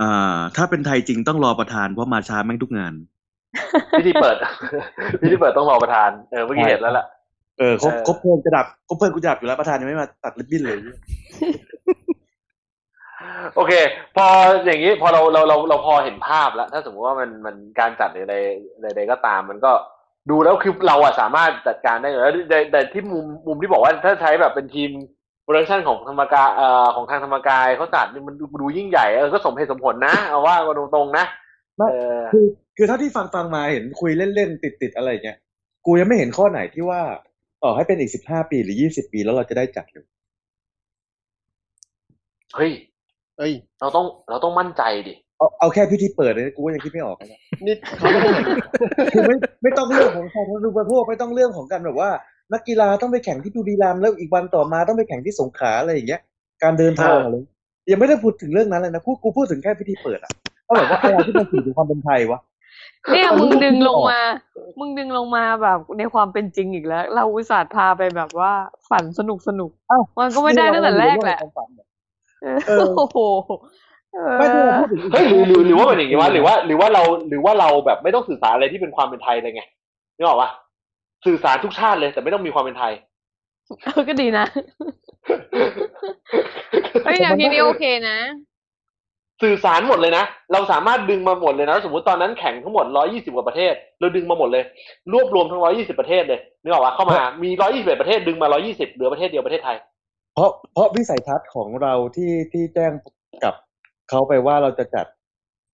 [0.00, 2.94] อ่า ถ้าเป็นไทยจริงต้องรอประธานเพราะมาช้าแม่งทุกงาน
[3.98, 4.36] พิธีเปิด
[5.20, 7.04] พิธีเปิดต้องรอประธานเออเมื่อกี้เห็นแล้วล่ะ
[7.58, 10.76] เออครบเออครบเพลิงจะดับครบเพลิงกูจะดับอยู่แล้วประธานยังไม่มาตัดริบบิ้นเลย
[13.56, 13.72] โอเค
[14.16, 14.26] พอ
[14.64, 18.34] อย่างนี้พอเราเราเราเราพอเห็นภาพแล้ว ถ้าสมมติว่ามันมันการจัดอะไร
[18.82, 19.72] ใดๆก็ตาม มันก็
[20.30, 24.90] ดูแล้วคือเราอะสามารถจัดการได้อยู่แล้วแต่แต่ที่มุมมุมที่บอกว่าถ้าใช้แบบเป็นทีม
[25.42, 31.24] production ของธรรมกายเอ่อของทางธรรมกายเขาจัดนี่มันดูดูยิ่งใหญ่เออก็สมเหตุสมผลนะเอาว่ากันตรงๆนะ
[31.76, 35.38] ไม่เออคือคือเท่าที่ฟังฟังมาเห็นคุยเล่นๆติดติดๆอะไรอย่างเงี้ย
[35.86, 37.00] กูยังไม่เห็นข้อไหนที่ว่า
[37.62, 40.06] ต่อให้เป็นอีกสิบห้าปีหรือยี่สิบปีแล้วเราจะได้จัดเลย
[42.56, 42.72] เฮ้ย
[43.38, 48.30] เอ้ย เราต้องเราต้องมั่นใจดิ เอาเอาแค่พิธีเปิดเลยกูก็ยังคิดไม่ออกนะนี่เขาไม่ได้
[49.12, 52.10] คือไม่ไม่ต้องเรื่องของการดูประโภคไม่ต้องเรื่องของการแบบว่า
[52.52, 56.20] นักกีฬาต้องไปแข่งที่บุรีรัมย์แล้วอีกวันต่อมาต้องไปแข่งที่สงขลาอะไรอย่างเงี้ย
[56.62, 57.36] การเดินทางอะไร
[57.90, 60.32] ยังไม่ได้พูดถึงเรื่องนั้นเลยนะกูกูพูดถึงแค่พิธีเปิดอะ
[60.66, 62.40] ก็แบบว่าอะไรที่มันสื่อถึงความเป็นไทยวะ
[63.12, 64.22] เนี่ยตอนนี้มึงดึงผมคิดไม่ลงออกมา
[64.78, 68.52] มึงดึงลงมาแบบในความเป็นจริงอีกแล้ว เราอุตส่าห์พาไปแบบว่า
[68.88, 71.87] ฝันสนุกสนุกเอ้ามันก็ไม่ได้ตั้งแต่แรกแหละนี่เราอยู่ใน
[72.76, 73.84] โลกของความฝันเนี่ย
[74.14, 79.62] เออเออโอ้โหเออไม่ที่เราพูดถึงเฮ้ยหรือหรือหรือว่าเป็นอย่างนี้วะหรือว่า หรือว่าเราหรือว่าเราแบบไม่ต้องสื่อสารอะไรที่เป็นความเป็นไทยเลยไง
[80.16, 80.50] นึกออกปะ
[81.26, 82.92] สื่อสารทุกชาติเลย แต่ไม่ต้องมีความเป็นไทย
[83.84, 84.44] เออก็ดีนะ
[87.04, 88.18] เฮ้ยแนวคิดนี้โอเคนะ
[89.42, 94.64] สื่อสารหมดเลยนะ เราสามารถดึงมาหมดเลยนะ สมมติตอนนั้นแข่งทั้งหมด120กว่าประเทศ เราดึงมาหมดเลย
[95.12, 99.76] รวบรวมทั้ง120ประเทศเลยนึกออกปะเข้ามามี121ประเทศดึงมา120เหลือประเทศเดียวประเทศไทย
[100.34, 102.92] เพราะเพราะวิสัยทัศน์ของเราที่ที่แจ้ง
[103.44, 103.54] กับ
[104.10, 105.06] เขาไปว่าเราจะจัด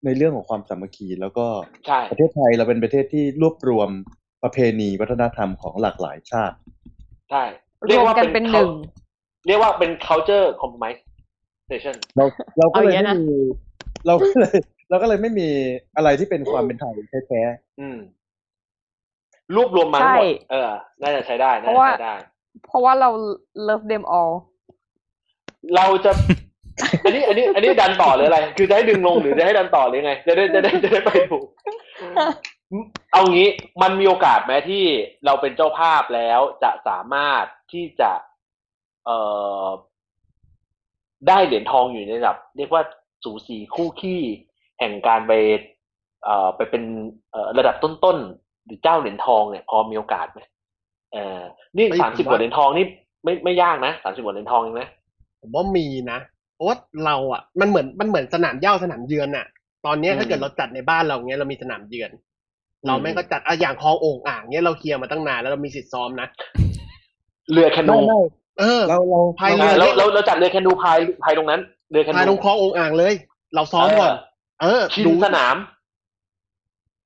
[0.05, 1.47] ในเรื่องของความสามัคคี แล้วก็
[1.87, 3.91] ใช่ประเทศไทยเราเป็นประเทศที่รวบรวม
[4.43, 6.57] ประเพณีวัฒนธรรมของหลากหลายชาติ
[7.31, 7.43] ใช่
[7.89, 8.71] รวมกันเป็นหนึ่ง
[9.47, 12.25] เรียกว่าเป็น culture compromisation เรา
[12.59, 13.39] เราก็เลยเอาอย่างนี้ไม่นะมี
[14.07, 14.57] เราก็เลย
[14.91, 15.49] เราก็เลยไม่มี
[15.97, 16.93] อะไรที่เป็นความเป็นไทย
[17.29, 17.43] แท้
[17.81, 17.99] อืม
[19.55, 20.71] รวบรวมมาทั้งหมดใช่เออ
[21.03, 22.15] น่าจะใช้ได้เพน่าราะจะว่าใช้ได้
[22.65, 23.11] เพราะว่าเรา
[23.69, 24.33] love them all
[25.77, 26.13] เราจะ
[27.05, 31.47] อันนี้ อันนี้ อันนี้ดันต่อหรืออะไร คือจะให้ดึงลงหรือจะให้ดันต่อหรือไง จะได้จะได้จะได้ไปถูก
[33.13, 33.49] เอางี้
[33.83, 34.85] มันมีโอกาสไหมที่
[35.27, 38.11] เราเป็นเจ้าภาพแล้วจะสามารถที่จะ
[39.05, 39.19] เอ่
[39.65, 39.69] อ
[41.29, 42.83] ได้เหรียญทองอยู่ในระดับ เรียกว่า
[43.25, 44.23] สูสีคู่ขี้
[44.79, 45.33] แห่งการไป
[46.25, 46.83] เอ่อไปเป็น
[47.31, 51.41] เอ่อระดับต้นๆหรือเจ้าเหรียญทองเนี่ย พอมีโอกาสไหมเออ
[51.77, 52.85] นี่เฮ้ยสามสิบผมกว่าว่าเหรียญทองนี่
[53.25, 54.89] ไม่ไม่ยากนะสามสิบกว่าเหรียญทองเองนะ
[55.41, 56.19] ผมว่ามีนะ
[56.55, 59.47] เพราะว่าเราอะมันเหมือนมันเหมือนสนามเหย้าสนามเยือนอะ
[59.87, 62.11] ตอนเนี้ยอืมถ้าเกิดเราจัดในบ้านเราเนี้ยเรามีสนามเยือน
[62.83, 66.29] อืมเราแม่งก็จัดอะอย่างคลองโอ่งอ่างเนี้ยเราเคลียร์มาตั้งนานแล้วเรามีสิทธิ์ซ้อมนะ
[67.53, 68.21] เรือแคไม่นูไม่
[68.59, 71.61] เออเราเราพายเรือ่าอเราเราเราจัดเรือแคนูพายพายตรงนั้น
[71.91, 73.15] เรือแคนูพายลงคลองโอ่งอ่างเลย
[73.55, 74.13] เราซ้อมก่อน
[74.63, 75.57] เออชินดูสนาม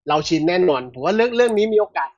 [0.08, 2.17] เราชินแน่นอนผมว่าเรื่องเรื่องนี้มีโอกาสส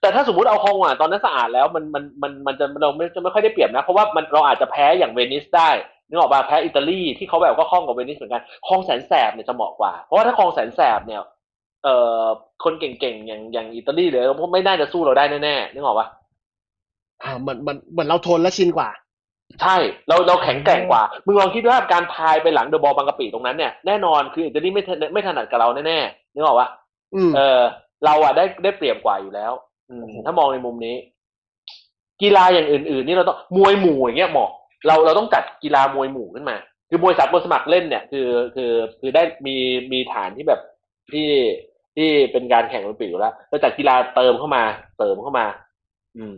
[0.00, 5.70] แต่ถ้าสมมติเอาคลองอะตอนนั้นสะอาดแล้วมันมันมันมันจะเราไม่จะไม่ค่อยได้เปรียบนะ เพราะว่ามันเราอาจจะแพ้อย่างเวนิสได้
[6.08, 11.22] นึกออกป่ะแพ้อิตาลีที่เขาแบบก็คล่องกับเวนิสเหมือนกันคลองแสนแสบเนี่ยจะเหมาะกว่า เพราะว่าถ้าคลองแสนแสบเนี่ย
[11.84, 12.24] เอ่อ
[12.64, 14.22] คนเก่งๆอย่างอย่างอิตาลีเลย
[14.52, 16.06] ไม่น่าจะสู้เราได้แน่ๆนึกออกป่ะ
[17.22, 18.90] อ่าเหมือนเหมือนเหมือนเราทนและชินกว่า
[19.62, 19.76] ใช่
[20.08, 26.68] เราเราแข็งแกร่งกว่ามึงลองคิดว่าการพายไปหลังเดอะบอลบางกะปิตรงนั้นเนี่ยแน่นอนคืออิตาลีไม่ถนัดไม่ถนัดกับเราแน่ๆนึกออกป่ะ
[27.14, 27.60] อืมเออ
[28.04, 29.67] เราอะได้ได้เปรียบกว่าอยู่แล้วอืม
[30.24, 30.96] ถ้ามองในมุมนี้
[32.22, 34.50] กีฬาอย่างอื่น ๆ นี่เราต้องมวยหมู่อย่างเงี้ยเหมาะ
[34.86, 36.56] เราเราต้องจัดกีฬามวยหมู่ขึ้นมา
[36.88, 39.56] คือมวยสากลสมัครเล่นเนี่ย คือคือคือได้มี
[39.92, 40.60] มีฐานที่แบบ
[41.12, 41.28] ที่
[41.96, 44.62] ที่เป็นการแข่งโอลิมปิกอยู่แล้วเราจัดกีฬาเติมเข้ามา
[44.98, 45.46] เติมเข้ามา
[46.18, 46.36] อืม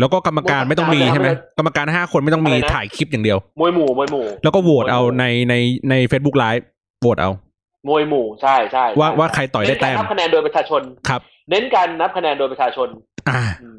[0.00, 1.28] แล้วก็กรรมการไม่ต้องมีใช่ไหม
[1.58, 5.54] กรรมการห้าคนไม่ต้องมีอะไรนะถ่ายคลิปอย่างเดียวมวยหมู่มวยหมู่ แล้วก็โหวตเอาในใน
[5.90, 6.64] ใน Facebook Live
[7.00, 7.30] โหวตเอา
[7.88, 11.20] มวยหมู่ใช่ใช่ว่าใช่ว่าใครต่อยได้แต้มเน้นการนับคะแนนโดยประชาชนครับ
[11.50, 12.88] เน้นการนับคะแนนโดยประชาชน
[13.28, 13.78] อ่าอืม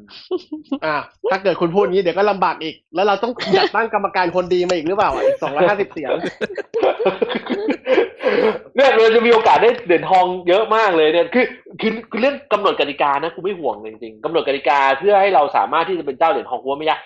[0.84, 0.96] อ่า
[1.30, 6.10] ถ้าเกิดคุณพูดงี้เดี๋ยวก็ลำบากอีก แล้วเราต้องจัดตั้งกรรมการคนดีมาอีกหรือเปล่าอะอีกสองร้อยห้าสิบเสียง
[8.76, 11.46] เนี่ยเราจะมีโอกาสได้เหรียญทองเยอะมากเลยเนี่ยคือ
[11.80, 17.00] คือคือเรื่องกำหนดกติกานะกูไม่ห่วงเลยจริงๆกำหนดกติกาเพื่อให้เราสามารถที่จะเป็นเจ้าเหรียญทองกูว่าไม่ยาก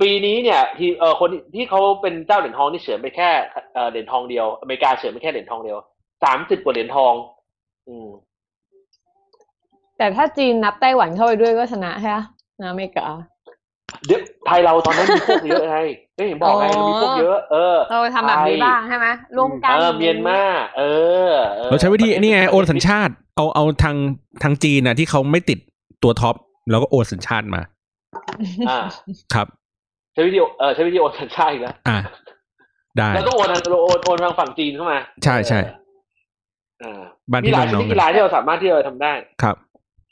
[0.00, 3.30] ปีนี้เนี่ยทีเออคนที่เขาเป็นเจ้าเหรียญทองนี่เฉือนไปแค่
[3.74, 5.78] เออเหรียญทองเดียวอเมริกาเฉือนไปแค่เหรียญทองเดียว
[6.22, 7.14] สามสิบกว่าเหรียญทอง
[7.88, 8.08] อืม
[9.98, 12.18] แต่ถ้าจีนนับไต้หวันเข้าไปด้วยก็ชนะใช่ไหม
[12.60, 13.06] นะอเมริกา
[14.06, 15.78] เดี๋ยวไทยเราตอนนั้นมีพวกเยอะไง
[16.16, 19.06] ไม่เห็นบอกไงอ๋อเรามีพวกเยอะ เออเราทำแบบนี้บ้างใช่ไหม
[19.36, 20.40] ร่วมกันเออเมียนมา
[20.78, 20.82] เอ
[21.30, 23.96] อออเราใช้วิธีนี่ไงโอนสัญชาติ เอาเอาทาง
[24.42, 25.58] ทางจีนน่ะที่เขาไม่ติด
[26.02, 26.34] ตัวท็อป
[26.70, 27.60] แล้วก็โอนสัญชาติมา
[28.68, 28.78] อ่า
[29.34, 29.46] ครับ
[30.14, 31.98] ใช้วิธีเออใช้วิธีโอนสัญชาติอีกแล้วอ่า
[32.98, 35.87] ได้แล้วก็โอนทางโอนโอนทางฝั่งจีนเข้ามา ใช่ใช่เออบ้าน
[37.32, 39.12] มีพี่หลายชน้องนิดๆกักีนฬาที่เราสามารถที่จะทำได้
[39.42, 39.56] ครับ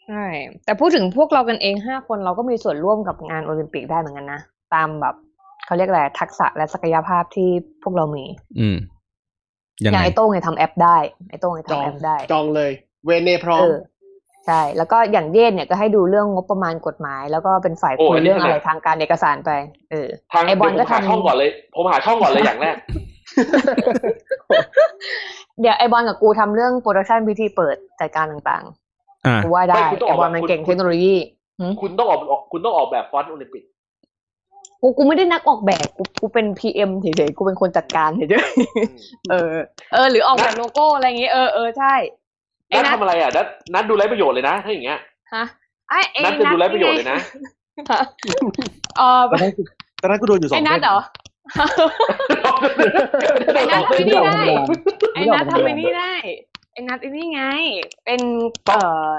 [0.06, 0.24] ใช่
[0.64, 4.40] แต่พูดถึงพวกเรากันเองห้าคนเราก็มีส่วนร่วมกับงานโอลิมปิกได้เหมือนกันนะ
[4.74, 5.14] ตามแบบ
[5.66, 7.48] เขาเรียกอะไรทักษะและศักยภาพที่
[7.82, 8.24] พวกเรามี
[8.60, 8.76] อืม
[9.84, 10.96] ยังอย่างไงไอ้โต้งเนี่ยทำแอปได้
[11.30, 12.70] ไอ้โต้งเนี่ยจองทำแอปได้ จองเลย
[13.06, 13.76] เวเนพร้อเอมอ
[14.46, 19.50] ใช่ แล้วก็อย่างเยนเนี่ยก็ให้ดูเรื่องงบประมาณกฎหมาย แล้วก็เป็นฝ่ายโอ้คุยอันนี้เรื่องถนัดอะไรทางการเอกสารไป
[19.90, 22.76] เออทางไอบอลเดี๋ยวผมก็หาทำช่องก่อนเลย ผมหาช่องก่อนเลยอย่างแรก
[25.60, 28.64] เดี๋ยวไอบอลกับกูทำเรื่องโปรดักชันพิธีเปิดจัดการต่าง
[29.26, 31.14] อ่าๆกูว่าได้ไม่คุณต้องไอออกบอลมันคุณเก่งคุณเทคโนโลยี
[31.60, 32.20] หึคุณต้องออก
[32.52, 33.64] คุณต้องออกแบบฟอนต์โอลิมปิก
[34.82, 39.52] กูกูไม่ได้นักออกแบบกูกูเป็น PM เฉยๆกูเป็นคนจัดการเฉยๆเออ
[39.92, 41.94] เออ หรือออกแบบโลโก้อะไรอย่างงี้เออเออใช่
[42.68, 44.98] ไอ้นัดนัททำอะไรอะนัดนัดดูไร้ประโยชน์เลยนะถ้าอย่างเงี้ย
[45.34, 45.44] ฮะ
[45.90, 47.18] ไอ้ไอ้นัดจะดูไร้ประโยชน์เลยนะ
[48.98, 49.52] เออตอนนั้น
[50.02, 50.98] ตอนนั้นกูโดนอยู่สองไอ้นัทเหรอ
[53.54, 54.42] ไอ้นัททำไอ้นี่ได้
[55.14, 56.14] ไอ้นัททำไอ้นี่ได้
[56.72, 57.42] ไอ้นัทไอ้นี่ไง
[58.04, 58.20] เป็น
[58.66, 58.80] เอ่
[59.10, 59.12] อ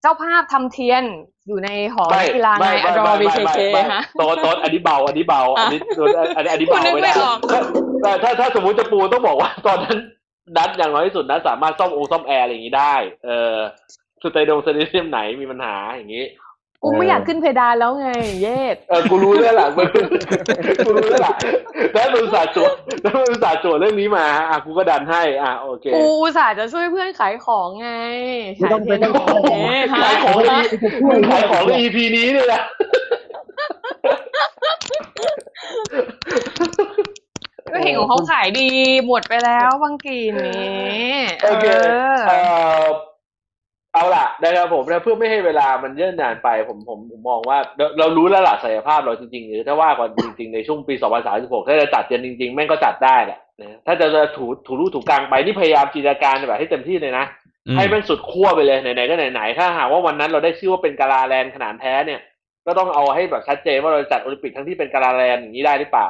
[0.00, 1.04] เจ้าภาพทำเทียน
[1.48, 3.60] อยู่ในหอไม่กีฬาในไม่อไม่ดอไม่บีเคเค
[3.92, 5.80] ฮะโตนโตนอันนี้เบาอันนี้เบาอันนี้
[6.36, 7.38] อันนี้อันนี้เบาไม่ไม่ได้ออก
[8.02, 9.98] แต่ถ้าถ้าสมมติจะปูต้องบอกว่า ตอนนั้น
[10.56, 13.56] นัดอย่างน้อยที่สุดนัดสามารถซ่อมโอซ่อมแอร์อะไรอย่างนี้ได้ เออ
[14.22, 16.24] สเตเดียมสเตเดียมไหนมีปัญหาอย่างนี้
[16.84, 18.08] กูไม่อยากขึ้นเพดานแล้วไง
[18.42, 19.88] เยศเออกูรู้แล้วล่ะมึง
[20.86, 21.34] กูรู้แล้วล่ะ
[21.94, 27.90] แล้วมึงสาห์โจทย์แล้วมึงสาห์โจทย์เรื่องนี้มาอะกูก็ดันให้อะโอเคกูอุตส่าห์จะช่วยเพื่อนขายของไง
[28.58, 30.64] ไม่ต้องขายเทียนไม่ต้องของเอ๊ะขายของเลยฮะ
[31.08, 32.62] มึงขายของใน EP นี้เลยนะ
[37.72, 38.68] ก็เห็นของเขาขายดี
[39.06, 41.12] หมดไปแล้วบางกีนี้
[41.44, 41.66] โอเค
[43.94, 50.94] เอเอออเอาล่ะนะครับผมนะเพื่อไม่ให้เวลามันเยื่นนานไปผมผมผมมองว่าเราเรารู้แล้วล่ะศักยภาพเราจริงๆหรือถ้าว่ากันจริงๆในช่วงปี
[51.30, 57.24] 2036 ถ้าจะจัดกันจริงๆ แม่งก็จัดได้แหละนะถ้าจะจะถูถูลู่ถูกังไปนี่พยายามจินตนาการแบบให้เต็มที่เลยนะ
[57.66, 62.20] อืมให้แม่งสุดขั้วไปเลยไหนๆก็ไหนๆถ้าหากว่าวันนั้นเราได้ชื่อว่าเป็นกะลาแลนด์ขนาดแท้เนี่ย
[62.66, 66.08] ก็ต้องเอาให้แบบชัดเจนว่าเราจะจัดโอลิมปิกทั้งที่เป็นกะลาแลนด์อย่างนี้ได้หรือเปล่า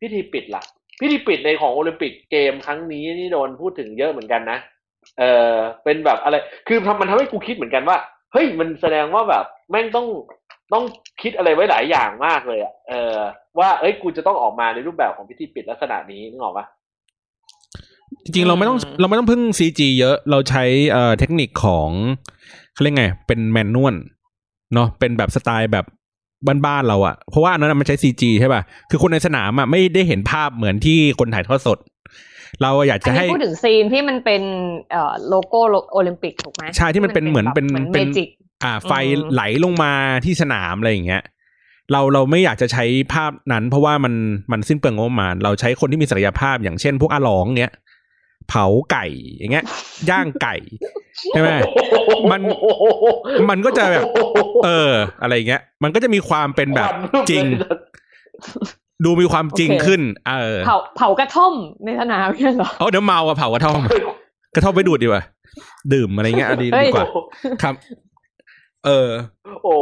[0.00, 0.62] พิธีปิดล่ะ
[1.00, 4.58] พิธีปิดในของโอลิมปิกเกมครั้งนี้นี่โดนพูดถึงเยอะเหมือนกันนะ
[5.18, 6.36] เออเป็นแบบอะไร
[6.68, 7.96] คือทำมันทำให้กูคิดเหมือนกันว่า
[8.32, 10.06] เฮ้ย มันแสดงว่าแบบ แม่งต้อง
[10.72, 10.84] ต้อง
[11.22, 13.16] คิดอะไรไว้หลายอย่างมากเลยอะเออ
[13.58, 16.66] ว่า เอ้ย กูจะต้องออกมาในรูปแบบของพิธีปิดลักษณะนี้นึกออกปะ
[18.24, 21.88] จริงๆ เราไม่ต้องอืมเราไม่ต้องพึ่งซีจีเยอะ เราใช้เอ่อเทคนิคของ
[22.72, 23.94] เขาเรียกไง เป็นแมนนวล
[24.74, 25.86] เนาะ เป็นแบบสไตล์แบบ
[26.66, 31.78] บ้านๆเราอะเพราะว่าอันนั้นนะมันใช้ซีจีใช่ป่ะ คือคนในสนามอะไม่ได้เห็นภาพเหมือนที่คนถ่ายทอดสด
[32.60, 34.42] เราอยากอัจะนให้นี้พูดถึงซีนที่มันเป็น
[34.92, 35.60] เอ่อโลโก้
[35.92, 38.28] โอลิมปิกถูกไหมใช่ที่มันเป็นเหมือนเป็นแบบเป็นเมจิก
[38.64, 39.92] อ่าไฟอืมไหลลงมา
[40.24, 41.22] ที่สนามอะไรอย่างเงี้ย
[41.92, 44.14] เราเราไม่อยากจะใช้ภาพนั้นเพราะว่ามัน
[44.52, 47.72] มันสิ้นเปลืองงบประมาณเราใช้คนที่มีศักยภาพอย่างเช่น พวกอาหลองเนี้ย
[48.48, 49.06] เผาไก่
[49.38, 49.64] อย่างเงี้ย
[50.10, 50.56] ย่างไก่
[51.30, 51.48] ใช่ไหม
[52.30, 52.40] มัน
[53.50, 54.04] มันก็จะแบบ
[54.64, 54.92] เออ
[55.22, 56.88] อะไรอย่างเงี้ย มันก็จะมีความเป็นแบบ
[57.30, 57.44] จริง
[59.04, 63.80] ดูมีความจริงขึ้น เออ เผาเผากระท่อมในสนามเนี่ยเหรอเอาเดี๋ยวเมาอะเผากระท่อม
[64.54, 65.22] กระท่อมไปดูดดีกว่า
[65.92, 67.06] ดื่มอะไรเงี้ยเอาดีเฮ้ยดีกว่า
[67.62, 67.74] ครับ
[68.86, 69.10] เออ
[69.64, 69.76] โอ้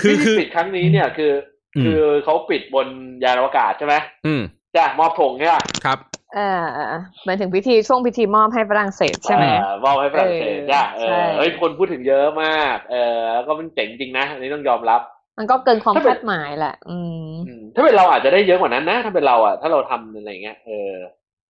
[0.00, 1.32] คือพิธีคือปิดครั้งนี้เนี่ยคือ
[1.76, 2.86] อืมคือเขาปิดบน
[3.24, 3.94] ยานอวกาศใช่ไหม
[4.26, 4.42] อืม
[4.76, 5.98] จ้ะมอบธงใช่ปะครับ
[6.38, 6.86] อ่าอ่า
[7.24, 15.00] หมายถึงพิธีช่วงพิธีมอบให้ฝรั่งเศสใช่ไหมอ่ามอบให้ฝรั่งเศสเออจ้ะเอใช่อเฮ้ยคนพูดถึงเยอะมาก เออแล้วก็มันเจ๋งจริงนะอันนี้ต้องยอมรับ
[15.38, 16.98] มันก็เกินความถ้าเป็นคาดหมายแหละอื
[17.30, 20.92] มอืม ถ้าเป็นเราอาจจะได้เยอะกว่านั้นนะ ถ้าเป็นเราอะ ถ้าเราทำอะไรเงี้ย เออ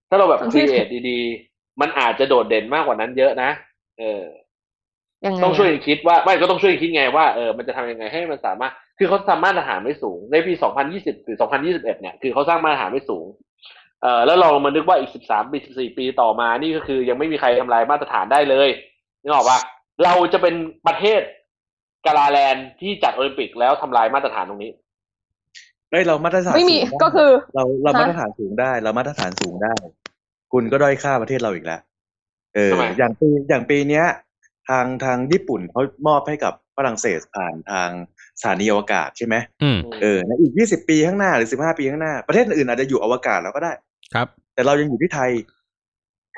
[0.08, 3.50] ถ้าเราแบบต้องคที่รีเอทดีๆ มันอาจจะโดดเด่นมากกว่านั้นเยอะนะ
[3.98, 4.24] เออ
[5.24, 10.52] ยังไงต้องช่วยอะกันคิดว่า ไม่ก็ต้องช่วยกันคิดไงว่า เออ มันจะทำยังไงให้มันสามารถ คือเขาทำมาตรฐานไว้สูง ในปี
[10.88, 13.26] 2020 หรือ 2021 เนี่ย คือเขาสร้างมาตรฐานไว้สูง
[14.02, 18.68] เอ่อแล้วเรามานึกว่าอีก 13 ปี 14 ปีต่อมา นี่ก็คือยังไม่มีใครทำลายมาตรฐานได้เลย
[19.22, 19.58] นึกออกปะ
[20.04, 20.54] เราจะเป็น
[20.86, 21.20] ประเทศ
[22.06, 24.72] กาลาแลนด์ที่จัดโอลิมปิกแล้วทำลายมาตรฐานตรงนี้
[25.90, 29.74] เฮ้ยเรามาตรฐานไม่มีสูงด้ก็คือ เราเราฮะมาตรฐานสูงได้ เรามาตรฐานสูงได้
[30.52, 31.80] คุณก็ด้อยค่าประเทศเราอีกแล้ว
[32.54, 34.06] เออทำไมอย่างปีอย่างปีเนี้ย
[34.68, 37.90] ทางทางญี่ปุ่นเขามอบให้กับฝรั่งเศสผ่านทาง
[38.40, 43.72] สถานีอวกาศใช่ไหมอืมเออในอีกยี่สิบปีข้างหน้าหรือสิบห้าปีข้างหน้าประเทศอื่นอาจจะอยู่อวกาศแล้วก็ได้
[44.14, 45.30] ครับ แต่เรายังอยู่ที่ไทย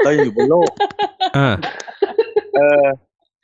[0.04, 0.70] เรายังอยู่บนโลก
[1.34, 1.54] เออ
[2.56, 2.84] เออ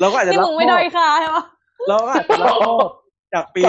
[0.00, 1.44] เราก็อาจจะนี่รับมึงไม่มอด้บอยค่าใช่ปะ
[1.88, 2.88] เราก็อาจจะรับมอบ
[3.34, 3.62] จากปี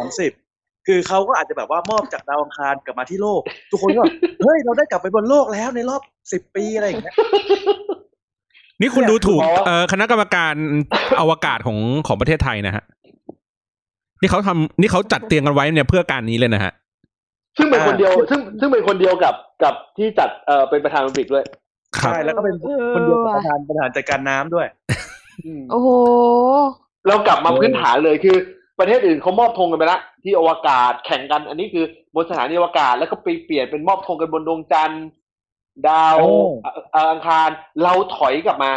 [0.00, 4.02] 2030 คือเขาก็อาจจะแบบว่ามอบจากดาวอังคารกลับมาที่โลก ทุกคนก็
[4.42, 6.02] เฮ้ย เราได้กลับไปบนโลกแล้วในรอบ
[6.32, 7.14] 10ปีอะไรอย่างเงี้ย
[8.80, 10.54] นี่คุณดูถูกเพราะว่าเอ่อคณะกรรมการ
[11.20, 12.84] อวกาศของของประเทศไทยนะฮะ
[14.20, 16.72] นี่เขาทำนี่เขาจัดเตียงกันไว้เนี่ยเพื่อการนี้เลยนะฮะ
[17.58, 21.44] ซึ่งเป็นคนเดียว ซึ่งซึ่งเป็นคนเดียวกับกับที่จัดเอ่อเป็นประธานโอลิมปิกด้วย
[21.98, 24.66] ครับใช่แล้วก็เป็นเออคนเดียวกับว่ะประธานประธานจัดการน้ำด้วย
[25.70, 25.88] โอ้โห
[27.08, 28.36] เรากลับมาพื้นฐานเลยคือ
[28.78, 31.84] ประเทศอื่นเขามอบธงกันไปละที่อวกาศแข่งกัน อันนี้คือ
[32.14, 35.04] บนสถานีอวกาศแล้วก็ไปเปลี่ยนเป็นมอบธงกันบนดวงจันทร์
[35.88, 36.32] ดาวโอ้
[36.62, 37.48] เอ่อเอ่ออังคาร
[37.82, 38.72] เราถอยกลับมา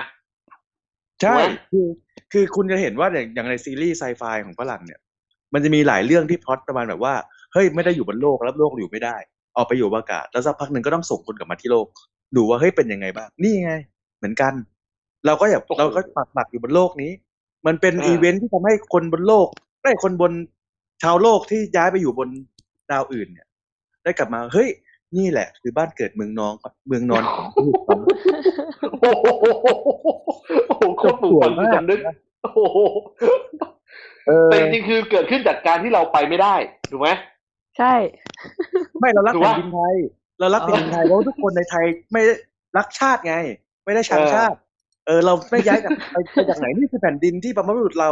[1.21, 1.87] ใช่ถูกไหมคือ
[2.31, 4.99] คือคุณจะเห็นว่าอย่างอย่างในซีรีส์ไซไฟของฝรั่งเนี่ย
[5.53, 7.13] มันจะมีหลายเรื่องที่พล็อตประมาณแบบว่า
[7.53, 9.15] เฮ้ยไม่ได้อยู่บนโลกแล้วโลกอยู่ไม่ได้
[9.55, 11.87] ออกไปอยู่อวกาศแล้วสักพักหนึ่งก็ต้องส่งคนกลับมาที่โลก
[12.35, 13.73] ดูว่าเฮ้ยเป็นยังไงบ้างนี่ไง
[14.17, 14.53] เหมือนกัน
[15.25, 17.11] เราก็อยากโอ้โหเราก็ปักหลักอยู่บนโลกนี้
[17.67, 19.47] มันเป็นอ่าอีเวนท์ที่ทำให้คนบนโลก
[19.83, 20.31] ได้คนบน
[21.03, 22.29] ชาวโลกที่ย้ายไปอยู่บน
[22.91, 23.47] ดาวอื่นเนี่ย
[24.03, 24.69] ได้กลับมาเฮ้ย
[25.17, 26.53] นี่แหละ คือบ้านเกิดเมืองนอน
[26.87, 27.99] เมืองนอนของผู้ถูกต้อง
[29.01, 29.25] โอ้โห
[30.67, 31.99] โอ้โหโคตรปลูกฝังจิตสำนึก
[32.43, 32.77] โอ้โห
[34.27, 36.55] เออแต่จริงๆคือเกิดขึ้นจากการที่เราไปไม่ได้
[36.91, 37.09] ถูกไหม
[37.77, 37.93] ใช่
[38.99, 39.95] ไม่เรารักถือแผ่ว่านดินไทย
[40.39, 42.33] เรารักแผ่นดินไทยเพราะว่าทุกคนในไทยไม่ได้
[42.77, 43.35] รักชาติไง
[43.85, 44.57] ไม่ได้ชังเออชาติ
[45.07, 48.09] เออเราไม่ย้ายจากไปไปจากไหนนี่คือแผ่นดินที่บรรพบุรุษเรา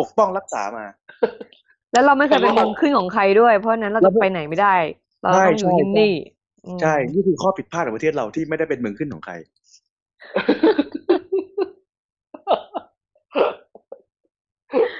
[0.00, 0.84] ปกป้องรักษามา
[1.92, 4.74] แล้วเราไม่เคยเป็นเมืองขึ้นของใครด้วย เพราะฉะนั้นเราเราจะไม่ไปไหนไม่ได้
[5.20, 6.12] เราใช่ต้องอยู่ใช่ที่นี่
[6.66, 9.34] อืมใช่นี่คือข้อผิดพลาดของประเทศเราที่ไม่ได้เป็นเมืองขึ้นของใคร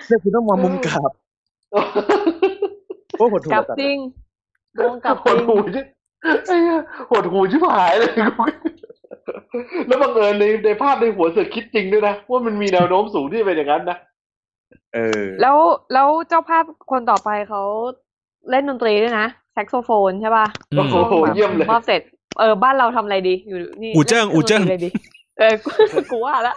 [0.06, 1.10] เนี่ยคือต้องมองมุมกลับ
[3.16, 3.96] เพราะผมถูกกลับตัดจริง
[4.76, 5.80] โดนกลับหจริดงหูชิ
[6.46, 6.80] ไอ้เหี้ย
[7.10, 8.44] หดหูชิบหายเลยกู
[9.86, 13.98] แล้วบังเอิญในในภาพในหัวเสือกคิดจริงด้วยนะ ว่ามันมีแนวโน้มสูงที่จะเป็นอย่างนั้นนะ
[14.94, 15.56] เออ แล้ว
[15.92, 17.62] แล้วเจ้าภาพคนต่อไปเขา
[18.50, 22.00] เล่นดนตรีด้วยนะแซกโซโฟนใช่ป่ะอืมโอ้โหแบบเยี่ยมเลยมอบเสร็จ
[22.38, 24.90] เออบ้านเราทำอะไรดีอยู่นี่อู่เจิ้งล่นอู่เจิ้งดนตรีอะไรดี
[25.38, 25.54] เออ
[26.10, 26.54] กูว่าละ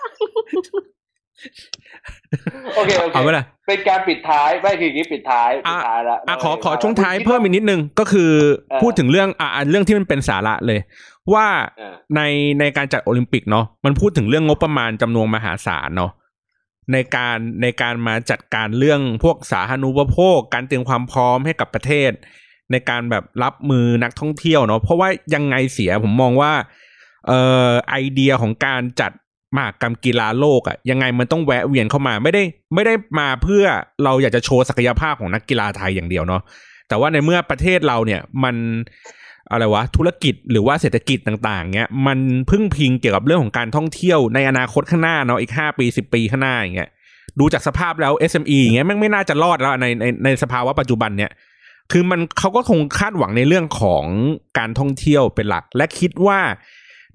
[2.76, 8.32] โอเคโอเคเอาไว้ละเป็นการปิดท้ายไม่คืออย่างนี้ปิดท้ายปิดท้ายละอะขอขอช่วงท้ายเพิ่มอีกนิดนึงก็คือ
[8.70, 10.80] เออพูดถึงเรื่องอะอะเรื่องที่มันเป็นสาระเลย
[11.34, 11.48] ว่า
[11.78, 12.22] เออใน
[12.60, 16.12] ในการจัดโอลิมปิกเนาะมันพูดถึงเรื่องงบประมาณจำนวนมหาศาลเนาะ
[16.94, 22.12] ในการในการมาจัดการเรื่องพวกสาธารณูปโภค การเตรียมความพร้อมให้กับประเทศ
[22.72, 26.52] ในการแบบรับมือนักท่องเที่ยวเนาะเพราะว่ายังไงเสียผมมองว่า
[27.28, 27.40] เอ่
[27.70, 29.12] อไอเดียของการจัด
[29.58, 32.44] มากรรมกีฬาโลกอะยังไงมันต้องแวะเวียนเข้ามาไม่ได้
[32.74, 33.66] ไม่ได้มาเพื่อ
[34.04, 36.42] เราอยากจะโชว์ศักยภาพของนักกีฬาไทยอย่างเดียวเนาะ
[36.88, 38.56] แต่ว่าในเมื่อประเทศเราเนี่ยมัน
[39.52, 42.20] อะไรวะธุรกิจหรือว่าเศรษฐกิจต่างๆเนี้ยมัน
[42.50, 46.90] พึ่งพิงเกี่ยวกับเรื่องของการท่องเที่ยวในอนาคตข้างหน้าเนาะอีกห้าปีสิบปีข้างหน้าอย่างเงี้ย
[47.40, 51.32] ดูจากสภาพแล้ว SME อย่างเงี้ยแม่งไม่น่าจะรอดแล้วในในในสภาวะปัจจุบันเนี่ย
[51.92, 54.06] คือมันเขาก็คงคาดหวังในเรื่องของ
[54.58, 56.40] การท่องเที่ยวเป็นหลัก และคิดว่า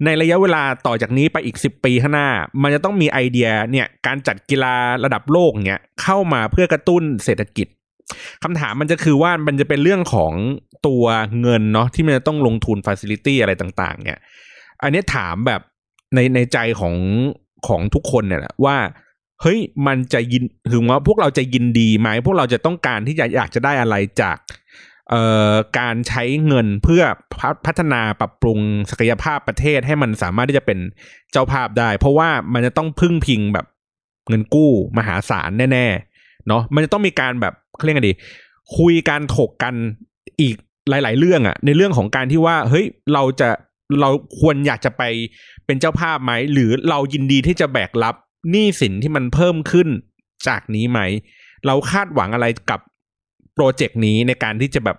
[0.05, 2.29] ในระยะเวลาต่อจากนี้ไปอีกสิบปีข้างหน้า
[2.61, 7.67] มันจะต้องมีไอเดียเนี่ยการจัดกีฬาระดับโลกเนี่ยเข้ามาเพื่อกระตุ้นเศรษฐกิจ
[8.43, 10.33] คำถามมันจะคือว่ามันจะเป็นเรื่องของ
[10.87, 11.05] ตัว
[11.41, 14.19] เงินเนาะที่มันจะต้องลงทุนฟ a ซิลิตี้อะไรต่าง ๆ เนี่ย
[14.83, 15.61] อันนี้ถามแบบ
[16.15, 16.95] ในในใจของ
[17.67, 18.77] ของทุกคนเนี่ยแหละว่า
[19.41, 20.43] เฮ้ยมันจะยิน
[20.73, 24.37] ถึงว่าพวกเราจะยินดีไหมพวกเราจะต้องการที่จะอยากจะได้อะไรจาก
[25.79, 27.03] การใช้เงินเพื่อ
[27.39, 28.59] พัพัฒนาปรับปรุง
[28.91, 30.79] ศักยภาพประเทศให้มันสามารถที่จะเป็น
[31.31, 33.65] เจ้าภาพได้ เพราะว่ามันจะต้องพึ่งพิงแบบ
[34.29, 38.13] เงินกู้มหาศาลแน่ๆเนาะมันจะต้องมีการแบบเขาเรียกไงดี
[38.77, 39.73] คุยการถกกัน
[40.41, 40.55] อีก
[40.89, 43.49] หลาย ๆ เรื่องอะในเรื่องของการที่ว่าเฮ้ยเราจะ
[44.01, 44.09] เรา
[44.39, 45.03] ควรอยากจะไป
[45.65, 48.15] เป็นเจ้าภาพไหม หรือเรายินดีที่จะแบกรับ
[48.51, 49.87] หนี้สินที่มันเพิ่มขึ้น
[50.47, 50.99] จากนี้ไหม
[51.65, 52.79] เราคาดหวังอะไรกับ
[53.61, 54.97] โปรเจกต์นี้ในการที่จะแบบ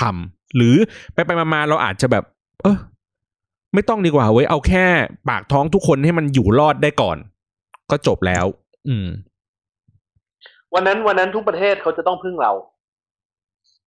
[0.00, 0.74] ทำหรือ
[1.12, 2.24] ไปไปมาๆเราอาจจะแบบ
[2.62, 2.78] เออ
[3.74, 4.86] ไม่ต้องดีกว่าเว้ยเอาแค่
[5.28, 7.16] ปากท้องทุกคนให้มันอยู่รอดได้ก่อน
[7.90, 8.46] ก็จบแล้ว
[8.88, 9.06] อืม
[10.74, 12.52] วันนั้นวันนั้นทุกประเทศเขาจะต้องพึ่งเรา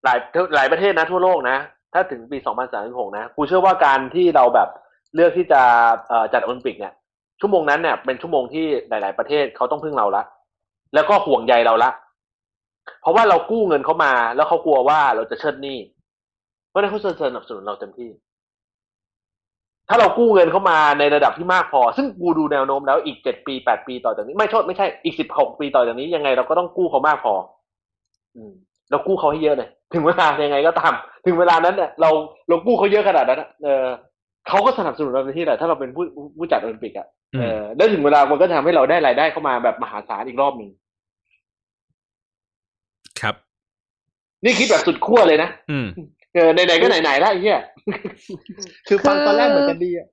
[0.03, 0.19] หลาย
[0.55, 1.57] หลายประเทศนะทั่วโลกนะ
[1.93, 2.38] ถ้าถึงปี
[2.77, 4.69] 2036 นะกูเชื่อว่าการที่เราแบบ
[5.15, 5.61] เลือกที่จะ
[6.34, 6.93] จัดโอลิมปิกเนี่ย
[7.39, 10.23] ชั่วโมงนั้นเนี่ยเป็นชั่วโมงที่หลาย ๆ ประเทศเขาต้องพึ่งเราละ
[10.93, 11.89] แล้วก็ห่วงใยเราละ
[13.01, 15.77] เพราะว่าเรากู้เงินเขามา แล้วเขากลัวว่าเราจะเชิดหนี้
[16.69, 18.09] เพราะฉะนั้นเขาสนับสนุนเราเต็มที่
[19.89, 27.33] ถ้าเรากู้เงินเข้ามาในระดับที่มากพอ ซึ่งกูดูแนวโน้มแล้วอีกเจ็ดปีแปดปีต่อจากนี้ ไม่โทษไม่ใช่อีกสิบหกปีต่อจากนี้ยังไงเราก็ต้องกู้เขามากพอ
[28.35, 28.51] อืม
[28.91, 30.93] เรากู้เขาให้เยอะเลยถึงเวลายังไงก็ตาม
[31.25, 32.09] ถึงเวลานั้นเนี่ยเรา
[32.47, 33.85] เรากู้เขาเยอะขนาดนั้นอะเออ
[34.47, 36.03] เขาก็สนับสนุนเราเต็มที่แหละถ้าเราเป็นผู้
[36.37, 37.07] ผู้จัดโอลิมปิกอะ
[37.39, 40.69] เออแล้วถึงเวลามันก็จะทำให้เราได้รายได้เข้ามาแบบมหาศาลอีกรอบหนึ่ง
[43.22, 43.35] ครับ
[44.43, 45.88] นี่คิดแบบสุดขั้วเลยนะอืม
[46.34, 47.60] เออไหนๆก็ไหนๆแล้วไอ้เหี้ย
[48.88, 50.07] คือฟังตอนแรกเหมือนจะดีอะ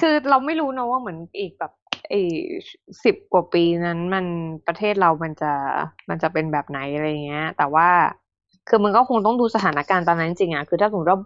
[0.00, 1.72] คือเราไม่รู้นะว่าเหมือนอีกแบบ
[2.08, 2.20] ไอ้
[3.04, 4.24] สิบกว่าปีนั้นมัน
[4.66, 5.52] ประเทศเรามันจะ
[6.08, 7.88] มันจะเป็นแบบไหนอะไรเงี้ย แต่ว่า
[8.68, 11.18] คือมันก็คงต้องดูสถานการณ์ตอนนั้นจริงๆอะคือถ้าสมมติว่า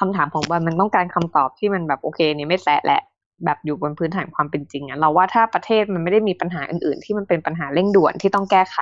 [0.00, 3.02] คำถามของบอลมันต้องการคำตอบที่มันแบบโอเคนี่ไม่แซะแหละ
[3.44, 8.78] แบบอยู่บนพื้นฐานความเป็นจริงอะเราว่าถ้าประเทศมันไม่ได้มีปัญหาอื่น ๆ ที่มันเป็นปัญหาเร่งด่วนที่ต้องแก้ไข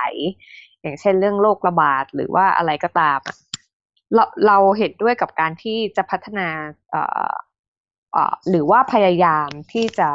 [0.81, 3.37] อย่างเช่นเรื่องโรคระบาดหรือว่าอะไรก็ตามอะ
[4.15, 6.47] เราเราเห็นด้วยกับการที่จะพัฒนา
[6.91, 7.35] เอ่อ
[8.13, 10.09] เอ่อหรือว่าพยายามที่จะ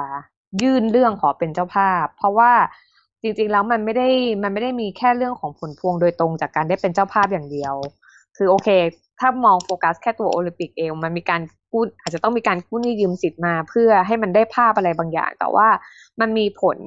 [0.62, 2.52] ยื่นเรื่องขอเป็นเจ้าภาพ เพราะว่า
[3.22, 4.08] จริง ๆ แล้วมันไม่ได้
[4.42, 7.74] มันไม่ได้มีแค่เรื่องของผลพวงโดยตรงจากการได้เป็นเจ้าภาพอย่างเดียว
[8.36, 8.68] คือโอเค
[9.20, 11.40] ถ้ามองโฟกัสแค่ตัวโอลิมปิกเอง มันมีการ
[11.72, 15.68] กู้อาจจะต้องมีการกู้หนี้ยืมสิทธิ์มาเพื่อให้มันได้ภาพอะไรบางอย่าง แต่ว่า
[16.20, 16.78] มันมีผล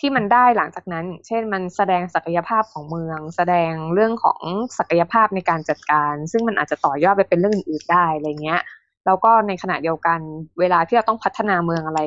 [0.00, 4.40] ที่มันได้หลังจากนั้น เช่นมันแสดงศักยภาพของเมือง แสดงเรื่องของ
[4.78, 8.62] ศักยภาพในการจัดการ ซึ่งมันอาจจะต่อยอดไปเป็นเรื่องอื่นๆได้อะไรเงี้ย
[9.06, 10.20] แล้วก็ในขณะเดียวกัน
[10.60, 12.00] เวลาที่เราต้องพัฒนาเมืองอะไร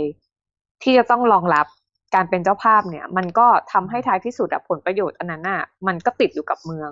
[0.84, 1.68] ที่จะต้องรองรับ
[2.16, 6.92] การเป็นเจ้าภาพเนี่ย มันก็ทำให้ท้ายที่สุดผลประโยชน์อันนั้นน่ะมันก็ติดอยู่กับเมือง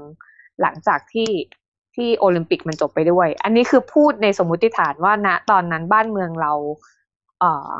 [0.61, 1.29] หลังจากที่
[1.99, 6.53] ที่โอลิมปิกมันจบไปด้วย อันนี้คือพูดในสมมุติฐานว่าณตอนนั้นบ้านเมืองเรา
[7.39, 7.71] เออ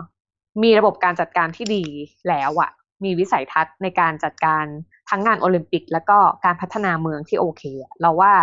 [0.64, 1.86] มีระบบการจัดการที่ดี
[2.30, 2.70] แล้วอะ
[3.04, 4.66] มีวิสัยทัศน์ในการจัดการ
[5.10, 8.34] ทั้งงานโอลิมปิก แล้วก็การพัฒนาเมืองที่โอเคอะเราว่า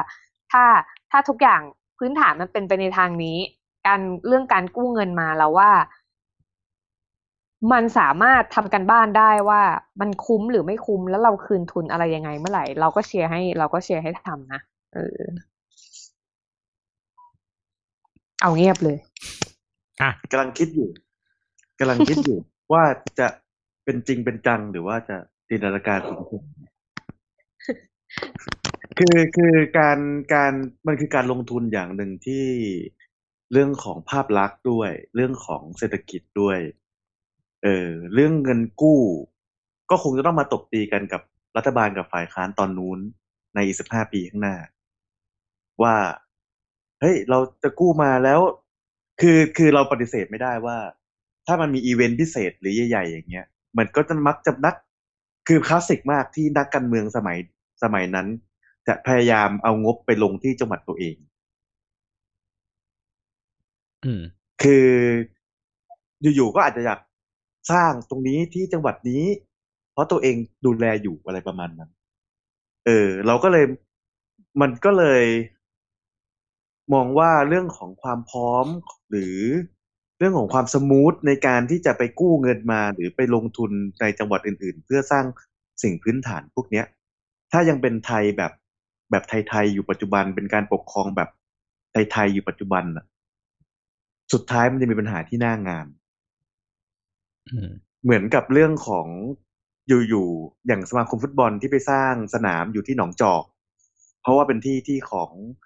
[0.53, 0.65] ถ้า
[1.11, 1.63] ถ้าทุกอย่าง
[1.99, 3.39] พื้นฐานมันเป็นไปในทางนี้
[3.87, 5.71] การเรื่องการกู้เงินมาเราว่า
[7.73, 9.63] มันสามารถทำกันบ้านได้ว่า
[10.01, 14.61] มันคุ้มหรือไม่คุ้มแล้วเราคืนทุนอะไรยังไงเมื่อไหร่ เราก็เชียร์ให้ เราก็เชียร์ให้ทำนะ
[14.95, 15.21] เออ
[18.43, 18.97] เอาเงียบเลย
[20.03, 20.89] อะกำลังคิดอยู่
[21.79, 22.39] กำลังคิดอยู่
[22.73, 22.85] ว่า
[23.19, 23.29] จะ
[23.85, 25.17] เป็นจริงเป็นจังหรือว่าจะ
[25.49, 26.43] จินตนาการของผม
[28.99, 29.99] คือคือการ
[30.35, 30.53] การ
[30.87, 32.47] มันคือการลงทุนอย่างหนึ่งที่
[33.53, 36.59] เรื่องของภาพลักษณ์ด้วย เรื่องของเศรษฐกิจด้วย
[37.63, 39.01] เออเรื่องเงินกู้
[39.91, 41.23] ก็คงจะต้องมาตบตีกันกับ
[41.57, 42.99] รัฐบาลกับฝ่ายค้านตอนนู้น
[43.55, 44.57] ในอีกสิบห้าปีข้างหน้า
[45.83, 45.95] ว่า
[47.01, 48.41] เฮ้ย เราจะกู้มาแล้ว
[49.21, 50.79] คือคือเราปฏิเสธไม่ได้ว่า
[51.47, 53.47] ถ้ามันมีอีเวนต์พิเศษหรือใหญ่ๆอย่างเงี้ย
[53.79, 54.75] มันก็จะมักจะนัก
[55.49, 57.39] คือคลาสสิกมากที่นักการเมืองสมัย
[57.83, 58.27] สมัยนั้น
[58.89, 61.17] จะพยายามเอางบไปลงที่จังหวัดตัวเอง
[64.05, 64.23] อืม
[64.63, 64.89] คือ
[66.23, 67.01] อยู่ๆก็อาจจะอยาก
[67.73, 69.25] สร้างตรงนี้ที่จังหวัดนี้
[69.93, 70.37] เพราะตัวเอง
[70.67, 71.91] ดูแลอยู่อะไรประมาณนั้น
[72.87, 73.65] เออ เราก็เลย
[74.61, 75.25] มันก็เลย
[76.93, 78.67] มองว่าเรื่องของความพร้อม
[79.11, 79.37] หรือ
[80.19, 85.25] เรื่องของความสมูทในการที่จะไปกู้เงินมา หรือไปลงทุนในจังหวัดอื่น ๆ เพื่อสร้าง
[85.83, 86.87] สิ่งพื้นฐานพวกเนี้ย
[87.53, 88.53] ถ้ายังเป็นไทยแบบ
[89.11, 91.29] แบบไทย ๆ อยู่ปัจจุบันเป็นการปกครองแบบ
[91.93, 93.05] ไทย ๆ อยู่ปัจจุบันน่ะ
[94.33, 95.87] สุดท้ายมันจะมีปัญหาที่หน้างาน
[97.51, 97.71] อืม
[98.05, 99.09] เหมือนกับเรื่องของ
[99.89, 103.43] อยู่ๆอย่างสมาคมฟุตบอลที่ไปสร้างสนามอยู่ที่หนองจอก
[104.23, 105.66] เพราะว่าเป็นที่ที่ของอ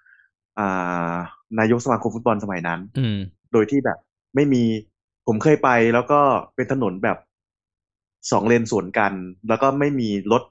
[1.59, 3.17] นายกสมาคมฟุตบอลสมัยนั้น อืม
[3.53, 3.97] โดยที่แบบ
[4.35, 4.63] ไม่มี
[5.27, 6.19] ผมเคยไปแล้วก็
[6.55, 7.17] เป็นถนนแบบ
[8.31, 9.13] สองเลนสวนกัน
[9.49, 10.43] แล้วก็ไม่มีรถ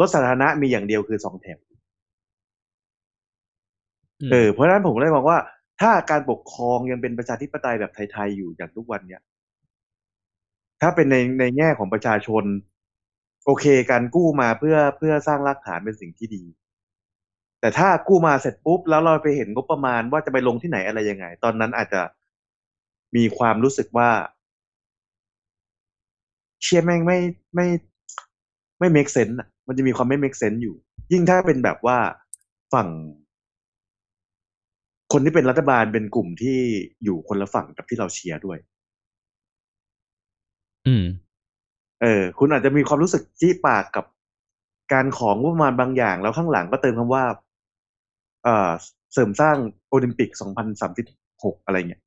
[0.00, 1.58] รถสาธารณะมีอย่างเดียวคือสองแถว
[4.20, 5.38] อืมเออเพราะฉะนั้นผมเลยมองว่า
[5.80, 9.22] ถ้าการปกครองยังเป็นประชาธิปไตยแบบไทยๆอยู่อย่างทุกวันเนี้ย
[10.80, 12.44] ถ้าเป็นในในแง่ของประชาชน
[13.44, 16.42] โอเค การกู้มาเพื่อเพื่อสร้างรากฐานเป็นสิ่งที่ดี
[17.60, 22.02] แต่ถ้ากู้มาเสร็จปุ๊บแล้วเราไปเห็นงบประมาณว่าจะไปลงที่ไหนอะไรยังไง ตอนนั้นอาจจะ
[23.16, 24.10] มีความรู้สึกว่า
[26.62, 27.18] เชียแม่งไม่
[27.54, 27.66] ไม่
[28.78, 30.74] ไม่ make sense อะมันจะมีความไม่ make sense อยู่
[31.12, 31.98] ยิ่งถ้าเป็นแบบว่า
[32.74, 32.88] ฝั่ง
[35.12, 36.58] คนที่เป็นรัฐบาลเป็นกลุ่มที่
[37.04, 38.58] อยู่คนละฝั่งกับที่เราเชียร์ด้วย
[40.86, 41.04] อืม
[42.02, 44.04] เออ คุณอาจจะมีความรู้สึกจี้ปากกับ
[44.92, 47.24] การของงบประมาณบางอย่าง แล้วข้างหลังก็เติมคำว่า
[48.44, 48.70] เอ่อ
[49.12, 49.56] เสริมสร้าง
[49.88, 50.30] โอลิมปิก
[50.98, 52.02] 2036 อะไรเงี้ย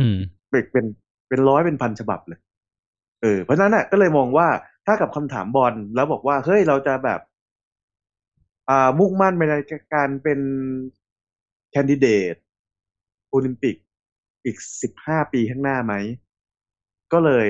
[0.00, 0.18] อืม
[0.50, 0.84] เป็นเป็น
[1.28, 2.40] เป็นร้อยเป็นพันฉบับเลย
[3.22, 4.48] เออ เพราะฉะนั้นน่ะ ก็เลยมองว่า
[4.86, 7.20] ถ้ากับคำถามบอลแล้วบอกว่า เฮ้ย เราจะแบบ
[8.68, 9.54] อ่า มุ่งมั่นไปใน
[9.94, 10.40] การเป็น
[11.70, 12.34] แคนดิเดต
[13.30, 13.76] โอลิมปิก
[14.44, 15.94] อีกสิบห้าปีข้างหน้าไหม
[17.12, 17.46] ก็เลย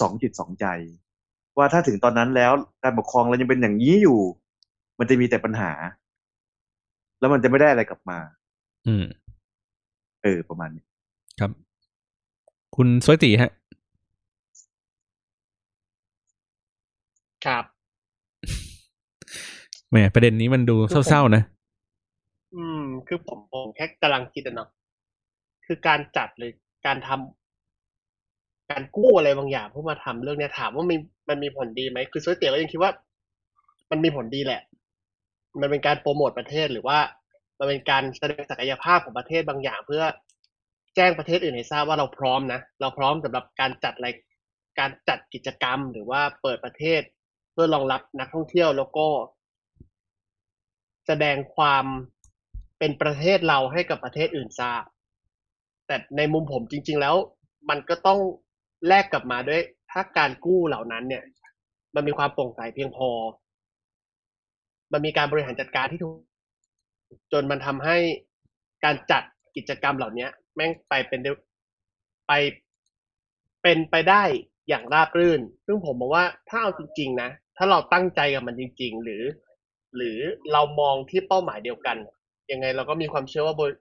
[0.00, 0.66] สองจิตสองใจ
[1.56, 2.52] ว่าถ้าถึงตอนนั้นแล้ว
[2.82, 4.20] การปกครองเรายังเป็นอย่างนี้อยู่
[4.98, 5.70] มันจะมีแต่ปัญหา
[7.22, 8.18] แล้วมันจะไม่ได้อะไรกลับมา
[8.86, 9.04] อืม
[10.22, 10.84] เออ ประมาณนี้
[11.40, 11.50] ครับ
[12.76, 13.50] คุณสวยตีฮะ
[17.46, 17.64] ครับ
[19.90, 21.42] แหมประเด็นนี้มันดูเศร้าๆนะ
[22.54, 24.68] อืม คือผมผมแค่กำลังคิดอะเนาะ
[25.66, 26.52] คือการจัดหรือ
[26.86, 32.90] การทำการกู้อะไรบางอย่างเพื่อมาทำเรื่องเนี้ยถามว่ามันมันมีผลดีไหมคือซวยเตี๋ยวก็ยังคิดว่า
[33.90, 34.60] มันมีผลดีแหละ
[35.60, 36.98] มันเป็นการโปรโมทประเทศหรือว่า
[37.58, 40.04] มันเป็นการแสดงศักยภาพของประเทศบางอย่าง เพื่อ
[40.96, 44.08] แจ้งประเทศอื่นให้ทราบว่าเราพร้อมนะเราพร้อมสำหรับการจัดอะไร
[44.78, 47.02] การจัดกิจกรรมหรือว่าเปิดประเทศ
[47.52, 49.08] เพื่อรองรับนักท่องเที่ยวแล้วก็
[51.06, 51.84] แสดงความ
[52.78, 54.84] เป็นประเทศเราให้กับประเทศอื่นทราบ
[55.86, 57.14] แต่ในมุมผมจริง ๆ แล้ว
[57.70, 58.18] มันก็ต้อง
[58.88, 61.24] แลกกลับมาด้วย ถ้าการกู้เหล่านั้นเนี่ย
[61.94, 63.08] มันมีความโปร่งใสเพียงพอ
[64.92, 66.16] มันมีการบริหารจัดการที่ถูก
[67.32, 67.96] จนมันทำให้
[68.84, 69.22] การจัด
[69.56, 71.32] กิจกรรมเหล่านี้แม่งไปเป็นได้
[72.28, 72.32] ไป
[73.62, 74.22] เป็นไปได้
[74.68, 79.22] อย่างราบรื่น ซึ่งผมมองว่าถ้าเอาจริง ๆ นะ ถ้าเราตั้งใจกับมันจริง ๆ หรือ
[79.96, 80.18] หรือ
[80.52, 81.96] เรามองที่เป้าหมายเดียวกัน
[82.52, 83.74] ยังไงเราก็มีความเชื่อว่าบริ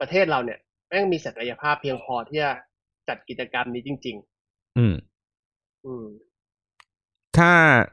[0.00, 0.58] ประเทศเราเนี่ย
[0.88, 2.52] แม่งมีศักยภาพเพียงพอที่จะ
[3.08, 4.16] จัดกิจกรรมนี้จริง
[4.78, 6.06] อืมๆอืม
[7.36, 7.52] ถ้า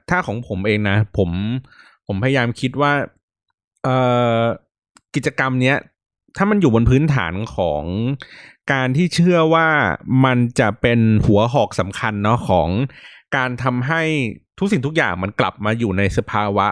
[0.09, 1.29] ถ้าของผมเองนะ ผม
[2.07, 2.93] ผมพยายามคิดว่า
[3.83, 3.95] เอ่
[4.39, 4.41] อ
[5.15, 5.77] กิจกรรมเนี้ย
[6.37, 7.83] ถ้ามันอยู่บนพื้นฐานของ
[8.73, 9.67] การที่เชื่อว่า
[10.25, 12.69] มันจะเป็นหัวหอกสำคัญเนาะของ
[13.35, 14.01] การทำให้
[14.59, 16.67] ทุกสิ่งทุกอย่างมันกลับมาอยู่ในสภาวะ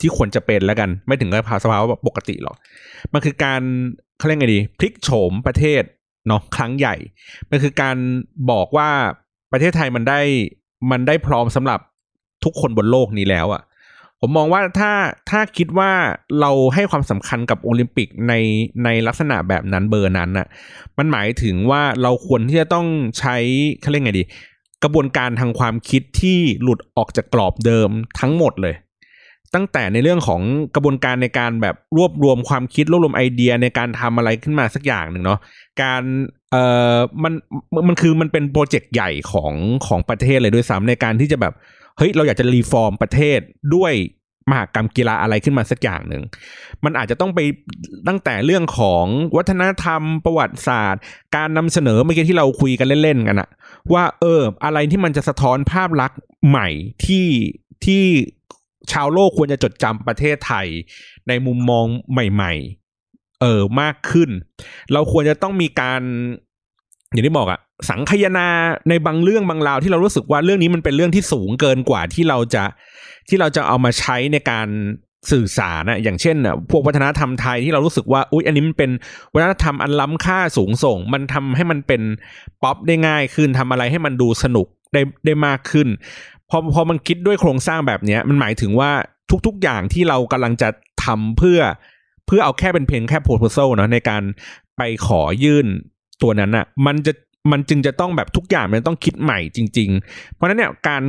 [0.00, 2.56] ที่ควรจะเป็นแล้วกัน ไม่ถึงกับสภาวะปกติหรอก
[3.12, 3.62] มันคือการ
[4.18, 5.82] เขาเรียกไงดี พลิกโฉมประเทศ
[6.26, 6.94] เนาะครั้งใหญ่
[7.50, 7.96] มันคือการ
[8.50, 8.90] บอกว่า
[9.52, 10.20] ประเทศไทยมันได้
[10.90, 11.80] มันได้พร้อมสำหรับ
[12.44, 13.62] ทุกคนบนโลกนี้แล้วอะ่ะ
[14.24, 14.92] ผมมองว่าถ้า
[15.30, 15.90] ถ้าคิดว่า
[16.40, 18.34] เราให้ความสำคัญกับโอลิมปิกใน
[18.84, 20.46] ในลักษณะแบบนั้นเบอร์นั้นน่ะ
[20.98, 22.86] มันหมายถึงว่าเราควรที่จะต้อง
[23.18, 23.36] ใช้
[23.80, 24.24] เขาเรียกไงดี
[24.82, 27.90] กระบวนการทางความคิดที่หลุดออกจากกรอบเดิม
[28.20, 28.74] ทั้งหมดเลย
[29.54, 30.40] ตั้งแต่ในเรื่องของ
[30.74, 35.40] กระบวนการในการแบบรวบรวมความคิดรวบรวมไอเดียในการทำอะไรขึ้นมาสักอย่างหนึ่งเนาะ
[35.82, 36.02] การ
[36.50, 37.32] เอ่อมัน
[37.88, 39.52] มันคือมันเป็น project ใหญ่ของ
[39.86, 41.54] ของประเทศเลยด้วยซ้ำในการที่จะแบบ
[41.98, 43.40] เฮ้ยเราอยากจะ reform ประเทศ
[43.74, 43.94] ด้วย
[44.50, 46.22] มหากรรมกีฬาอะไรขึ้นมาสักอย่างหนึ่ง
[46.84, 47.40] มันอาจจะต้องไป
[48.08, 49.04] ตั้งแต่เรื่องของ
[49.36, 51.02] วัฒนธรรมประวัติศาสตร์
[51.36, 53.48] การนำเสนอเมื่อกี้ที่เราคุยกันเล่นๆกันอะ
[53.92, 56.68] ว่าเอออะไรที่มันจะสะท้อนภาพลักษณ์ใหม่
[57.04, 57.26] ที่
[57.84, 58.02] ที่
[58.92, 60.66] ชาวโลกควรจะจดจำประเทศไทย
[61.28, 62.52] ในมุมมองใหม่
[62.98, 64.30] ๆ เออมากขึ้น
[64.92, 66.02] เราควรจะต้องมีการ
[67.12, 67.60] อย่างที่บอกอะ
[67.90, 68.48] สังคยนา
[68.88, 72.64] ในบางเรื่องบางราวที่เรารู้สึกว่าเรื่องนี้มันเป็นเรื่องที่สูงเกินกว่าที่เราจะ
[73.28, 74.68] ที่เราจะเอามาใช้ในการ
[75.30, 78.90] สื่อสารนะอย่างเช่นน่ะพวกวัฒนธรรมไทยที่เรารู้สึกว่าอุ๊ยอันนี้มันเป็น
[79.34, 82.02] วัฒนธรรมอันล้ำค่าสูงส่ง มันทำให้มันเป็น
[82.62, 85.88] ป๊อปได้ง่ายขึ้นทำอะไรให้มันดูสนุกได้ได้มากขึ้น
[86.50, 88.90] พอพอมันคิดด้วยโครงสร้างแบบเนี้ยมันหมายถึงว่า
[89.46, 90.68] ทุกๆอย่างที่เรากำลังจะ
[91.04, 91.60] ทำเพื่อ
[92.26, 94.22] เพื่อเอาแค่เป็นเพียงแค่ proposal เนาะในการ
[94.76, 95.66] ไปขอยื่น
[96.22, 97.12] ตัวนั้นอะ มันจะ
[97.50, 101.02] มันจึงจะต้องแบบทุกอย่างมันต้องคิดใหม่จริง ๆ เพราะฉะนั้นเนี่ยการ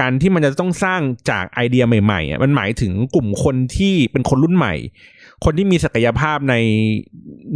[0.00, 1.00] การที่มันจะต้องสร้าง
[1.30, 4.74] จากไอเดียใหม่ๆอะมันหมายถึงกลุ่มคนที่เป็นคนรุ่นใหม่
[5.44, 6.54] คนที่มีศักยภาพใน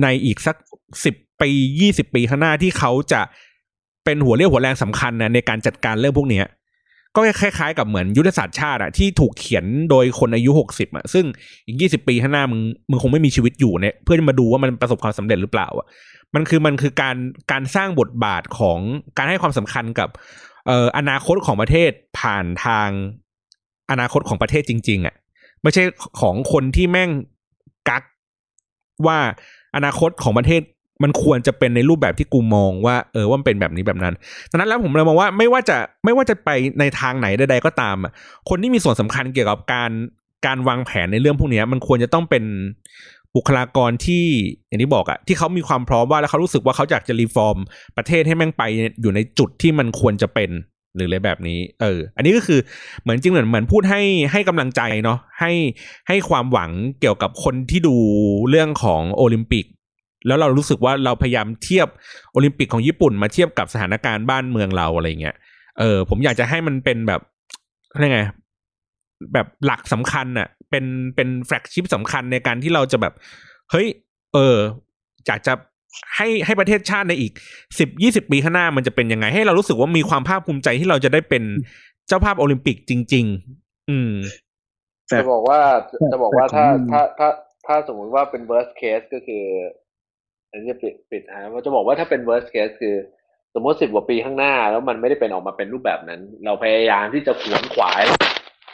[0.03, 0.57] ในอีกสัก
[1.05, 1.51] สิบปี
[1.81, 3.21] ยี่สิบปีข้างหน้าที่เขาจะ
[4.05, 6.47] เป็นหัวเรี่ยวหัวแรงสำคัญนะในการจัดการเรื่องพวกเนี้ย
[7.15, 11.25] ก็คล้ายๆ กับเหมือนยุทธศาสตร์ชาติอะที่ถูกเขียนโดยคนอายุหกสิบอะซึ่ง
[11.67, 12.61] อีกยี่สิบปีข้างหน้ามึง
[12.91, 15.87] มึงคงไม่มีชีวิตอยู่เนี่ยเพื่อมาดูว่ามันประสบความสำเร็จหรือเปล่าอะ
[16.35, 17.17] มันคือมันคือการ
[17.53, 18.79] การสร้างบทบาทของ
[19.17, 20.09] การให้ความสำคัญกับ
[20.67, 22.89] เอ่ออนาคตของประเทศผ่านทาง
[23.91, 25.15] อนาคตของประเทศจริง ๆอะ
[25.63, 25.83] ไม่ใช่
[26.21, 27.11] ของคนที่แม่ง
[27.89, 28.03] กัก
[29.07, 29.19] ว่า
[29.77, 30.63] อนาคตของประเทศ
[31.03, 34.15] มันควรจะเป็นในรูปแบบที่กูมองว่าเออว่ามันเป็นแบบนี้แบบนั้น
[34.51, 36.51] ดังนั้นแล้วผมเลยมองว่าไม่ว่าจะไม่ว่าจะไป
[36.81, 38.13] ในทางไหนใดๆก็ตามอะ
[38.49, 39.91] คนที่มีส่วนสำคัญเกี่ยวกับการ
[40.47, 42.45] การวางแผนในเรื่องพวกนี้มันควรจะต้องเป็น
[43.37, 44.25] บุคลากรที่
[44.67, 47.59] อย่างที่บอกอะที่เขามีความพร้อมว่าแล้วเขารู้สึกว่าเขาอยากจะรีฟอร์ม
[47.97, 48.63] ประเทศให้แม่งไป
[49.03, 50.51] อยู่ในจุดที่มันควรจะเป็น
[50.95, 52.61] หรืออะไรแบบนี้ เออ อันนี้ก็คือ
[53.03, 54.03] เหมือนจริงเหมือนเหมือนพูดให้
[54.33, 55.53] ให้กำลังใจเนาะให้
[56.09, 57.97] ให้ความหวังเกี่ยวกับคนที่ดู
[58.51, 59.65] เรื่องของโอลิมปิก
[60.27, 61.89] แล้วเรารู้สึกว่าเราพยายามเทียบ
[62.33, 65.37] โอลิมปิกของญี่ปุ่นมาเทียบกับสถานการณ์บ้านเมืองเราอะไรเงี้ย
[65.79, 67.21] เออ ผมอยากจะให้มันเป็นแบบ
[67.93, 68.21] อะไรไง
[69.33, 70.85] แบบหลักสำคัญน่ะ เป็น
[71.17, 73.15] เป็นแฟลกชิพสำคัญในการที่เราจะแบบ
[73.71, 73.87] เฮ้ย
[74.35, 74.57] เออ
[75.27, 75.53] อยากจะ
[76.17, 77.33] ให้ให้ประเทศชาติในอีก
[77.79, 81.43] สิบยี่สิบปีข้างหน้ามันจะเป็นยังไง ให้เรารู้สึกว่ามีความภาคภูมิใจที่เราจะได้เป็น
[82.09, 83.25] เจ้าภาพโอลิมปิกจริง
[83.59, 84.13] ๆ อืม
[85.09, 85.61] แต่จะบอกว่า
[86.13, 87.29] จะบอกว่าแต่ถ้าผมถ้าถ้า
[87.67, 89.45] ถ้าสมมุติว่าเป็น worst case ก็คือ
[90.51, 92.95] อันนี้จะปิดปิดฮะว่าจะบอกว่าถ้าเป็น worst case คือ
[93.55, 98.03] สมมติสิบกว่าปีข้างหน้า แล้วมันไม่ได้เป็นออกมาเป็นรูปแบบนั้น เราพยายามที่จะขวนขวาย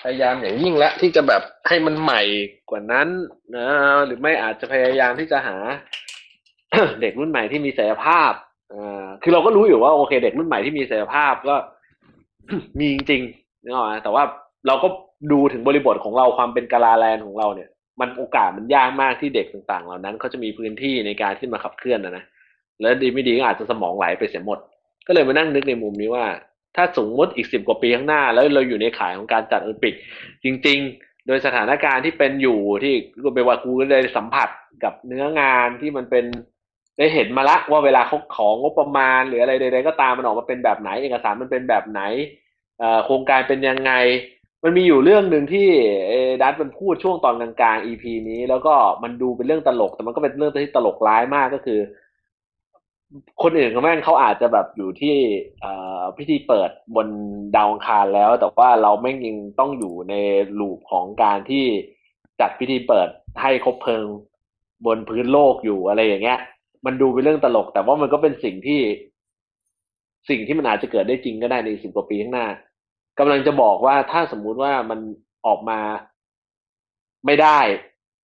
[0.05, 2.22] พยายามอย่างยิ่งละที่จะแบบให้มันใหม่
[2.70, 3.09] กว่านั้น
[3.56, 3.66] นะ
[4.06, 5.56] หรือไม่อาจจะพยายามที่จะหา
[7.01, 8.32] เด็กรุ่นใหม่ที่มีศักยภาพ
[8.72, 11.55] อ่าคือเราก็รู้อยู่ว่าโอเค เด็กรุ่นใหม่ที่มีศักยภาพก็
[12.78, 14.22] มีจริงๆนึกออกไหมแต่ว่า
[14.66, 14.89] เราก็
[15.32, 17.68] ดูถึงบริบทของเราความเป็นกาลาแลนของเราเนี่ย
[18.01, 22.24] มันโอกาสมันยากมากที่เด็กต่างๆ เหล่านั้นเขาจะมีพื้นที่ในการที่มาขับเคลื่อนนะนะ
[22.81, 24.59] แล้วดีไม่ดีก็อาจจะสมองไหลไปเสียหมด
[25.06, 26.24] ก็เลยมานั่งนึกในมุมนี้ว่า
[26.76, 29.94] ถ้าสมมติอีกสิบกว่าปีข้างหน้า แล้วเราอยู่ในข่ายของการจัดโอลิมปิก
[30.44, 34.48] จริง ๆ โดยสถานการณ์ที่เป็นอยู่ที่กูไปว่ากูได้สัมผัส
[34.84, 36.24] กับเนื้องานที่มันเป็น
[36.98, 42.01] ได้เห็นมาละว่าเวลาเขาของงบประมาณ หรืออะไรใดๆก็ตามมันออกมาเป็นแบบไหน เอกสารมันเป็นแบบไหน
[43.05, 43.92] โครงการเป็นยังไง
[44.64, 45.68] มันมีอยู่เรื่องหนึ่งที่
[46.42, 51.80] ดัตมันพูดช่วงตอนกลางๆ EP นี้ แล้วก็มันดูเป็นเรื่องตลก แต่มันก็เป็นเรื่องที่ตลกร้ายมากก็คือ
[53.43, 55.16] คนอื่นเขาแม่งเขาอาจจะแบบอยู่ที่
[55.60, 57.09] เอ่อพิธีเปิดบน
[57.56, 60.14] ดาวอังคารแล้ว แต่ว่าเราแม่งยังต้องอยู่ใน
[60.60, 61.64] ลูปของการที่
[62.40, 63.09] จัดพิธีเปิด
[63.43, 64.06] ให้คบเพลิง
[64.86, 66.39] บนพื้นโลกอยู่อะไรอย่างเงี้ย
[66.86, 68.81] มันดูเป็นเรื่องตลก แต่ว่ามันก็เป็นสิ่งที่
[70.28, 72.47] สิ่งที่มันอาจจะเกิดได้จริงก็ได้ในสิบกว่าปีข้างหน้า
[73.18, 75.01] กำลังจะบอกว่าถ้าสมมุติว่ามัน
[75.47, 75.81] ออกมา
[77.26, 77.59] ไม่ได้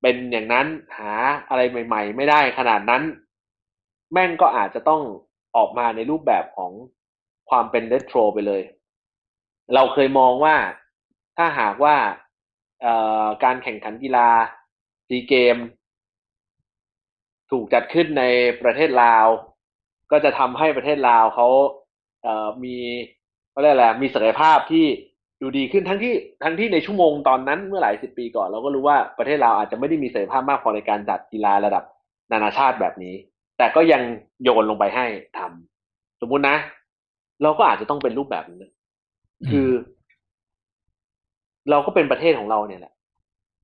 [0.03, 0.67] เป็นอย่างนั้น
[0.97, 1.13] หา
[1.49, 3.03] อะไรใหม่ ๆ ไม่ได้ขนาดนั้น
[4.13, 5.03] แม่งก็อาจจะต้อง
[5.57, 6.73] ออกมาในรูปแบบของ
[7.51, 8.63] ความเป็นเรโทรไปเลย
[9.75, 10.57] เราเคยมองว่า
[11.37, 11.97] ถ้าหากว่า
[13.45, 14.29] การแข่งขันกีฬา
[15.09, 15.57] ซีเกม
[17.51, 18.25] ถูกจัดขึ้นใน
[18.63, 19.27] ประเทศลาว
[20.11, 21.49] ก็จะทำให้ประเทศลาวเขา
[22.23, 22.77] เมี
[23.51, 24.87] เขาเรียกอะไรมีศักยภาพที่
[25.41, 26.15] ดูดีขึ้นทั้งที่
[26.45, 31.85] ทั้งที่ในชั่วโมงตอนนั้นเมื่อหลายสิบปีก่อนเราก็รู้ว่าประเทศลาวอาจจะไม่ได้มีศักยภาพมากพอในการจัดกีฬาระดับ
[32.33, 33.15] นานาชาติแบบนี้
[33.61, 34.03] แต่ก็ยัง
[34.43, 35.07] โยนลงไปให้
[35.39, 36.57] ทำสมมุตินะ
[37.43, 38.65] เราก็อาจจะต้องเป็นรูปแบบนั้น
[39.51, 39.69] คือ
[41.71, 42.93] เราก็เป็นประเทศของเราเนี่ยแหละ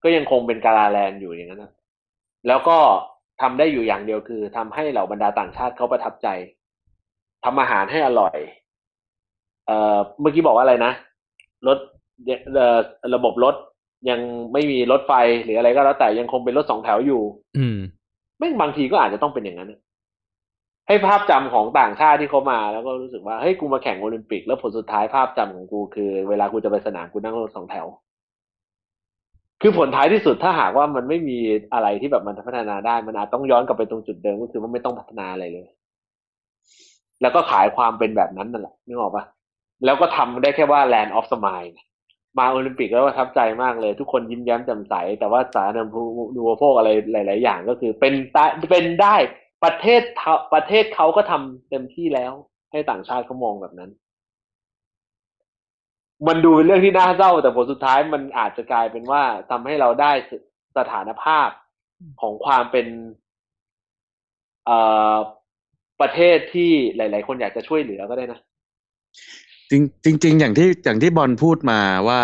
[0.02, 1.73] ก็ยังคงเป็นกาลาแลนด์อยู่อย่างนั้นนะ
[2.47, 2.78] แล้วก็
[3.40, 6.28] ทำได้อยู่อย่างเดียวคือทำให้เหล่าบรรดาต่างชาติเขาประทับใจ
[7.44, 8.36] ทำอาหารให้อร่อย
[9.66, 10.93] เอ่อเมื่อกี้บอกว่าอะไรนะ
[11.66, 11.78] รถ
[12.55, 12.78] เอ่อ
[13.14, 13.55] ระบบรถ
[14.10, 14.20] ยัง
[14.52, 15.12] ไม่มีรถไฟ
[15.44, 17.23] หรืออะไรก็แล้วแต่ยังคงเป็นรถสองแถวอยู่
[17.59, 17.78] อืม
[18.39, 19.74] แม่งบางทีก็อาจจะต้องเป็นอย่างนั้น
[20.88, 27.86] ให้ภาพจำของต่างชาติที่เขามา แล้วก็รู้สึกว่าเฮ้ยกูมาแข่งโอลิมปิก แล้วผลสุดท้ายภาพจำของกูคือ เวลากูจะไปสนามกูนั่งรถสองแถว
[29.62, 31.38] คือผลท้ายที่สุดถ้าหากว่ามันไม่มี
[31.72, 35.66] อะไรที่แบบมันพัฒนาได้ มันอาจต้องย้อนกลับไปตรงจุดเดิมก็คือว่าไม่ต้องพัฒนาอะไรเลย
[37.22, 39.24] แล้วก็ขายความเป็นแบบนั้นนั่นแหละนึกออกปะ
[39.84, 41.72] แล้วก็ทำได้แค่ว่า land of smile
[42.38, 45.86] มาโอลิมปิกแล้วประทับใจมากเลย ทุกคนยิ้มแย้มแจ่มใส แต่ว่าสาธาร
[46.36, 48.38] ณูโภคอะไรหลาย ๆ อย่างก็คือเป็นต
[48.70, 49.16] เป็นได้
[49.64, 52.32] ประเทศเขาประเทศเขาก็ทำเต็มที่แล้ว
[52.72, 53.90] ให้ต่างชาติเขามองแบบนั้น
[56.26, 60.12] มันดูเป็นเรื่องที่น่าเศร้า แต่ผลสุดท้ายมันอาจจะกลายเป็นว่าทำให้เราได้
[60.78, 61.48] สถานภาพ
[62.20, 62.86] ของความเป็น
[64.66, 64.78] เอ่
[65.14, 65.16] อ
[66.00, 68.40] ประเทศที่หลาย ๆ คนอยากจะช่วยเหลือก็ได้นะ
[69.70, 69.72] จ
[70.06, 72.22] ริงจริงอย่างที่อย่างที่บอลพูดมาว่า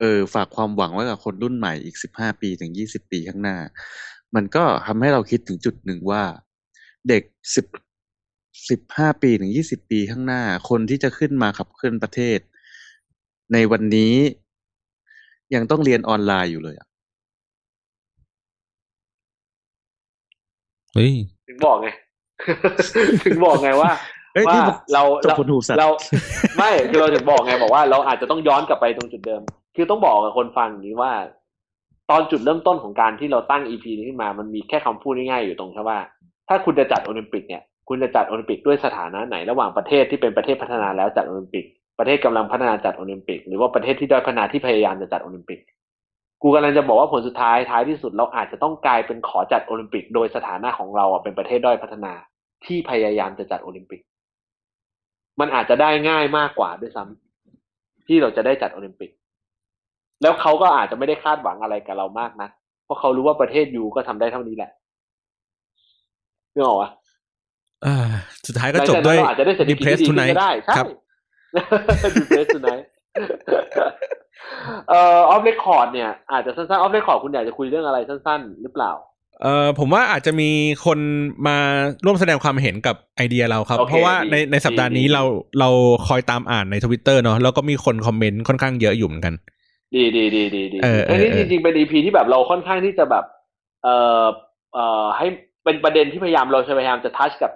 [0.00, 3.58] เออฝากความหวังไว้กับคนรุ่นใหม่อีกสิบห้าปีถึงยี่สิบปีข้างหน้า
[4.34, 6.22] มันก็ทำให้เราคิดถึงจุดหนึ่งว่า
[7.08, 7.22] เด็ก
[7.54, 7.66] สิบ
[8.68, 12.38] สิบห้าปีถึงยี่สิบปีข้างหน้า คนที่จะขึ้นมาขับเคลื่อนประเทศ
[13.52, 14.14] ในวันนี้
[15.54, 16.88] ยังต้องเรียนออนไลน์อยู่เลยอะ
[20.94, 21.12] เฮ้ย
[21.48, 21.88] ถึงบอกไง
[23.24, 23.90] ถึงบอกไงว่า
[24.34, 25.88] เอ้ยว่านี่มันเราจบเราคนหูสัตว์เรา
[26.56, 29.42] ไม่คือเราถึงบอกไงบอกว่าเราอาจจะต้องย้อนกลับไปตรงจุดเดิม
[29.76, 31.12] คือต้องบอกกับคนฟังอย่างนี้ว่า
[32.10, 35.98] ตอนจุดเริ่มต้นของการที่เราตั้ง EP นี้ขึ้นมา มันมีแค่คำพูดง่ายๆอยู่ตรงแค่ว่า
[36.52, 41.64] ถ้าคุณจะจัดโอลิมปิกเนี่ยคุณจะจัดโอลิมปิกด้วยสถานะไหนระหว่างประเทศที่เป็นประเทศพัฒนาแล้วจัดโอลิมปิก
[41.98, 45.60] ประเทศกำลังพัฒนาจัดโอลิมปิก หรือว่าประเทศที่ด้อยพัฒนาที่พยายามจะจัดโอลิมปิก
[46.42, 52.12] กูกำลังจะบอกว่าผลสุดท้ายท้ายที่สุดเราอาจจะต้องกลายเป็นขอจัดโอลิมปิก โดยสถานะของเราอะเป็นประเทศด้อยพัฒนา
[52.66, 54.00] ที่พยายามจะจัดโอลิมปิก
[55.40, 59.10] มันอาจจะได้ง่ายมากกว่าด้วยซ้ำที่เราจะได้จัดโอลิมปิก
[60.22, 62.48] แล้วเขาก็อาจจะไม่ได้คาดหวังอะไรกับเรามากนะ
[62.84, 64.70] เพราะเขารู้ว่าประเทศ you ก็ทำได้เท่านี้แหละ
[66.54, 66.90] นึกออกปะ
[67.86, 67.96] อ่า
[68.46, 70.86] สุดท้ายก็จบด้วยเราอาจจะได้เศรษฐกิจ Depress ที่ดีขึ้น Tonight ก็ได้ใช่ครับ
[72.18, 72.84] Depress Tonight
[74.88, 78.92] เอ่อ off record เนี่ยอาจจะสั้นๆออฟเรคคอร์ดคุณอยากจะคุยเรื่องอะไรสั้น ๆ หรือเปล่า
[79.42, 80.50] เอ่อผมว่าอาจจะมี
[80.86, 80.98] คน
[81.46, 81.56] มา
[82.04, 85.22] ร่วมแสดงความเห็นกับไอเดียเราครับโอเคเพราะว่าดีในในสัปดาห์นี้ดีเรา
[85.60, 85.70] เรา
[86.08, 89.34] คอยตามอ่านในทวิตเตอร์เนาะแล้วก็มีคน comment ค่อนข้างเยอะอยู่เหมือนกัน
[89.94, 93.24] ดีดีดีดีดีเออเอออันนี้เอจอริงๆเป็น EP ที่แบบเราค่อนข้างที่จะแบบ
[93.82, 94.24] เอ่อ
[94.72, 95.26] เอ่อให้
[95.64, 97.52] เป็นประเด็นที่พยายามเราพยายามจะ touch กับ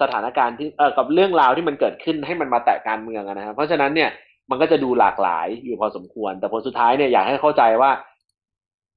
[0.00, 0.68] สถานการณ์ที่
[0.98, 4.10] กับเรื่องราวที่มันเกิดขึ้นให้มันมาแตะการเมืองนะครับเพราะฉะนั้นเนี่ย
[4.50, 7.90] มันก็จะดูหลากหลายอยู่พอสมควร แต่ผลสุดท้ายเนี่ยอยากให้เข้าใจว่า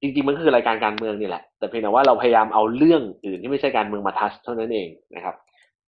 [0.02, 5.36] จริงๆมันคือรายการการเมืองนี่แหละ แต่เพียงแต่ว่าเราพยายามเอาเรื่องอื่นที่ไม่ใช่การเมืองมา touch เท่านั้นเองนะครับ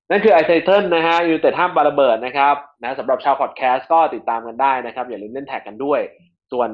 [0.10, 6.00] นั่นคือไอไซเทิลนะฮะยูแต่ห้ามบาระเบิดนะครับนะสำหรับชาวพอดแคสต์ก็ติดตามกันได้นะครับ อย่าลืมเล่น tag กันด้วย
[6.52, 6.70] ส่วน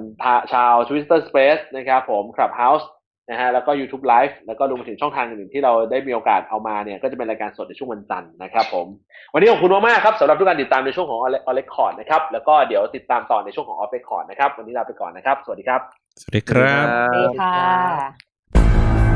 [0.53, 2.85] ชาว Twitter Space นะครับผม Clubhouse
[3.29, 8.87] นะฮะแล้วก็ YouTube Live แล้วก็รวมไปถึงช่องทางอื่นๆที่เราได้มีโอกาสเอามาเนี่ยก็จะเป็นรายการสดในช่วงวันจันทร์นะครับผม
[9.33, 15.81] วันนี้ขอบคุณมากๆครับสำหรับทุกการติดตามในช่วงของ o l e c o r d นะครับแล้วก็เดี๋ยวติดตามต่อในช่วงของ Off Record นะครับวันนี้ลาไปก่อนนะครับ สวัสดีครับ
[16.21, 19.06] สวัสดีครับสวัสดีค่ะ